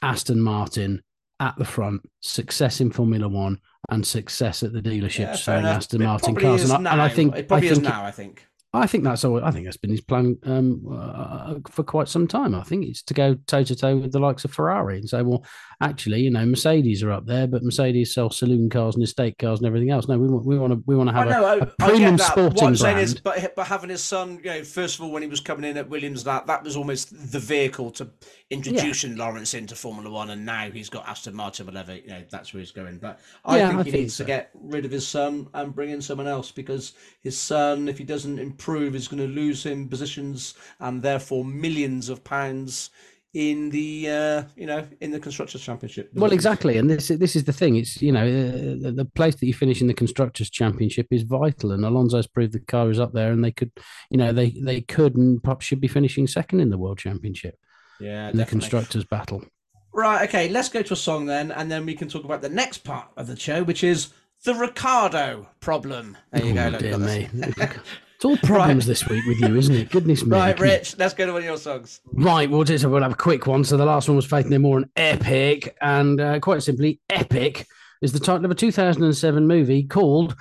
Aston 0.00 0.40
Martin 0.40 1.02
at 1.38 1.54
the 1.58 1.66
front, 1.66 2.00
success 2.20 2.80
in 2.80 2.90
Formula 2.90 3.28
One, 3.28 3.60
and 3.90 4.06
success 4.06 4.62
at 4.62 4.72
the 4.72 4.80
dealerships 4.80 5.18
Yeah, 5.18 5.34
selling 5.36 5.66
enough. 5.66 5.76
Aston 5.76 6.00
It 6.00 6.04
Martin 6.06 6.34
cars. 6.34 6.70
And 6.70 6.88
I, 6.88 6.92
and 6.92 7.02
I 7.02 7.08
think 7.10 7.34
it 7.34 7.38
I 7.40 7.42
probably 7.42 7.68
is 7.68 7.78
think 7.78 7.90
now. 7.90 8.04
I 8.04 8.10
think. 8.10 8.46
I 8.72 8.86
think 8.86 9.04
that's 9.04 9.24
all. 9.24 9.42
I 9.42 9.50
think 9.50 9.64
that's 9.64 9.76
been 9.78 9.90
his 9.90 10.02
plan 10.02 10.36
um, 10.44 10.82
uh, 10.90 11.54
for 11.70 11.82
quite 11.82 12.08
some 12.08 12.26
time. 12.26 12.54
I 12.54 12.62
think 12.62 12.84
it's 12.84 13.02
to 13.04 13.14
go 13.14 13.34
toe 13.46 13.64
to 13.64 13.76
toe 13.76 13.96
with 13.96 14.12
the 14.12 14.18
likes 14.18 14.44
of 14.44 14.52
Ferrari 14.52 14.98
and 14.98 15.08
say, 15.08 15.22
well, 15.22 15.44
actually, 15.80 16.20
you 16.22 16.30
know, 16.30 16.44
Mercedes 16.46 17.02
are 17.02 17.12
up 17.12 17.26
there, 17.26 17.46
but 17.46 17.62
Mercedes 17.62 18.14
sell 18.14 18.30
saloon 18.30 18.68
cars 18.70 18.94
and 18.94 19.04
estate 19.04 19.38
cars 19.38 19.60
and 19.60 19.66
everything 19.66 19.90
else. 19.90 20.08
No, 20.08 20.18
we 20.18 20.28
want 20.28 20.44
we 20.46 20.58
want 20.58 20.72
to 20.72 20.82
we 20.86 20.96
want 20.96 21.08
to 21.10 21.14
I 21.14 21.24
have 21.24 21.28
know. 21.28 21.44
a, 21.44 21.44
I, 21.44 21.54
a 21.60 21.66
I 21.80 21.92
premium 21.92 22.16
that. 22.16 22.24
sporting 22.32 22.54
What 22.54 22.66
I'm 22.68 22.76
saying 22.76 22.98
brand. 22.98 22.98
is, 22.98 23.14
but 23.14 23.54
but 23.56 23.66
having 23.66 23.88
his 23.88 24.02
son, 24.02 24.40
you 24.44 24.50
know, 24.50 24.64
first 24.64 24.96
of 24.96 25.02
all, 25.04 25.10
when 25.10 25.22
he 25.22 25.28
was 25.28 25.40
coming 25.40 25.68
in 25.68 25.78
at 25.78 25.88
Williams, 25.88 26.24
that 26.24 26.46
that 26.46 26.62
was 26.62 26.76
almost 26.76 27.32
the 27.32 27.38
vehicle 27.38 27.90
to 27.92 28.10
introducing 28.50 29.16
Lawrence 29.16 29.54
into 29.54 29.74
Formula 29.74 30.10
One, 30.10 30.30
and 30.30 30.44
now 30.44 30.70
he's 30.70 30.90
got 30.90 31.08
Aston 31.08 31.34
Martin, 31.34 31.64
whatever. 31.66 31.94
You 31.96 32.08
know, 32.08 32.22
that's 32.28 32.52
where 32.52 32.60
he's 32.60 32.70
going. 32.70 32.98
But 32.98 33.18
I 33.46 33.56
Yeah, 33.56 33.68
think 33.68 33.80
I 33.80 33.82
he 33.84 33.90
think 33.90 34.02
needs 34.02 34.14
so. 34.14 34.24
to 34.24 34.28
get 34.28 34.50
rid 34.54 34.84
of 34.84 34.90
his 34.90 35.08
son 35.08 35.48
and 35.54 35.74
bring 35.74 35.88
in 35.90 36.02
someone 36.02 36.26
else 36.28 36.50
because 36.50 36.92
his 37.20 37.38
son, 37.38 37.88
if 37.88 37.96
he 37.96 38.04
doesn't 38.04 38.38
improve, 38.38 38.94
is 38.94 39.08
going 39.08 39.26
to 39.26 39.34
lose 39.34 39.64
him 39.64 39.88
positions 39.88 40.54
and 40.80 41.02
therefore 41.02 41.44
millions 41.46 42.10
of 42.10 42.22
pounds 42.24 42.90
in 43.36 43.68
the 43.68 44.08
uh, 44.08 44.42
you 44.56 44.64
know 44.64 44.86
in 45.02 45.10
the 45.10 45.20
constructors 45.20 45.60
championship. 45.60 46.10
Well, 46.14 46.32
exactly, 46.32 46.78
and 46.78 46.88
this 46.88 47.08
this 47.08 47.36
is 47.36 47.44
the 47.44 47.52
thing. 47.52 47.76
It's 47.76 48.00
you 48.00 48.10
know 48.10 48.24
uh, 48.24 48.82
the, 48.82 48.94
the 48.96 49.04
place 49.04 49.34
that 49.34 49.46
you 49.46 49.52
finish 49.52 49.82
in 49.82 49.88
the 49.88 49.94
constructors' 49.94 50.48
championship 50.48 51.08
is 51.10 51.22
vital, 51.22 51.72
and 51.72 51.84
Alonso's 51.84 52.26
proved 52.26 52.54
the 52.54 52.60
car 52.60 52.90
is 52.90 52.98
up 52.98 53.12
there, 53.12 53.32
and 53.32 53.44
they 53.44 53.52
could, 53.52 53.70
you 54.10 54.16
know, 54.16 54.32
they 54.32 54.50
they 54.50 54.80
could 54.80 55.16
and 55.16 55.42
perhaps 55.42 55.66
should 55.66 55.82
be 55.82 55.88
finishing 55.88 56.26
second 56.26 56.60
in 56.60 56.70
the 56.70 56.78
world 56.78 56.98
championship 56.98 57.58
Yeah, 58.00 58.30
in 58.30 58.38
the 58.38 58.46
constructors' 58.46 59.04
battle. 59.04 59.44
Right, 59.92 60.26
okay, 60.28 60.48
let's 60.48 60.70
go 60.70 60.80
to 60.80 60.94
a 60.94 60.96
song 60.96 61.26
then, 61.26 61.52
and 61.52 61.70
then 61.70 61.84
we 61.84 61.94
can 61.94 62.08
talk 62.08 62.24
about 62.24 62.40
the 62.40 62.48
next 62.48 62.78
part 62.78 63.08
of 63.18 63.26
the 63.26 63.36
show, 63.36 63.62
which 63.62 63.84
is 63.84 64.14
the 64.44 64.54
Ricciardo 64.54 65.46
problem. 65.60 66.16
There 66.32 66.44
you 66.44 66.54
go. 66.54 66.66
Oh, 66.66 66.68
look, 66.70 66.80
dear 66.80 66.98
me. 66.98 67.28
It's 68.16 68.24
all 68.24 68.38
problems 68.38 68.86
this 68.86 69.06
week 69.06 69.26
with 69.26 69.38
you, 69.40 69.54
isn't 69.56 69.74
it? 69.74 69.90
Goodness 69.90 70.24
me. 70.24 70.30
Right, 70.38 70.58
Rich, 70.58 70.96
let's 70.96 71.12
go 71.12 71.26
to 71.26 71.32
one 71.34 71.42
of 71.42 71.44
your 71.44 71.58
songs. 71.58 72.00
Right, 72.14 72.50
we'll 72.50 72.64
just 72.64 72.82
we'll 72.86 73.02
have 73.02 73.12
a 73.12 73.16
quick 73.16 73.46
one. 73.46 73.62
So 73.62 73.76
the 73.76 73.84
last 73.84 74.08
one 74.08 74.16
was 74.16 74.24
Faith 74.24 74.46
No 74.46 74.58
More 74.58 74.78
and 74.78 74.88
Epic, 74.96 75.76
and 75.82 76.18
uh, 76.18 76.40
quite 76.40 76.62
simply, 76.62 76.98
Epic 77.10 77.66
is 78.00 78.14
the 78.14 78.18
title 78.18 78.46
of 78.46 78.50
a 78.50 78.54
2007 78.54 79.46
movie 79.46 79.82
called 79.82 80.34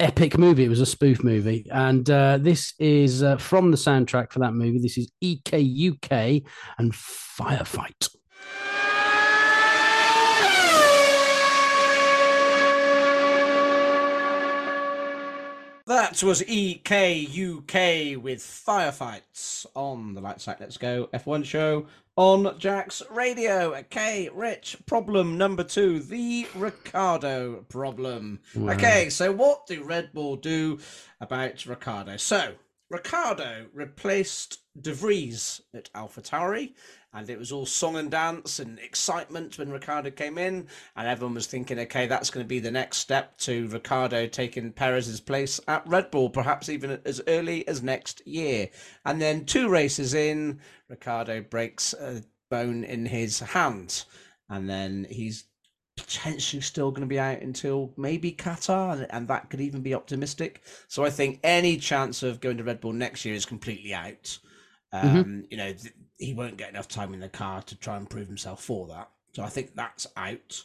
Epic 0.00 0.38
Movie. 0.38 0.64
It 0.64 0.70
was 0.70 0.80
a 0.80 0.86
spoof 0.86 1.22
movie, 1.22 1.66
and 1.70 2.10
uh, 2.10 2.38
this 2.38 2.74
is 2.80 3.22
uh, 3.22 3.36
from 3.36 3.70
the 3.70 3.76
soundtrack 3.76 4.32
for 4.32 4.40
that 4.40 4.54
movie. 4.54 4.80
This 4.80 4.98
is 4.98 5.08
EKUK 5.22 6.44
and 6.78 6.92
Firefight. 6.92 8.08
That 16.10 16.24
was 16.24 16.42
EKUK 16.42 18.16
with 18.16 18.40
Firefights 18.40 19.64
on 19.76 20.14
the 20.14 20.20
Lights 20.20 20.48
Out 20.48 20.58
Let's 20.58 20.76
Go 20.76 21.08
F1 21.14 21.44
show 21.44 21.86
on 22.16 22.58
Jack's 22.58 23.00
Radio. 23.12 23.76
Okay, 23.76 24.28
Rich, 24.34 24.78
problem 24.86 25.38
number 25.38 25.62
two 25.62 26.00
the 26.00 26.48
Ricciardo 26.56 27.64
problem. 27.68 28.40
Wow. 28.56 28.72
Okay, 28.72 29.08
so 29.08 29.30
what 29.30 29.68
do 29.68 29.84
Red 29.84 30.12
Bull 30.12 30.34
do 30.34 30.80
about 31.20 31.64
Ricciardo? 31.64 32.16
So, 32.16 32.54
Ricciardo 32.88 33.66
replaced 33.72 34.58
De 34.80 34.92
Vries 34.92 35.60
at 35.72 35.92
AlphaTauri, 35.92 36.72
and 37.12 37.28
it 37.28 37.38
was 37.38 37.50
all 37.50 37.66
song 37.66 37.96
and 37.96 38.10
dance 38.10 38.58
and 38.58 38.78
excitement 38.78 39.58
when 39.58 39.70
Ricciardo 39.70 40.10
came 40.10 40.38
in, 40.38 40.68
and 40.96 41.08
everyone 41.08 41.34
was 41.34 41.46
thinking, 41.46 41.78
okay, 41.80 42.06
that's 42.06 42.30
going 42.30 42.44
to 42.44 42.48
be 42.48 42.60
the 42.60 42.70
next 42.70 42.98
step 42.98 43.36
to 43.38 43.68
Ricciardo 43.68 44.26
taking 44.26 44.72
Perez's 44.72 45.20
place 45.20 45.60
at 45.66 45.86
Red 45.86 46.10
Bull, 46.10 46.30
perhaps 46.30 46.68
even 46.68 47.00
as 47.04 47.20
early 47.26 47.66
as 47.66 47.82
next 47.82 48.26
year. 48.26 48.68
And 49.04 49.20
then 49.20 49.44
two 49.44 49.68
races 49.68 50.14
in, 50.14 50.60
Ricciardo 50.88 51.40
breaks 51.40 51.94
a 51.94 52.22
bone 52.50 52.84
in 52.84 53.06
his 53.06 53.40
hand, 53.40 54.04
and 54.48 54.68
then 54.68 55.06
he's 55.10 55.44
potentially 55.96 56.62
still 56.62 56.90
going 56.90 57.02
to 57.02 57.06
be 57.06 57.18
out 57.18 57.40
until 57.40 57.92
maybe 57.96 58.32
Qatar, 58.32 58.92
and, 58.92 59.06
and 59.10 59.28
that 59.28 59.50
could 59.50 59.60
even 59.60 59.82
be 59.82 59.94
optimistic. 59.94 60.62
So 60.88 61.04
I 61.04 61.10
think 61.10 61.40
any 61.42 61.76
chance 61.76 62.22
of 62.22 62.40
going 62.40 62.56
to 62.56 62.64
Red 62.64 62.80
Bull 62.80 62.92
next 62.92 63.24
year 63.24 63.34
is 63.34 63.44
completely 63.44 63.92
out. 63.92 64.38
Um, 64.92 65.44
You 65.50 65.56
know, 65.56 65.72
th- 65.72 65.94
he 66.20 66.34
won't 66.34 66.56
get 66.56 66.70
enough 66.70 66.88
time 66.88 67.14
in 67.14 67.20
the 67.20 67.28
car 67.28 67.62
to 67.62 67.74
try 67.76 67.96
and 67.96 68.08
prove 68.08 68.26
himself 68.28 68.62
for 68.62 68.86
that. 68.88 69.08
So 69.32 69.42
I 69.42 69.48
think 69.48 69.74
that's 69.74 70.06
out. 70.16 70.62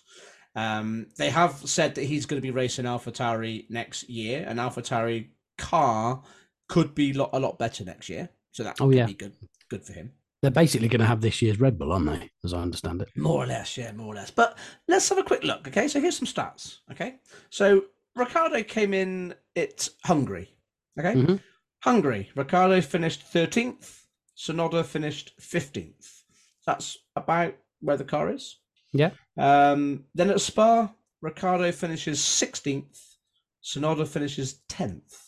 Um, 0.56 1.08
they 1.18 1.30
have 1.30 1.54
said 1.54 1.96
that 1.96 2.04
he's 2.06 2.26
going 2.26 2.41
to 2.41 2.46
be 2.46 2.52
racing 2.52 2.86
AlphaTauri 2.86 3.70
next 3.70 4.10
year, 4.10 4.46
and 4.48 4.60
AlphaTauri 4.60 5.28
car 5.58 6.22
could 6.68 6.96
be 6.96 7.12
a 7.12 7.39
lot 7.39 7.60
better 7.60 7.84
next 7.84 8.10
year. 8.10 8.30
So 8.52 8.63
that 8.63 8.78
Oh, 8.80 8.88
could 8.88 8.96
yeah. 8.98 9.06
be 9.06 9.13
good, 9.13 9.34
good 9.70 9.84
for 9.84 9.94
him. 9.94 10.13
They're 10.41 10.52
basically 10.52 10.88
going 10.88 11.00
to 11.02 11.06
have 11.08 11.22
this 11.22 11.41
year's 11.41 11.60
Red 11.60 11.78
Bull, 11.78 11.91
aren't 11.91 12.06
they? 12.08 12.30
As 12.44 12.54
I 12.54 12.62
understand 12.62 13.02
it. 13.02 13.10
More 13.15 13.44
or 13.44 13.48
less, 13.48 13.78
yeah, 13.78 13.91
more 13.91 14.13
or 14.13 14.15
less. 14.15 14.32
But 14.32 14.58
let's 14.88 15.10
have 15.10 15.18
a 15.18 15.24
quick 15.24 15.44
look. 15.44 15.68
Okay, 15.68 15.88
so 15.88 16.00
here's 16.00 16.18
some 16.18 16.28
stats. 16.28 16.78
Okay, 16.91 17.15
so 17.50 17.84
Ricciardo 18.15 18.63
came 18.63 18.94
in 18.94 19.34
at 19.56 19.89
Hungary. 20.06 20.50
Okay, 21.00 21.13
Mhm. 21.13 21.41
Hungary. 21.84 22.30
Ricciardo 22.36 22.80
finished 22.82 23.24
13th. 23.32 24.05
Tsunoda 24.38 24.86
finished 24.86 25.34
15th. 25.41 26.24
That's 26.65 26.98
about 27.15 27.56
where 27.82 27.98
the 27.98 28.04
car 28.04 28.32
is. 28.32 28.60
Yeah. 28.93 29.12
Um, 29.38 30.06
then 30.13 30.30
at 30.30 30.41
Spa, 30.41 30.91
Ricciardo 31.21 31.71
finishes 31.71 32.19
16th. 32.19 33.15
Tsunoda 33.63 34.08
finishes 34.08 34.62
10th. 34.69 35.26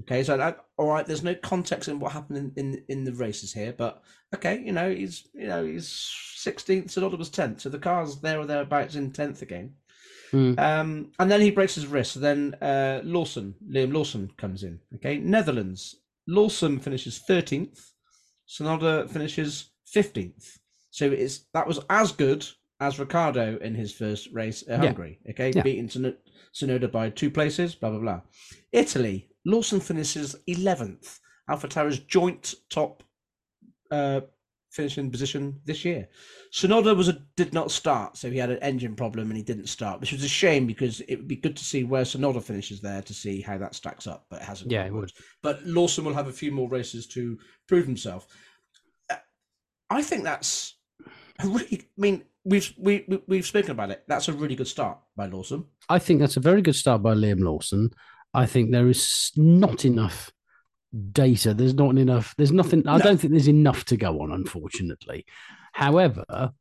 Okay, 0.00 0.24
so 0.24 0.36
that, 0.36 0.64
all 0.78 0.88
right. 0.88 1.04
There's 1.04 1.22
no 1.22 1.34
context 1.34 1.88
in 1.88 1.98
what 1.98 2.12
happened 2.12 2.52
in, 2.56 2.74
in 2.74 2.84
in 2.88 3.04
the 3.04 3.12
races 3.12 3.52
here, 3.52 3.74
but 3.76 4.02
okay, 4.34 4.62
you 4.64 4.72
know 4.72 4.90
he's 4.90 5.28
you 5.34 5.46
know 5.46 5.66
he's 5.66 5.86
16th. 6.38 6.86
Tsunoda 6.86 7.18
was 7.18 7.28
10th, 7.28 7.60
so 7.60 7.68
the 7.68 7.78
car's 7.78 8.18
there 8.20 8.38
or 8.38 8.46
thereabouts 8.46 8.94
in 8.94 9.10
10th 9.10 9.42
again. 9.42 9.74
Hmm. 10.30 10.54
Um, 10.56 11.12
and 11.18 11.30
then 11.30 11.42
he 11.42 11.50
breaks 11.50 11.74
his 11.74 11.86
wrist. 11.86 12.12
So 12.12 12.20
then 12.20 12.54
uh, 12.62 13.02
Lawson, 13.04 13.54
Liam 13.70 13.92
Lawson 13.92 14.32
comes 14.38 14.62
in. 14.64 14.80
Okay, 14.94 15.18
Netherlands. 15.18 15.96
Lawson 16.26 16.78
finishes 16.78 17.22
13th. 17.28 17.91
Tsunoda 18.52 19.08
finishes 19.08 19.70
15th. 19.94 20.58
So 20.90 21.06
it's 21.10 21.46
that 21.54 21.66
was 21.66 21.80
as 21.88 22.12
good 22.12 22.46
as 22.80 22.98
Ricciardo 22.98 23.58
in 23.58 23.74
his 23.74 23.92
first 23.94 24.28
race 24.32 24.62
at 24.68 24.80
Yeah. 24.82 24.88
Hungary. 24.88 25.20
Okay, 25.30 25.52
Yeah. 25.54 25.62
beating 25.62 25.88
Tsunoda 25.88 26.90
by 26.92 27.08
two 27.10 27.30
places. 27.30 27.74
Blah 27.74 27.90
blah 27.90 28.00
blah. 28.00 28.20
Italy, 28.72 29.30
Lawson 29.46 29.80
finishes 29.80 30.36
eleventh. 30.46 31.18
AlphaTauri's 31.48 31.98
joint 32.00 32.54
top 32.70 33.02
uh, 33.90 34.20
finishing 34.72 35.10
position 35.10 35.60
this 35.64 35.84
year. 35.84 36.08
Tsunoda 36.52 36.96
was 36.96 37.08
a 37.08 37.18
did 37.36 37.52
not 37.52 37.70
start, 37.70 38.16
so 38.16 38.30
he 38.30 38.38
had 38.38 38.50
an 38.50 38.58
engine 38.58 38.96
problem 38.96 39.28
and 39.28 39.36
he 39.36 39.42
didn't 39.42 39.68
start, 39.68 40.00
which 40.00 40.12
was 40.12 40.24
a 40.24 40.28
shame 40.28 40.66
because 40.66 41.00
it 41.02 41.16
would 41.16 41.28
be 41.28 41.36
good 41.36 41.56
to 41.56 41.64
see 41.64 41.84
where 41.84 42.02
Tsunoda 42.02 42.42
finishes 42.42 42.80
there 42.80 43.02
to 43.02 43.14
see 43.14 43.40
how 43.40 43.58
that 43.58 43.74
stacks 43.74 44.06
up, 44.06 44.24
but 44.30 44.40
it 44.40 44.44
hasn't. 44.44 44.70
Yeah, 44.70 44.84
it 44.84 44.92
would. 44.92 45.12
But 45.42 45.64
Lawson 45.64 46.04
will 46.04 46.14
have 46.14 46.28
a 46.28 46.32
few 46.32 46.50
more 46.50 46.68
races 46.68 47.06
to 47.08 47.38
prove 47.68 47.86
himself. 47.86 48.26
I 49.90 50.02
think 50.02 50.24
that's 50.24 50.76
a 51.38 51.46
really. 51.46 51.82
I 51.82 52.00
mean, 52.00 52.24
we've 52.44 52.72
we, 52.78 53.04
we 53.06 53.22
we've 53.28 53.46
spoken 53.46 53.72
about 53.72 53.90
it. 53.90 54.04
That's 54.08 54.28
a 54.28 54.32
really 54.32 54.56
good 54.56 54.68
start 54.68 54.98
by 55.16 55.26
Lawson. 55.26 55.66
I 55.90 55.98
think 55.98 56.20
that's 56.20 56.38
a 56.38 56.40
very 56.40 56.62
good 56.62 56.76
start 56.76 57.02
by 57.02 57.14
Liam 57.14 57.40
Lawson. 57.40 57.90
I 58.32 58.46
think 58.46 58.70
there 58.70 58.88
is 58.88 59.32
not 59.36 59.84
enough 59.84 60.32
data. 61.12 61.54
There's 61.54 61.74
not 61.74 61.96
enough. 61.96 62.34
There's 62.36 62.52
nothing. 62.52 62.86
I 62.86 62.98
don't 62.98 63.18
think 63.18 63.32
there's 63.32 63.48
enough 63.48 63.84
to 63.86 63.96
go 63.96 64.20
on, 64.20 64.32
unfortunately. 64.32 65.24
However, 65.72 66.52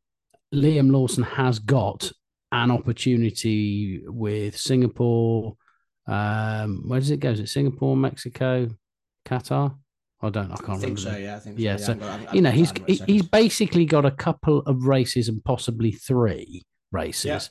Liam 0.53 0.91
Lawson 0.91 1.23
has 1.23 1.59
got 1.59 2.11
an 2.51 2.71
opportunity 2.71 4.01
with 4.05 4.57
Singapore. 4.57 5.55
Um, 6.07 6.83
where 6.87 6.99
does 6.99 7.11
it 7.11 7.19
go? 7.19 7.31
Is 7.31 7.39
it 7.39 7.49
Singapore, 7.49 7.95
Mexico, 7.95 8.69
Qatar? 9.25 9.75
I 10.21 10.29
don't. 10.29 10.51
I 10.51 10.55
can't 10.55 10.69
I 10.69 10.73
think 10.77 10.97
remember. 10.97 11.01
so. 11.01 11.17
Yeah, 11.17 11.35
I 11.35 11.39
think. 11.39 11.59
Yeah, 11.59 11.77
So, 11.77 11.83
so, 11.85 11.91
I 11.91 11.93
haven't 11.93 12.03
I 12.03 12.11
haven't- 12.11 12.35
you 12.35 12.41
know, 12.41 12.51
he's 12.51 12.71
he, 12.87 12.95
he's 13.07 13.23
basically 13.23 13.85
got 13.85 14.05
a 14.05 14.11
couple 14.11 14.59
of 14.59 14.85
races 14.85 15.27
and 15.29 15.43
possibly 15.43 15.91
three 15.91 16.63
races. 16.91 17.49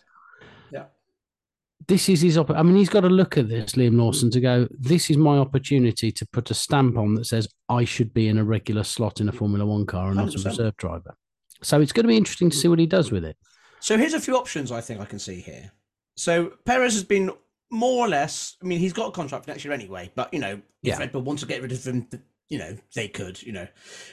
This 1.88 2.08
is 2.08 2.20
his. 2.20 2.38
Op- 2.38 2.50
I 2.50 2.62
mean, 2.62 2.76
he's 2.76 2.88
got 2.88 3.00
to 3.00 3.08
look 3.08 3.36
at 3.38 3.48
this, 3.48 3.72
Liam 3.72 3.98
Lawson, 3.98 4.30
to 4.30 4.40
go. 4.40 4.68
This 4.70 5.10
is 5.10 5.16
my 5.16 5.38
opportunity 5.38 6.12
to 6.12 6.26
put 6.26 6.50
a 6.50 6.54
stamp 6.54 6.96
on 6.96 7.14
that 7.14 7.24
says 7.24 7.48
I 7.68 7.84
should 7.84 8.12
be 8.14 8.28
in 8.28 8.38
a 8.38 8.44
regular 8.44 8.84
slot 8.84 9.20
in 9.20 9.28
a 9.28 9.32
Formula 9.32 9.64
One 9.66 9.86
car 9.86 10.08
and 10.08 10.16
not 10.16 10.34
a 10.34 10.48
reserve 10.48 10.76
driver. 10.76 11.16
So 11.62 11.80
it's 11.80 11.92
going 11.92 12.04
to 12.04 12.08
be 12.08 12.16
interesting 12.16 12.50
to 12.50 12.56
see 12.56 12.68
what 12.68 12.78
he 12.78 12.86
does 12.86 13.10
with 13.10 13.24
it. 13.24 13.36
So 13.80 13.96
here's 13.98 14.14
a 14.14 14.20
few 14.20 14.36
options 14.36 14.70
I 14.70 14.80
think 14.80 15.00
I 15.00 15.04
can 15.04 15.18
see 15.18 15.40
here. 15.40 15.72
So 16.16 16.52
Perez 16.64 16.94
has 16.94 17.04
been 17.04 17.30
more 17.70 18.04
or 18.06 18.08
less. 18.08 18.56
I 18.62 18.66
mean, 18.66 18.78
he's 18.78 18.92
got 18.92 19.08
a 19.08 19.12
contract 19.12 19.44
for 19.44 19.50
next 19.50 19.64
year 19.64 19.72
anyway. 19.72 20.10
But 20.14 20.32
you 20.34 20.40
know, 20.40 20.52
if 20.54 20.60
Yeah. 20.82 20.98
Red 20.98 21.12
Bull 21.12 21.22
want 21.22 21.38
to 21.40 21.46
get 21.46 21.62
rid 21.62 21.72
of 21.72 21.82
him, 21.84 22.08
you 22.48 22.58
know, 22.58 22.76
they 22.94 23.08
could. 23.08 23.42
You 23.42 23.52
know, 23.52 23.66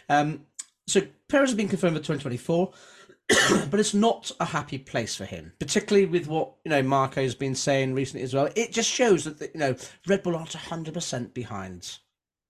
um, 0.09 0.45
so 0.87 1.01
Perez 1.27 1.49
has 1.49 1.57
been 1.57 1.67
confirmed 1.67 1.95
for 1.97 2.01
2024, 2.01 2.71
but 3.69 3.79
it's 3.79 3.93
not 3.93 4.31
a 4.39 4.45
happy 4.45 4.77
place 4.77 5.15
for 5.15 5.25
him, 5.25 5.51
particularly 5.59 6.05
with 6.05 6.27
what 6.27 6.53
you 6.63 6.69
know 6.69 6.81
Marko's 6.81 7.35
been 7.35 7.55
saying 7.55 7.93
recently 7.93 8.23
as 8.23 8.33
well. 8.33 8.49
It 8.55 8.71
just 8.71 8.89
shows 8.89 9.25
that 9.25 9.41
you 9.53 9.59
know 9.59 9.75
Red 10.07 10.23
Bull 10.23 10.35
aren't 10.35 10.55
100 10.55 10.93
percent 10.93 11.33
behind 11.33 11.97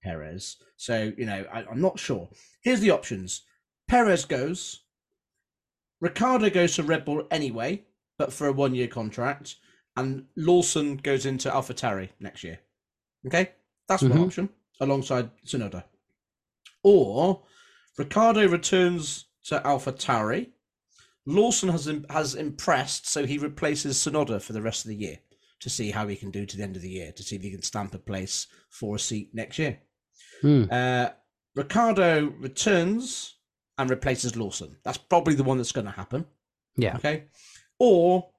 Perez. 0.04 0.58
So 0.76 1.12
you 1.18 1.26
know, 1.26 1.46
I, 1.52 1.66
I'm 1.70 1.82
not 1.82 1.98
sure. 1.98 2.30
Here's 2.62 2.80
the 2.80 2.92
options: 2.92 3.42
Perez 3.88 4.26
goes. 4.26 4.84
Ricciardo 6.00 6.52
goes 6.52 6.76
to 6.76 6.84
Red 6.84 7.06
Bull 7.06 7.26
anyway, 7.32 7.84
but 8.20 8.32
for 8.32 8.46
a 8.48 8.54
one 8.54 8.76
year 8.76 8.88
contract, 8.88 9.56
and 9.96 10.26
Lawson 10.36 10.98
goes 10.98 11.26
into 11.26 11.50
AlphaTauri 11.50 12.10
next 12.20 12.44
year. 12.44 12.60
Okay, 13.26 13.52
that's 13.88 14.04
one 14.04 14.12
Mhm. 14.12 14.26
option 14.28 14.50
alongside 14.80 15.32
Tsunoda. 15.44 15.86
Or 16.84 17.42
Ricciardo 17.98 18.48
returns 18.48 19.26
to 19.46 19.60
AlphaTauri. 19.62 20.52
Lawson 21.28 21.70
has 21.70 21.92
has 22.10 22.36
impressed, 22.36 23.08
so 23.08 23.26
he 23.26 23.38
replaces 23.38 23.98
Tsunoda 23.98 24.42
for 24.42 24.54
the 24.54 24.62
rest 24.62 24.86
of 24.86 24.90
the 24.90 24.96
year 24.96 25.20
to 25.60 25.70
see 25.70 25.92
how 25.92 26.08
he 26.08 26.16
can 26.16 26.32
do 26.32 26.46
to 26.46 26.56
the 26.56 26.64
end 26.64 26.76
of 26.76 26.82
the 26.82 26.90
year 26.90 27.12
to 27.12 27.24
see 27.24 27.36
if 27.36 27.42
he 27.42 27.52
can 27.52 27.62
stamp 27.62 27.94
a 27.94 28.00
place 28.00 28.48
for 28.70 28.96
a 28.96 29.00
seat 29.00 29.32
next 29.34 29.60
year. 29.60 29.78
Hmm. 30.42 30.66
Uh, 30.72 31.10
Ricciardo 31.56 32.28
returns 32.40 33.36
and 33.78 33.90
replaces 33.90 34.38
Lawson. 34.38 34.78
That's 34.84 34.98
probably 34.98 35.36
the 35.36 35.44
one 35.44 35.58
that's 35.58 35.72
going 35.72 35.88
to 35.88 35.92
happen. 35.92 36.26
Yeah. 36.78 36.96
Okay. 36.96 37.26
Or 37.78 38.30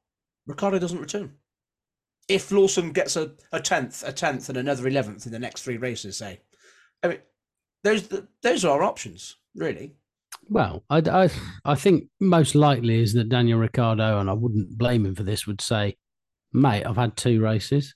Ricciardo 0.47 0.79
doesn't 0.79 1.01
return. 1.01 1.35
If 2.29 2.51
Lawson 2.51 2.93
gets 2.93 3.17
a, 3.17 3.33
a 3.53 3.61
tenth, 3.61 4.03
a 4.07 4.13
tenth, 4.13 4.49
and 4.49 4.57
another 4.57 4.87
eleventh 4.87 5.27
in 5.27 5.33
the 5.33 5.39
next 5.39 5.63
three 5.63 5.77
races, 5.77 6.17
say, 6.17 6.41
I 7.03 7.09
mean, 7.09 7.19
those 7.85 8.09
those 8.43 8.65
are 8.65 8.81
our 8.81 8.83
options, 8.83 9.37
really. 9.55 9.97
Well, 10.49 10.83
I, 10.89 10.99
I, 10.99 11.31
I 11.65 11.75
think 11.75 12.05
most 12.21 12.55
likely 12.55 13.03
is 13.03 13.13
that 13.15 13.29
Daniel 13.29 13.59
Ricciardo, 13.59 14.19
and 14.19 14.31
I 14.31 14.33
wouldn't 14.33 14.79
blame 14.79 15.05
him 15.05 15.15
for 15.15 15.23
this, 15.23 15.47
would 15.47 15.61
say, 15.61 15.97
mate, 16.53 16.85
I've 16.85 16.97
had 16.97 17.17
two 17.17 17.41
races. 17.41 17.95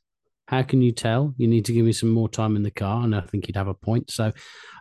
How 0.48 0.62
can 0.62 0.82
you 0.82 0.92
tell? 0.92 1.34
You 1.38 1.48
need 1.48 1.64
to 1.66 1.72
give 1.72 1.86
me 1.86 1.92
some 1.92 2.10
more 2.10 2.28
time 2.28 2.56
in 2.56 2.62
the 2.62 2.70
car, 2.70 3.04
and 3.04 3.14
I 3.14 3.22
think 3.22 3.46
he'd 3.46 3.56
have 3.56 3.68
a 3.68 3.74
point. 3.74 4.10
So, 4.10 4.32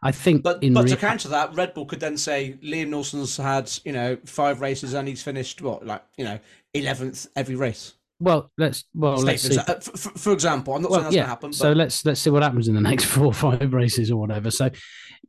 I 0.03 0.11
think 0.11 0.43
But 0.43 0.61
in 0.61 0.73
but 0.73 0.87
to 0.89 0.97
counter 0.97 1.29
that, 1.29 1.55
Red 1.55 1.73
Bull 1.73 1.85
could 1.85 2.01
then 2.01 2.17
say 2.17 2.57
Liam 2.61 2.91
Lawson's 2.91 3.37
had 3.37 3.71
you 3.85 3.93
know 3.93 4.17
five 4.25 4.59
races 4.59 4.93
and 4.93 5.07
he's 5.07 5.23
finished 5.23 5.61
what 5.61 5.85
like 5.85 6.03
you 6.17 6.25
know 6.25 6.39
eleventh 6.73 7.27
every 7.35 7.55
race. 7.55 7.93
Well, 8.21 8.51
let's 8.57 8.85
well, 8.93 9.17
Say, 9.17 9.25
let's 9.25 9.47
for, 9.47 9.53
see. 9.53 9.59
exa- 9.59 9.69
uh, 9.69 9.73
f- 9.77 9.89
f- 10.07 10.21
for 10.21 10.31
example, 10.31 10.75
I'm 10.75 10.83
not 10.83 10.91
saying 10.91 11.03
that's 11.05 11.15
yeah. 11.15 11.21
going 11.21 11.25
to 11.25 11.29
happen. 11.29 11.49
But 11.49 11.55
so 11.55 11.71
let's 11.73 12.05
let's 12.05 12.21
see 12.21 12.29
what 12.29 12.43
happens 12.43 12.67
in 12.67 12.75
the 12.75 12.81
next 12.89 13.05
four 13.05 13.25
or 13.25 13.33
five 13.33 13.73
races 13.73 14.11
or 14.11 14.17
whatever. 14.17 14.51
So, 14.51 14.69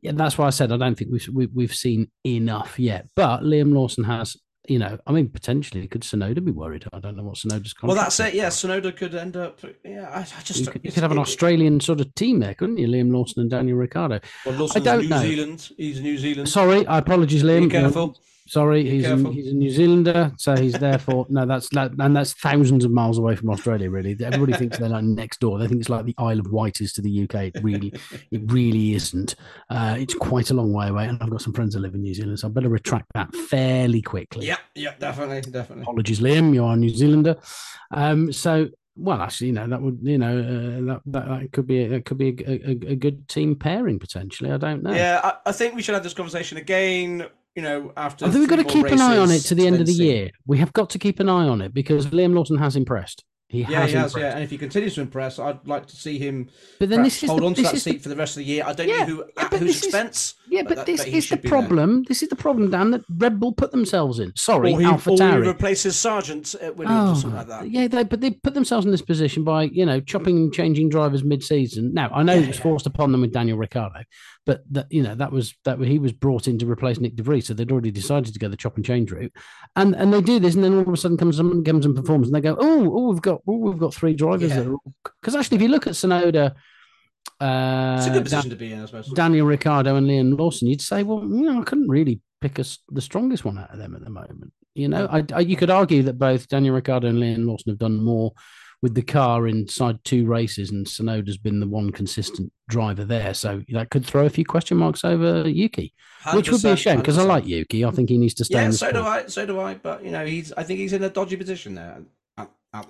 yeah, 0.01 0.11
that's 0.13 0.37
why 0.37 0.45
I 0.47 0.51
said 0.51 0.71
I 0.71 0.77
don't 0.77 0.95
think 0.95 1.09
we've 1.11 1.27
we, 1.33 1.47
we've 1.47 1.73
seen 1.73 2.11
enough 2.25 2.77
yet. 2.77 3.07
But 3.15 3.41
Liam 3.41 3.73
Lawson 3.73 4.03
has, 4.03 4.37
you 4.67 4.77
know, 4.77 4.99
I 5.07 5.11
mean, 5.11 5.29
potentially 5.29 5.87
could 5.87 6.01
Tsunoda 6.03 6.45
be 6.45 6.51
worried? 6.51 6.85
I 6.93 6.99
don't 6.99 7.17
know 7.17 7.23
what 7.23 7.35
Tsunoda's 7.35 7.73
contract. 7.73 7.83
Well, 7.83 7.95
that's 7.95 8.19
it. 8.19 8.35
Yeah, 8.35 8.49
Tsunoda 8.49 8.95
could 8.95 9.15
end 9.15 9.37
up. 9.37 9.59
Yeah, 9.83 10.09
I, 10.13 10.19
I 10.19 10.41
just 10.43 10.59
You 10.59 10.67
could, 10.67 10.81
you 10.85 10.91
could 10.91 11.01
have 11.03 11.11
an 11.11 11.17
Australian 11.19 11.79
sort 11.79 11.99
of 11.99 12.13
team 12.13 12.39
there, 12.41 12.53
couldn't 12.53 12.77
you? 12.77 12.87
Liam 12.87 13.11
Lawson 13.11 13.41
and 13.41 13.49
Daniel 13.49 13.77
Ricciardo. 13.77 14.19
Well, 14.45 14.55
Lawson's 14.55 14.85
don't 14.85 15.01
New 15.01 15.09
know. 15.09 15.19
Zealand. 15.21 15.69
He's 15.77 15.99
New 15.99 16.17
Zealand. 16.19 16.47
Sorry, 16.47 16.85
I 16.85 16.99
apologize, 16.99 17.41
Be 17.41 17.49
Liam. 17.49 17.71
careful. 17.71 18.19
Sorry, 18.45 18.87
he's 18.89 19.05
a, 19.05 19.15
he's 19.31 19.47
a 19.47 19.53
New 19.53 19.69
Zealander, 19.69 20.33
so 20.37 20.55
he's 20.55 20.73
therefore 20.73 21.25
no. 21.29 21.45
That's 21.45 21.69
that, 21.69 21.91
and 21.97 22.15
that's 22.15 22.33
thousands 22.33 22.83
of 22.83 22.91
miles 22.91 23.17
away 23.17 23.37
from 23.37 23.49
Australia. 23.49 23.89
Really, 23.89 24.17
everybody 24.21 24.51
thinks 24.53 24.77
they're 24.77 24.89
like 24.89 25.05
next 25.05 25.39
door. 25.39 25.57
They 25.57 25.67
think 25.67 25.79
it's 25.79 25.89
like 25.89 26.05
the 26.05 26.15
Isle 26.17 26.39
of 26.39 26.51
Wight 26.51 26.81
is 26.81 26.91
to 26.93 27.01
the 27.01 27.23
UK. 27.23 27.35
It 27.35 27.63
really, 27.63 27.93
it 28.31 28.41
really 28.51 28.95
isn't. 28.95 29.35
Uh, 29.69 29.95
it's 29.97 30.13
quite 30.13 30.49
a 30.49 30.53
long 30.53 30.73
way 30.73 30.89
away, 30.89 31.05
and 31.05 31.17
I've 31.21 31.29
got 31.29 31.41
some 31.41 31.53
friends 31.53 31.73
that 31.73 31.79
live 31.79 31.95
in 31.95 32.01
New 32.01 32.13
Zealand, 32.13 32.37
so 32.37 32.49
I 32.49 32.51
better 32.51 32.67
retract 32.67 33.05
that 33.13 33.33
fairly 33.33 34.01
quickly. 34.01 34.45
Yeah, 34.45 34.57
yeah, 34.75 34.93
definitely, 34.99 35.49
definitely. 35.49 35.83
Apologies, 35.83 36.19
Liam. 36.19 36.53
You 36.53 36.65
are 36.65 36.73
a 36.73 36.77
New 36.77 36.89
Zealander. 36.89 37.37
Um, 37.91 38.31
so. 38.33 38.69
Well, 38.95 39.21
actually, 39.23 39.47
you 39.47 39.53
know 39.53 39.65
that 39.65 39.81
would, 39.81 39.97
you 40.03 40.19
know, 40.19 40.37
uh, 40.37 40.93
that, 40.93 41.01
that 41.07 41.27
that 41.27 41.51
could 41.51 41.65
be 41.65 41.87
that 41.87 42.05
could 42.05 42.19
be 42.19 42.37
a, 42.45 42.51
a, 42.51 42.91
a 42.91 42.95
good 42.95 43.27
team 43.27 43.55
pairing 43.55 43.97
potentially. 43.97 44.51
I 44.51 44.57
don't 44.57 44.83
know. 44.83 44.93
Yeah, 44.93 45.19
I, 45.23 45.49
I 45.49 45.51
think 45.51 45.73
we 45.73 45.81
should 45.81 45.95
have 45.95 46.03
this 46.03 46.13
conversation 46.13 46.59
again. 46.59 47.25
You 47.55 47.61
know, 47.61 47.93
after 47.95 48.25
I 48.25 48.29
think 48.29 48.39
we've 48.39 48.49
got 48.49 48.55
to 48.55 48.63
keep 48.63 48.87
an 48.87 48.99
eye 48.99 49.17
on 49.17 49.29
it 49.29 49.41
to 49.41 49.55
the 49.55 49.67
end 49.67 49.79
of 49.79 49.85
the 49.85 49.93
year. 49.93 50.31
We 50.47 50.57
have 50.57 50.73
got 50.73 50.89
to 50.91 50.99
keep 50.99 51.19
an 51.19 51.29
eye 51.29 51.47
on 51.47 51.61
it 51.61 51.73
because 51.73 52.07
Liam 52.07 52.33
Lawson 52.33 52.57
has 52.57 52.75
impressed. 52.75 53.23
He 53.53 53.59
Yeah, 53.61 53.81
has 53.81 53.91
he 53.91 53.97
has. 53.97 54.11
impressed. 54.15 54.17
Yeah, 54.17 54.33
and 54.33 54.43
if 54.43 54.49
he 54.49 54.57
continues 54.57 54.95
to 54.95 55.01
impress, 55.01 55.37
I'd 55.37 55.59
like 55.67 55.85
to 55.85 55.95
see 55.95 56.17
him 56.17 56.49
But 56.79 56.89
then 56.89 57.03
this 57.03 57.21
is 57.21 57.29
hold 57.29 57.41
the, 57.41 57.45
on 57.45 57.53
to 57.53 57.61
this 57.61 57.69
that 57.71 57.77
is 57.77 57.83
the- 57.83 57.91
seat 57.91 58.01
for 58.01 58.09
the 58.09 58.15
rest 58.15 58.33
of 58.35 58.37
the 58.39 58.45
year. 58.45 58.63
I 58.65 58.73
don't 58.73 58.87
Yeah, 58.89 58.97
know 59.01 59.05
who 59.05 59.17
yeah, 59.37 59.43
at 59.45 59.51
whose 59.53 59.59
this 59.59 59.77
is- 59.77 59.83
expense. 59.83 60.33
yeah, 60.49 60.63
but 60.63 60.69
but 60.69 60.75
that- 60.77 60.85
this 60.87 61.01
but 61.01 61.07
he 61.09 61.17
is 61.19 61.23
the 61.25 61.27
should 61.27 61.41
be 61.43 61.49
there. 61.49 61.59
problem. 61.59 62.03
This 62.07 62.23
is 62.23 62.29
the 62.29 62.35
problem, 62.35 62.71
Dan, 62.71 62.89
that 62.91 63.01
Red 63.15 63.39
Bull 63.39 63.53
put 63.53 63.69
themselves 63.69 64.17
in. 64.17 64.33
Sorry, 64.35 64.73
Or 64.73 64.79
he, 64.79 64.85
Alpha 64.87 65.11
or 65.11 65.17
he 65.17 65.47
replaces 65.47 65.95
Sargeant 65.95 66.55
at 66.63 66.75
Williams 66.77 67.19
or 67.19 67.21
something 67.21 67.35
oh, 67.35 67.37
like 67.41 67.47
that. 67.47 67.61
Oh, 67.61 67.65
yeah, 67.65 67.87
they, 67.87 68.03
but 68.03 68.21
they 68.21 68.31
put 68.31 68.55
themselves 68.55 68.85
in 68.87 68.91
this 68.91 69.03
position 69.03 69.43
by 69.43 69.65
you 69.65 69.85
know 69.85 69.99
chopping 69.99 70.35
and 70.37 70.51
changing 70.53 70.89
drivers 70.89 71.23
mid-season. 71.23 71.93
Now 71.93 72.09
I 72.11 72.23
know 72.23 72.33
Yeah, 72.33 72.39
it 72.41 72.47
was 72.47 72.57
yeah. 72.57 72.63
forced 72.63 72.87
upon 72.87 73.11
them 73.11 73.21
with 73.21 73.33
Daniel 73.33 73.59
Ricciardo, 73.59 74.01
but 74.47 74.63
that 74.71 74.87
you 74.89 75.03
know 75.03 75.13
that 75.13 75.31
was 75.31 75.53
that 75.65 75.79
he 75.79 75.99
was 75.99 76.11
brought 76.11 76.47
in 76.47 76.57
to 76.57 76.65
replace 76.65 76.97
Nyck 76.97 77.15
de 77.15 77.21
Vries, 77.21 77.45
so 77.45 77.53
they'd 77.53 77.71
already 77.71 77.91
decided 77.91 78.33
to 78.33 78.39
go 78.39 78.47
the 78.49 78.57
chop 78.57 78.77
and 78.77 78.83
change 78.85 79.11
route, 79.11 79.31
and 79.75 79.95
and 79.95 80.11
they 80.11 80.21
do 80.21 80.39
this, 80.39 80.55
and 80.55 80.63
then 80.63 80.73
all 80.73 80.81
of 80.81 80.87
a 80.89 80.97
sudden 80.97 81.17
comes 81.17 81.37
someone 81.37 81.63
comes 81.63 81.85
and 81.85 81.95
performs, 81.95 82.27
and 82.27 82.35
they 82.35 82.41
go, 82.41 82.55
oh, 82.59 82.91
oh, 82.93 83.09
we've 83.11 83.21
got 83.21 83.41
oh, 83.47 83.57
we've 83.57 83.77
got 83.79 83.93
three 83.93 84.13
drivers 84.13 84.49
Yeah. 84.51 84.61
that 84.61 84.67
are 84.71 84.77
because 85.21 85.35
actually 85.35 85.55
if 85.57 85.61
you 85.63 85.69
look 85.69 85.87
at 85.87 85.93
Tsunoda, 85.93 86.53
uh, 87.41 87.95
It's 87.97 88.07
a 88.07 88.09
good 88.09 88.13
Dan- 88.15 88.23
position 88.23 88.49
to 88.51 88.55
be 88.55 88.71
in, 88.71 88.81
I 88.81 88.85
suppose. 88.85 89.07
Daniel 89.09 89.45
Ricciardo 89.45 89.95
and 89.95 90.07
Liam 90.07 90.37
Lawson, 90.37 90.67
you'd 90.67 90.81
say, 90.81 91.03
well, 91.03 91.21
you 91.21 91.41
know, 91.51 91.61
I 91.61 91.63
couldn't 91.63 91.89
really 91.89 92.21
pick 92.41 92.59
us 92.59 92.79
the 92.89 93.01
strongest 93.01 93.45
one 93.45 93.57
out 93.57 93.71
of 93.71 93.79
them 93.79 93.95
at 93.95 94.03
the 94.03 94.09
moment. 94.09 94.51
You 94.75 94.87
know, 94.87 95.07
I, 95.11 95.23
I, 95.33 95.39
you 95.41 95.55
could 95.55 95.69
argue 95.69 96.03
that 96.03 96.17
both 96.17 96.47
Daniel 96.47 96.75
Ricciardo 96.75 97.07
and 97.07 97.19
Liam 97.19 97.45
Lawson 97.45 97.71
have 97.71 97.79
done 97.79 98.03
more 98.03 98.33
with 98.81 98.95
the 98.95 99.01
car 99.01 99.47
inside 99.47 100.03
two 100.03 100.25
races, 100.25 100.71
and 100.71 100.85
Tsunoda's 100.85 101.37
been 101.37 101.61
the 101.61 101.67
one 101.67 101.91
consistent 101.91 102.51
driver 102.67 103.05
there. 103.05 103.33
So 103.33 103.61
that 103.69 103.89
could 103.91 104.05
throw 104.05 104.25
a 104.25 104.29
few 104.29 104.43
question 104.43 104.77
marks 104.77 105.05
over 105.05 105.47
Yuki, 105.47 105.93
which 106.33 106.51
would 106.51 106.61
be 106.61 106.69
a 106.69 106.75
shame 106.75 106.97
because 106.97 107.17
I 107.17 107.23
like 107.23 107.47
Yuki. 107.47 107.85
I 107.85 107.91
think 107.91 108.09
he 108.09 108.17
needs 108.17 108.33
to 108.35 108.45
stay. 108.45 108.55
Yeah, 108.55 108.67
the 108.67 108.73
so 108.73 108.91
do. 108.91 109.01
I. 109.03 109.25
So 109.27 109.45
do 109.45 109.59
I. 109.61 109.75
But 109.75 110.03
you 110.03 110.11
know, 110.11 110.25
he's. 110.25 110.51
I 110.53 110.63
think 110.63 110.79
he's 110.79 110.91
in 110.91 111.01
a 111.03 111.09
dodgy 111.09 111.37
position 111.37 111.75
there. 111.75 112.01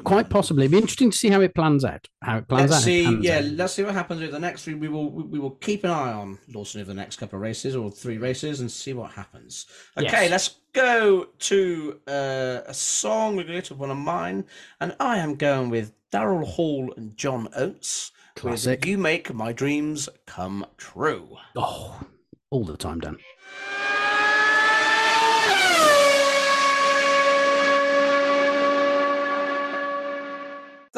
Quite 0.04 0.30
possibly. 0.30 0.64
It'd 0.64 0.72
be 0.72 0.78
interesting 0.78 1.12
to 1.12 1.18
see 1.18 1.30
how 1.30 1.42
it 1.42 1.54
plans 1.54 1.84
out. 1.84 2.08
How 2.22 2.38
it 2.38 2.48
plans 2.48 2.72
let's 2.72 2.84
out. 2.84 2.86
see. 2.86 3.04
pans 3.06 3.26
Yeah, 3.26 3.38
out. 3.40 3.44
let's 3.46 3.74
see 3.74 3.84
what 3.84 3.94
happens 3.94 4.22
with 4.22 4.32
the 4.32 4.40
next 4.40 4.64
three. 4.64 4.76
We 4.76 4.88
will 4.88 5.10
we 5.12 5.40
will 5.40 5.52
keep 5.52 5.84
an 5.84 5.90
eye 5.90 6.14
on 6.14 6.40
Lawson 6.54 6.80
over 6.82 6.88
the 6.88 6.94
next 6.94 7.18
couple 7.18 7.36
of 7.38 7.42
races 7.42 7.76
or 7.76 7.92
three 7.92 8.18
races 8.18 8.62
and 8.62 8.72
see 8.72 8.94
what 8.94 9.12
happens. 9.12 9.66
Okay, 9.98 10.08
Yes. 10.24 10.32
let's 10.32 10.56
go 10.72 11.26
to 11.40 12.00
uh, 12.08 12.62
a 12.66 12.74
song. 12.74 13.36
We're 13.36 13.44
going 13.44 13.62
to 13.62 13.76
one 13.76 13.92
of 13.92 13.98
mine, 13.98 14.46
and 14.80 14.96
I 15.02 15.18
am 15.18 15.36
going 15.36 15.70
with 15.70 15.92
Daryl 16.12 16.46
Hall 16.46 16.94
and 16.96 17.18
John 17.18 17.50
Oates. 17.56 18.12
Classic. 18.36 18.86
You 18.86 18.98
make 18.98 19.34
my 19.34 19.52
dreams 19.52 20.08
come 20.26 20.66
true. 20.78 21.36
Oh, 21.58 22.00
all 22.52 22.64
the 22.64 22.78
time, 22.78 23.00
Dan. 23.02 23.18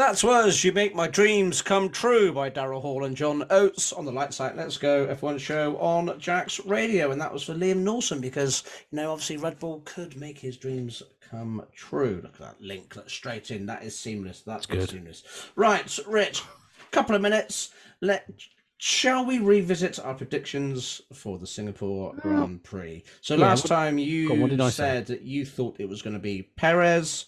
That 0.05 0.23
was 0.23 0.63
You 0.63 0.71
Make 0.71 0.93
My 0.93 1.07
Dreams 1.07 1.63
Come 1.63 1.89
True 1.89 2.31
by 2.31 2.47
Daryl 2.51 2.79
Hall 2.79 3.05
and 3.05 3.17
John 3.17 3.43
Oates 3.49 3.91
on 3.91 4.05
the 4.05 4.11
Lights 4.11 4.39
Out 4.39 4.55
Let's 4.55 4.77
Go 4.77 5.07
F1 5.07 5.39
show 5.39 5.75
on 5.77 6.19
Jack's 6.19 6.63
Radio. 6.63 7.09
And 7.09 7.19
that 7.19 7.33
was 7.33 7.41
for 7.41 7.55
Liam 7.55 7.83
Lawson 7.83 8.21
because, 8.21 8.63
you 8.91 8.97
know, 8.97 9.11
obviously 9.11 9.37
Red 9.37 9.57
Bull 9.57 9.81
could 9.83 10.15
make 10.15 10.37
his 10.37 10.57
dreams 10.57 11.01
come 11.31 11.65
true. 11.75 12.19
Look 12.23 12.35
at 12.35 12.39
that 12.39 12.61
link, 12.61 12.93
that's 12.93 13.11
straight 13.11 13.49
in. 13.49 13.65
That 13.65 13.81
is 13.83 13.97
seamless. 13.97 14.41
That's 14.41 14.67
good. 14.67 14.81
good. 14.81 14.89
seamless. 14.91 15.23
Right, 15.55 15.97
Rich, 16.07 16.43
couple 16.91 17.15
of 17.15 17.21
minutes. 17.23 17.71
Let 17.99 18.29
Shall 18.77 19.25
we 19.25 19.39
revisit 19.39 19.97
our 19.99 20.13
predictions 20.13 21.01
for 21.13 21.39
the 21.39 21.47
Singapore 21.47 22.13
Grand 22.21 22.63
Prix? 22.63 23.03
So 23.21 23.35
Yeah, 23.35 23.47
last 23.47 23.63
what- 23.63 23.69
time 23.69 23.97
you 23.97 24.27
go 24.27 24.35
on, 24.35 24.41
what 24.41 24.49
did 24.51 24.61
I 24.61 24.69
say? 24.69 24.75
said 24.83 25.07
that 25.07 25.23
you 25.23 25.45
thought 25.45 25.77
it 25.79 25.89
was 25.89 26.03
going 26.03 26.13
to 26.13 26.19
be 26.19 26.43
Perez, 26.55 27.25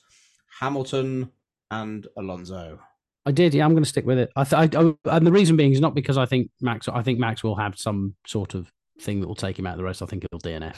Hamilton, 0.59 1.31
and 1.71 2.07
Alonso. 2.17 2.79
I 3.25 3.31
did. 3.31 3.53
Yeah, 3.53 3.65
I'm 3.65 3.71
going 3.73 3.83
to 3.83 3.89
stick 3.89 4.05
with 4.05 4.19
it. 4.19 4.29
I, 4.35 4.43
th- 4.45 4.75
I, 4.75 4.85
I 5.09 5.17
and 5.17 5.27
the 5.27 5.31
reason 5.31 5.57
being 5.57 5.73
is 5.73 5.81
not 5.81 5.93
because 5.95 6.17
I 6.17 6.25
think 6.25 6.49
Max. 6.61 6.87
I 6.87 7.01
think 7.03 7.19
Max 7.19 7.43
will 7.43 7.57
have 7.57 7.77
some 7.77 8.15
sort 8.25 8.53
of 8.55 8.71
thing 9.01 9.19
that 9.19 9.27
will 9.27 9.35
take 9.35 9.59
him 9.59 9.67
out 9.67 9.73
of 9.73 9.77
the 9.77 9.83
race. 9.83 10.01
I 10.01 10.05
think 10.05 10.23
it'll 10.23 10.39
DNF. 10.39 10.77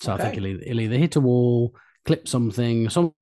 So 0.00 0.12
I 0.12 0.16
think 0.16 0.28
Okay. 0.28 0.34
he'll 0.40 0.46
either, 0.48 0.64
he'll 0.66 0.80
either 0.80 0.98
hit 0.98 1.16
a 1.16 1.20
wall, 1.20 1.74
clip 2.04 2.26
something, 2.26 2.90
something 2.90 3.12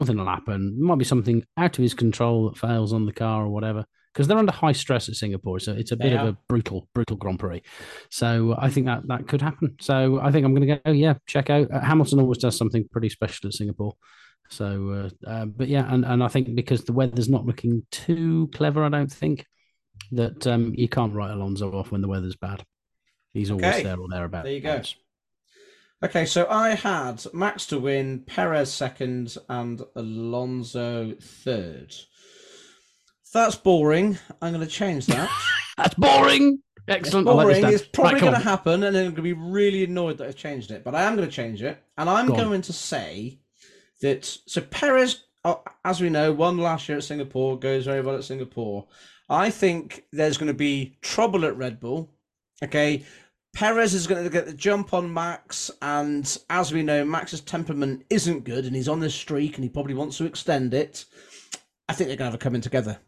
will 0.00 0.26
happen. 0.26 0.76
It 0.78 0.82
might 0.82 0.98
be 0.98 1.04
something 1.04 1.44
out 1.56 1.76
of 1.76 1.82
his 1.82 1.92
control 1.94 2.48
that 2.48 2.58
fails 2.58 2.92
on 2.92 3.04
the 3.06 3.12
car 3.12 3.42
or 3.44 3.48
whatever. 3.50 3.84
Because 4.12 4.28
they're 4.28 4.38
under 4.38 4.52
high 4.52 4.70
stress 4.70 5.08
at 5.08 5.16
Singapore, 5.16 5.58
so 5.58 5.72
it's 5.72 5.90
a 5.90 5.96
bit 5.96 6.12
of 6.12 6.24
a 6.28 6.38
brutal, 6.48 6.88
brutal 6.94 7.16
Grand 7.16 7.40
Prix. 7.40 7.62
So 8.10 8.54
I 8.56 8.70
think 8.70 8.86
that 8.86 9.08
that 9.08 9.26
could 9.26 9.42
happen. 9.42 9.74
So 9.80 10.20
I 10.20 10.30
think 10.30 10.46
I'm 10.46 10.54
going 10.54 10.68
to 10.68 10.76
go. 10.84 10.92
Yeah, 10.92 11.14
check 11.26 11.50
out 11.50 11.68
uh, 11.72 11.80
Hamilton. 11.80 12.20
Always 12.20 12.38
does 12.38 12.56
something 12.56 12.86
pretty 12.92 13.08
special 13.08 13.48
at 13.48 13.54
Singapore. 13.54 13.94
So, 14.54 15.10
uh, 15.26 15.30
uh, 15.30 15.44
but 15.46 15.68
yeah, 15.68 15.92
and, 15.92 16.04
and 16.04 16.22
I 16.22 16.28
think 16.28 16.54
because 16.54 16.84
the 16.84 16.92
weather's 16.92 17.28
not 17.28 17.46
looking 17.46 17.84
too 17.90 18.48
clever, 18.54 18.84
I 18.84 18.88
don't 18.88 19.12
think 19.12 19.46
that 20.12 20.46
um, 20.46 20.74
you 20.76 20.88
can't 20.88 21.14
write 21.14 21.30
Alonso 21.32 21.72
off 21.72 21.90
when 21.90 22.00
the 22.02 22.08
weather's 22.08 22.36
bad. 22.36 22.64
He's 23.32 23.50
always 23.50 23.64
Okay. 23.66 23.82
there 23.82 23.98
or 23.98 24.08
thereabouts. 24.08 24.44
There 24.44 24.52
you 24.52 24.60
go. 24.60 24.82
Okay, 26.04 26.26
so 26.26 26.46
I 26.48 26.70
had 26.70 27.24
Max 27.32 27.66
to 27.66 27.78
win, 27.78 28.20
Perez 28.26 28.72
second, 28.72 29.36
and 29.48 29.82
Alonso 29.96 31.14
third. 31.20 31.94
That's 33.32 33.56
boring. 33.56 34.18
I'm 34.40 34.52
going 34.52 34.64
to 34.64 34.70
change 34.70 35.06
that. 35.06 35.28
That's 35.76 35.94
boring. 35.94 36.58
It's 36.76 36.84
Excellent. 36.86 37.26
I 37.28 37.32
like 37.32 37.46
this, 37.48 37.60
boring. 37.60 37.74
It's 37.74 37.84
probably 37.86 38.12
Right, 38.14 38.20
go 38.20 38.26
going 38.30 38.40
to 38.40 38.48
happen, 38.48 38.82
and 38.84 38.94
then 38.94 39.06
I'm 39.06 39.14
going 39.14 39.16
to 39.16 39.22
be 39.22 39.32
really 39.32 39.84
annoyed 39.84 40.18
that 40.18 40.28
I've 40.28 40.36
changed 40.36 40.70
it. 40.70 40.84
But 40.84 40.94
I 40.94 41.02
am 41.04 41.16
going 41.16 41.28
to 41.28 41.34
change 41.34 41.62
it, 41.62 41.82
and 41.96 42.08
I'm 42.08 42.26
Go 42.26 42.34
on. 42.34 42.40
going 42.40 42.62
to 42.62 42.72
say 42.72 43.40
that 44.04 44.24
so 44.46 44.60
Perez, 44.60 45.24
uh, 45.44 45.54
as 45.84 46.00
we 46.00 46.10
know, 46.10 46.32
won 46.32 46.58
last 46.58 46.88
year 46.88 46.98
at 46.98 47.04
Singapore, 47.04 47.58
goes 47.58 47.86
very 47.86 48.00
well 48.02 48.16
at 48.16 48.24
Singapore. 48.24 48.86
I 49.28 49.50
think 49.50 50.04
there's 50.12 50.36
going 50.36 50.48
to 50.48 50.54
be 50.54 50.98
trouble 51.02 51.44
at 51.46 51.56
Red 51.56 51.80
Bull. 51.80 52.10
Okay, 52.62 53.02
Perez 53.54 53.94
is 53.94 54.06
going 54.06 54.22
to 54.24 54.30
get 54.30 54.46
the 54.46 54.52
jump 54.52 54.92
on 54.94 55.12
Max, 55.12 55.70
and 55.82 56.38
as 56.50 56.72
we 56.72 56.82
know, 56.82 57.04
Max's 57.04 57.40
temperament 57.40 58.04
isn't 58.10 58.44
good, 58.44 58.64
and 58.66 58.76
he's 58.76 58.88
on 58.88 59.00
this 59.00 59.14
streak, 59.14 59.54
and 59.56 59.64
he 59.64 59.70
probably 59.70 59.94
wants 59.94 60.18
to 60.18 60.24
extend 60.26 60.74
it. 60.74 61.04
I 61.88 61.92
think 61.94 62.08
they're 62.08 62.16
going 62.16 62.28
to 62.30 62.32
have 62.32 62.34
a 62.34 62.38
coming 62.38 62.60
together. 62.60 62.98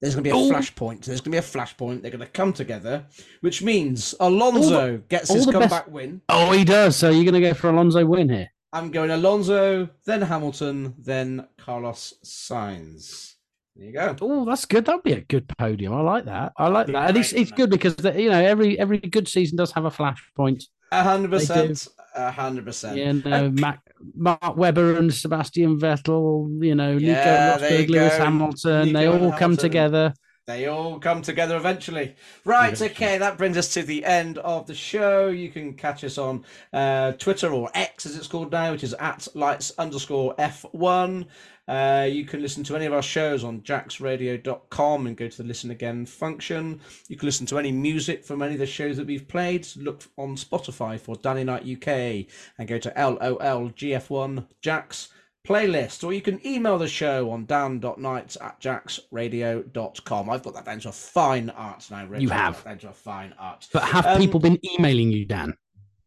There's 0.00 0.14
going 0.14 0.24
to 0.24 0.30
be 0.30 0.36
a 0.36 0.38
Oh. 0.38 0.50
flashpoint. 0.50 1.04
There's 1.04 1.20
going 1.22 1.32
to 1.32 1.36
be 1.36 1.36
a 1.38 1.40
flashpoint. 1.40 2.02
They're 2.02 2.10
going 2.10 2.20
to 2.20 2.26
come 2.26 2.52
together, 2.52 3.06
which 3.40 3.62
means 3.62 4.14
Alonso 4.20 4.98
gets 5.08 5.30
all 5.30 5.36
his 5.36 5.46
the 5.46 5.52
best- 5.52 5.62
comeback 5.70 5.90
win. 5.90 6.20
Oh, 6.28 6.52
he 6.52 6.64
does. 6.64 6.96
So 6.96 7.08
you're 7.10 7.24
going 7.24 7.40
to 7.42 7.48
go 7.48 7.54
for 7.54 7.70
Alonso 7.70 8.04
win 8.04 8.28
here? 8.28 8.50
I'm 8.76 8.90
going 8.90 9.10
Alonso, 9.10 9.88
then 10.04 10.20
Hamilton, 10.20 10.94
then 10.98 11.46
Carlos 11.56 12.12
Sainz. 12.22 13.32
There 13.74 13.86
you 13.86 13.92
go. 13.92 14.14
Oh, 14.20 14.44
that's 14.44 14.66
good. 14.66 14.84
That'd 14.84 15.02
be 15.02 15.14
a 15.14 15.22
good 15.22 15.48
podium. 15.56 15.94
I 15.94 16.02
like 16.02 16.26
that. 16.26 16.52
I 16.58 16.68
like 16.68 16.88
that. 16.88 17.08
And 17.08 17.16
it's, 17.16 17.32
it's 17.32 17.52
good 17.52 17.70
because 17.70 17.96
the, 17.96 18.20
you 18.20 18.28
know 18.30 18.38
every 18.38 18.78
every 18.78 18.98
good 18.98 19.28
season 19.28 19.56
does 19.56 19.72
have 19.72 19.86
a 19.86 19.90
flashpoint. 19.90 20.64
A 20.92 21.02
hundred 21.02 21.30
percent. 21.30 21.88
A 22.14 22.30
hundred 22.30 22.66
percent. 22.66 22.98
You 22.98 23.14
know, 23.14 23.50
Mac, 23.50 23.80
Mark 24.14 24.56
Webber 24.58 24.96
and 24.98 25.12
Sebastian 25.12 25.78
Vettel. 25.80 26.62
You 26.62 26.74
know, 26.74 26.98
Yeah, 26.98 27.56
Nico 27.56 27.68
you 27.68 27.84
Rosberg, 27.86 27.88
Lewis. 27.88 28.16
Hamilton. 28.18 28.92
they 28.92 29.06
all 29.06 29.14
and 29.30 29.36
come 29.38 29.56
together. 29.56 30.12
They 30.46 30.68
all 30.68 31.00
come 31.00 31.22
together 31.22 31.56
eventually. 31.56 32.14
Right, 32.44 32.80
okay, 32.80 33.18
that 33.18 33.36
brings 33.36 33.56
us 33.56 33.74
to 33.74 33.82
the 33.82 34.04
end 34.04 34.38
of 34.38 34.68
the 34.68 34.76
show. 34.76 35.26
You 35.26 35.48
can 35.50 35.74
catch 35.74 36.04
us 36.04 36.18
on 36.18 36.44
uh, 36.72 37.12
Twitter 37.12 37.52
or 37.52 37.68
X 37.74 38.06
as 38.06 38.16
it's 38.16 38.28
called 38.28 38.52
now, 38.52 38.70
which 38.70 38.84
is 38.84 38.94
at 38.94 39.26
lights 39.34 39.72
underscore 39.76 40.36
F1. 40.36 41.26
Uh, 41.66 42.06
you 42.08 42.24
can 42.24 42.42
listen 42.42 42.62
to 42.62 42.76
any 42.76 42.86
of 42.86 42.92
our 42.92 43.02
shows 43.02 43.42
on 43.42 43.62
jacksradio.com 43.62 45.08
and 45.08 45.16
go 45.16 45.26
to 45.26 45.36
the 45.36 45.48
listen 45.48 45.72
again 45.72 46.06
function. 46.06 46.80
You 47.08 47.16
can 47.16 47.26
listen 47.26 47.46
to 47.46 47.58
any 47.58 47.72
music 47.72 48.24
from 48.24 48.40
any 48.40 48.52
of 48.52 48.60
the 48.60 48.66
shows 48.66 48.98
that 48.98 49.08
we've 49.08 49.26
played. 49.26 49.66
Look 49.74 50.04
on 50.16 50.36
Spotify 50.36 51.00
for 51.00 51.16
Danny 51.16 51.42
Night 51.42 51.66
UK 51.66 52.26
and 52.56 52.68
go 52.68 52.78
to 52.78 52.92
LOLGF1 52.92 54.46
Jacks 54.60 55.08
playlist, 55.46 56.04
or 56.04 56.12
you 56.12 56.20
can 56.20 56.44
email 56.46 56.78
the 56.78 56.88
show 56.88 57.30
on 57.30 57.44
dan.nights 57.46 58.36
at 58.40 58.60
jacksradio.com. 58.60 60.30
I've 60.30 60.42
got 60.42 60.54
that 60.54 60.64
down 60.64 60.80
to 60.80 60.88
a 60.88 60.92
fine 60.92 61.50
art 61.50 61.86
now, 61.90 62.06
Rich. 62.06 62.22
You 62.22 62.28
have. 62.30 62.62
down 62.64 62.78
to 62.78 62.88
a 62.88 62.92
fine 62.92 63.34
art. 63.38 63.66
But 63.72 63.84
have 63.84 64.06
Um, 64.06 64.20
people 64.20 64.40
been 64.40 64.58
emailing 64.78 65.10
you, 65.10 65.24
Dan? 65.24 65.56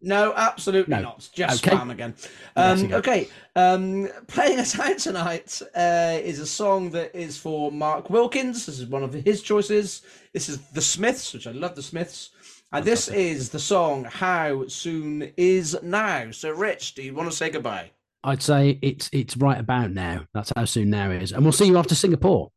No, 0.02 0.34
absolutely 0.36 0.96
No. 0.96 1.02
not. 1.02 1.28
Just 1.34 1.66
Okay. 1.68 1.76
spam 1.76 1.92
again. 1.92 2.14
Um, 2.56 2.80
again. 2.86 2.94
okay, 2.94 3.28
um, 3.56 4.08
playing 4.28 4.58
us 4.60 4.80
out 4.80 4.98
tonight 4.98 5.62
uh, 5.76 6.18
is 6.24 6.40
a 6.40 6.46
song 6.48 6.92
that 6.92 7.14
is 7.14 7.38
for 7.38 7.70
Mark 7.72 8.10
Wilkins. 8.10 8.66
This 8.66 8.80
is 8.80 8.86
one 8.86 9.04
of 9.04 9.14
his 9.14 9.42
choices. 9.42 10.02
This 10.34 10.48
is 10.48 10.60
The 10.70 10.82
Smiths, 10.82 11.34
which 11.34 11.48
I 11.48 11.52
love 11.52 11.76
The 11.76 11.84
Smiths. 11.84 12.30
And 12.72 12.86
this 12.86 13.08
is 13.08 13.50
the 13.50 13.60
song 13.60 14.06
How 14.06 14.68
Soon 14.68 15.34
Is 15.36 15.76
Now. 15.82 16.30
So, 16.32 16.52
Rich, 16.52 16.94
do 16.96 17.02
you 17.02 17.14
want 17.16 17.30
to 17.30 17.36
say 17.36 17.50
goodbye? 17.50 17.90
I'd 18.24 18.42
say 18.42 18.80
it's 18.82 19.10
it's 19.14 19.38
right 19.38 19.60
about 19.60 19.92
now. 19.92 20.26
That's 20.34 20.52
how 20.56 20.66
soon 20.66 20.90
now 20.90 21.12
is, 21.12 21.32
and 21.32 21.44
we'll 21.44 21.52
see 21.52 21.66
you 21.68 21.78
after 21.78 21.96
Singapore. 21.96 22.52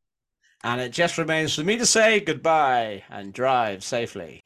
And 0.64 0.80
it 0.80 0.92
just 0.92 1.18
remains 1.18 1.54
for 1.54 1.64
me 1.64 1.76
to 1.76 1.86
say 1.86 2.20
goodbye 2.20 3.02
and 3.10 3.32
drive 3.32 3.82
safely. 3.82 4.42